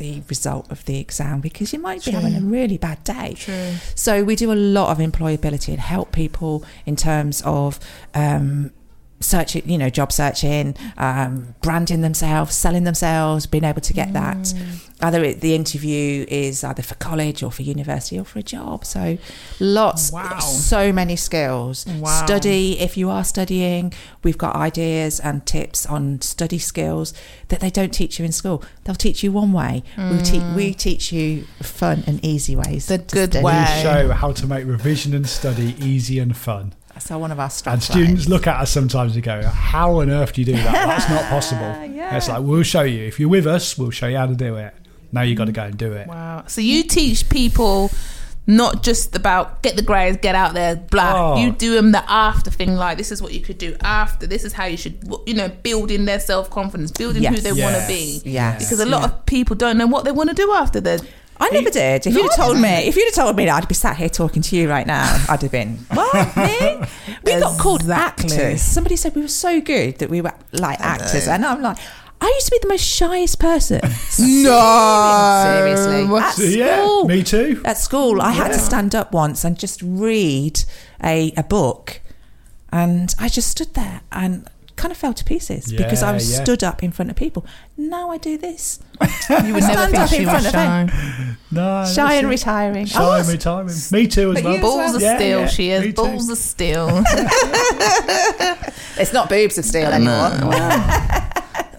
the 0.00 0.22
result 0.28 0.68
of 0.70 0.84
the 0.86 0.98
exam 0.98 1.40
because 1.40 1.72
you 1.72 1.78
might 1.78 2.04
be 2.04 2.10
True. 2.10 2.20
having 2.20 2.34
a 2.34 2.40
really 2.40 2.78
bad 2.78 3.04
day. 3.04 3.34
True. 3.36 3.74
So 3.94 4.24
we 4.24 4.34
do 4.34 4.50
a 4.50 4.54
lot 4.54 4.90
of 4.90 4.98
employability 4.98 5.68
and 5.68 5.78
help 5.78 6.10
people 6.10 6.64
in 6.86 6.96
terms 6.96 7.42
of 7.44 7.78
um, 8.14 8.72
searching, 9.20 9.68
you 9.68 9.76
know, 9.78 9.90
job 9.90 10.10
searching, 10.10 10.74
um, 10.96 11.54
branding 11.60 12.00
themselves, 12.00 12.56
selling 12.56 12.84
themselves, 12.84 13.46
being 13.46 13.64
able 13.64 13.82
to 13.82 13.92
get 13.92 14.12
that. 14.14 14.52
Mm. 15.00 15.06
Either 15.06 15.24
it, 15.24 15.40
the 15.40 15.54
interview 15.54 16.24
is 16.28 16.62
either 16.64 16.82
for 16.82 16.94
college 16.96 17.42
or 17.42 17.50
for 17.50 17.62
university 17.62 18.18
or 18.18 18.24
for 18.24 18.38
a 18.38 18.42
job. 18.42 18.84
So 18.84 19.18
lots, 19.58 20.12
Wow. 20.12 20.38
so 20.40 20.92
many 20.92 21.16
skills. 21.16 21.86
Wow. 21.86 22.24
Study 22.24 22.78
if 22.80 22.96
you 22.96 23.10
are 23.10 23.24
studying. 23.24 23.92
We've 24.22 24.38
got 24.38 24.56
ideas 24.56 25.20
and 25.20 25.44
tips 25.46 25.86
on 25.86 26.20
study 26.20 26.58
skills 26.58 27.12
that 27.48 27.60
they 27.60 27.70
don't 27.70 27.92
teach 27.92 28.18
you 28.18 28.24
in 28.24 28.32
school. 28.32 28.62
They'll 28.84 28.94
teach 28.94 29.22
you 29.22 29.32
one 29.32 29.52
way. 29.52 29.82
We, 29.96 30.18
te- 30.22 30.54
we 30.54 30.74
teach 30.74 31.12
you 31.12 31.44
fun 31.62 32.04
and 32.06 32.22
easy 32.24 32.56
ways. 32.56 32.86
The 32.86 32.98
good 32.98 33.30
study. 33.32 33.44
way. 33.44 33.60
We 33.76 33.82
show 33.82 34.08
how 34.12 34.32
to 34.32 34.46
make 34.46 34.66
revision 34.66 35.14
and 35.14 35.28
study 35.28 35.74
easy 35.80 36.18
and 36.18 36.36
fun. 36.36 36.74
That's 36.92 37.10
our, 37.12 37.18
one 37.18 37.30
of 37.32 37.38
our 37.40 37.48
strong 37.48 37.74
And 37.74 37.82
students 37.82 38.12
points. 38.24 38.28
look 38.28 38.46
at 38.46 38.60
us 38.60 38.70
sometimes 38.70 39.14
and 39.14 39.22
go, 39.22 39.42
"How 39.42 40.00
on 40.00 40.10
earth 40.10 40.32
do 40.34 40.40
you 40.42 40.44
do 40.46 40.52
that? 40.52 40.72
That's 40.72 41.08
not 41.08 41.24
possible." 41.30 41.74
Yeah. 42.00 42.16
It's 42.16 42.28
like 42.28 42.42
we'll 42.42 42.62
show 42.64 42.82
you. 42.82 43.04
If 43.04 43.20
you're 43.20 43.28
with 43.28 43.46
us, 43.46 43.78
we'll 43.78 43.90
show 43.90 44.06
you 44.08 44.16
how 44.16 44.26
to 44.26 44.34
do 44.34 44.56
it. 44.56 44.74
Now 45.12 45.22
you 45.22 45.34
got 45.34 45.46
to 45.46 45.52
go 45.52 45.62
and 45.64 45.76
do 45.76 45.92
it. 45.92 46.06
Wow. 46.06 46.44
So 46.46 46.60
you 46.60 46.82
teach 46.84 47.28
people 47.28 47.90
not 48.46 48.82
just 48.82 49.14
about 49.14 49.62
get 49.62 49.76
the 49.76 49.82
grades, 49.82 50.16
get 50.20 50.34
out 50.34 50.54
there, 50.54 50.74
blah. 50.76 51.34
Oh. 51.34 51.36
You 51.40 51.52
do 51.52 51.74
them 51.74 51.92
the 51.92 52.02
after 52.10 52.50
thing, 52.50 52.74
like 52.74 52.96
this 52.98 53.12
is 53.12 53.22
what 53.22 53.32
you 53.32 53.40
could 53.40 53.58
do 53.58 53.76
after. 53.82 54.26
This 54.26 54.44
is 54.44 54.52
how 54.52 54.64
you 54.64 54.76
should, 54.76 54.98
you 55.26 55.34
know, 55.34 55.48
building 55.48 56.04
their 56.04 56.20
self 56.20 56.50
confidence, 56.50 56.90
building 56.90 57.22
who 57.22 57.34
Yes. 57.34 57.42
they 57.42 57.52
want 57.52 57.76
to 57.76 57.84
be. 57.86 58.20
Yes. 58.24 58.64
Because 58.64 58.80
a 58.80 58.86
lot 58.86 59.00
Yeah. 59.02 59.06
of 59.06 59.26
people 59.26 59.54
don't 59.56 59.76
know 59.78 59.86
what 59.86 60.04
they 60.04 60.12
want 60.12 60.30
to 60.30 60.34
do 60.34 60.52
after 60.52 60.80
they're. 60.80 60.98
I 61.42 61.48
never 61.50 61.70
did. 61.70 62.06
If 62.06 62.12
No, 62.12 62.20
you'd 62.20 62.30
have 62.32 62.36
told 62.36 62.58
me, 62.58 62.68
if 62.86 62.96
you'd 62.96 63.06
have 63.06 63.14
told 63.14 63.34
me 63.36 63.46
that 63.46 63.62
I'd 63.62 63.68
be 63.68 63.72
sat 63.74 63.96
here 63.96 64.10
talking 64.10 64.42
to 64.42 64.56
you 64.56 64.68
right 64.68 64.86
now, 64.86 65.24
I'd 65.26 65.40
have 65.40 65.50
been 65.50 65.78
what 65.90 66.36
me? 66.36 66.80
We 67.24 67.38
got 67.40 67.58
called 67.58 67.80
Exactly. 67.80 68.30
actors. 68.36 68.60
Somebody 68.60 68.96
said 68.96 69.14
we 69.14 69.22
were 69.22 69.28
so 69.28 69.58
good 69.62 69.98
that 70.00 70.10
we 70.10 70.20
were 70.20 70.32
like 70.52 70.78
actors, 70.80 71.26
and 71.28 71.46
I'm 71.46 71.62
like, 71.62 71.78
I 72.22 72.26
used 72.26 72.46
to 72.46 72.50
be 72.52 72.58
the 72.62 72.68
most 72.68 72.84
shyest 72.84 73.38
person. 73.38 73.80
No. 74.18 75.42
seriously. 75.44 76.16
At 76.18 76.32
So, 76.34 76.42
yeah, 76.42 76.84
school, 76.84 77.04
me 77.08 77.22
too. 77.22 77.62
at 77.64 77.78
school, 77.78 78.20
I 78.20 78.32
had 78.32 78.48
to 78.52 78.58
stand 78.58 78.94
up 78.94 79.12
once 79.12 79.44
and 79.44 79.58
just 79.58 79.80
read 79.82 80.62
a 81.02 81.32
a 81.36 81.42
book, 81.42 82.00
and 82.70 83.14
I 83.18 83.28
just 83.28 83.48
stood 83.48 83.72
there 83.74 84.02
and 84.12 84.46
kind 84.76 84.92
of 84.92 84.98
fell 84.98 85.12
to 85.14 85.24
pieces 85.24 85.72
because 85.72 86.02
I 86.02 86.12
was 86.12 86.30
yeah. 86.32 86.42
stood 86.42 86.62
up 86.64 86.82
in 86.82 86.90
front 86.90 87.10
of 87.10 87.16
people. 87.16 87.44
Now 87.76 88.10
I 88.10 88.16
do 88.18 88.36
this. 88.38 88.80
You 89.30 89.54
would 89.54 89.62
never 89.62 89.72
Stand 89.88 89.90
think 89.92 90.02
up 90.02 90.12
in 90.12 90.26
was 90.26 90.30
front 90.30 90.46
of 90.46 90.52
shy. 90.52 91.36
No, 91.52 91.84
Shy 91.86 92.14
and 92.14 92.26
it. 92.26 92.30
retiring. 92.30 92.84
I 92.84 92.88
Shy 92.88 93.00
was. 93.18 93.28
and 93.28 93.38
retiring. 93.38 93.76
Me 93.92 94.06
too 94.06 94.30
as 94.32 94.34
But 94.36 94.44
well. 94.44 94.54
you- 94.56 94.60
Balls 94.62 94.94
of 94.94 95.02
Yeah, 95.02 95.16
steel, 95.16 95.40
yeah, 95.40 95.46
she 95.48 95.62
me 95.68 95.72
is. 95.72 95.82
too. 95.84 95.92
Balls 95.94 96.28
of 96.30 96.38
steel. 96.38 97.02
It's 98.98 99.12
not 99.12 99.28
boobs 99.28 99.56
of 99.58 99.64
steel 99.64 99.86
anymore. 99.88 100.30
It 100.34 101.29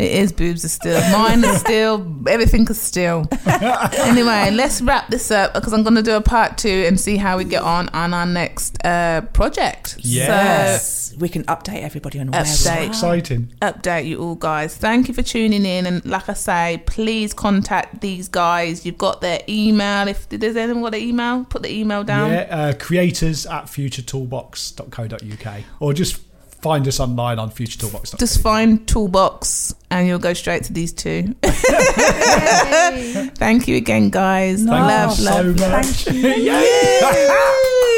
is 0.09 0.31
boobs 0.31 0.63
of 0.63 0.71
still. 0.71 1.01
Mine 1.11 1.43
is 1.43 1.59
still. 1.59 2.05
Everything 2.27 2.67
is 2.67 2.79
still. 2.79 3.27
anyway, 3.45 4.49
let's 4.51 4.81
wrap 4.81 5.09
this 5.09 5.31
up 5.31 5.53
because 5.53 5.73
I'm 5.73 5.83
going 5.83 5.95
to 5.95 6.01
do 6.03 6.15
a 6.15 6.21
part 6.21 6.57
two 6.57 6.85
and 6.87 6.99
see 6.99 7.17
how 7.17 7.37
we 7.37 7.43
get 7.43 7.61
on 7.63 7.89
on 7.89 8.13
our 8.13 8.25
next 8.25 8.83
uh, 8.85 9.21
project. 9.33 9.97
Yes. 9.99 11.13
we 11.19 11.29
can 11.29 11.43
update 11.45 11.81
everybody 11.81 12.19
on 12.19 12.31
where 12.31 12.41
Update. 12.41 12.79
we 12.79 12.85
are. 12.85 12.87
Exciting. 12.87 13.53
Update 13.61 14.05
you 14.07 14.19
all, 14.21 14.35
guys. 14.35 14.75
Thank 14.75 15.07
you 15.07 15.13
for 15.13 15.21
tuning 15.21 15.65
in. 15.65 15.85
And 15.85 16.05
like 16.05 16.29
I 16.29 16.33
say, 16.33 16.83
please 16.85 17.33
contact 17.33 18.01
these 18.01 18.27
guys. 18.27 18.85
You've 18.85 18.97
got 18.97 19.21
their 19.21 19.41
email. 19.47 20.07
If 20.07 20.29
there's 20.29 20.55
anyone 20.55 20.83
got 20.83 20.95
an 20.95 21.01
email, 21.01 21.45
put 21.45 21.63
the 21.63 21.71
email 21.71 22.03
down. 22.03 22.31
Yeah, 22.31 22.47
uh, 22.49 22.73
creators 22.73 23.45
at 23.45 23.65
futuretoolbox.co.uk 23.65 25.63
or 25.79 25.93
just 25.93 26.19
find 26.61 26.87
us 26.87 26.99
online 26.99 27.39
on 27.39 27.49
futuretoolbox.co.uk. 27.49 28.19
Just 28.19 28.41
find 28.41 28.87
Toolbox 28.87 29.73
and 29.89 30.07
you'll 30.07 30.19
go 30.19 30.33
straight 30.33 30.63
to 30.65 30.73
these 30.73 30.93
two. 30.93 31.35
Thank 33.35 33.67
you 33.67 33.75
again, 33.77 34.09
guys. 34.09 34.59
Thank 34.63 34.69
love, 34.69 35.19
love, 35.19 35.57
so 35.59 35.65
love. 35.65 35.71
much. 35.71 36.07
Yay! 36.07 37.97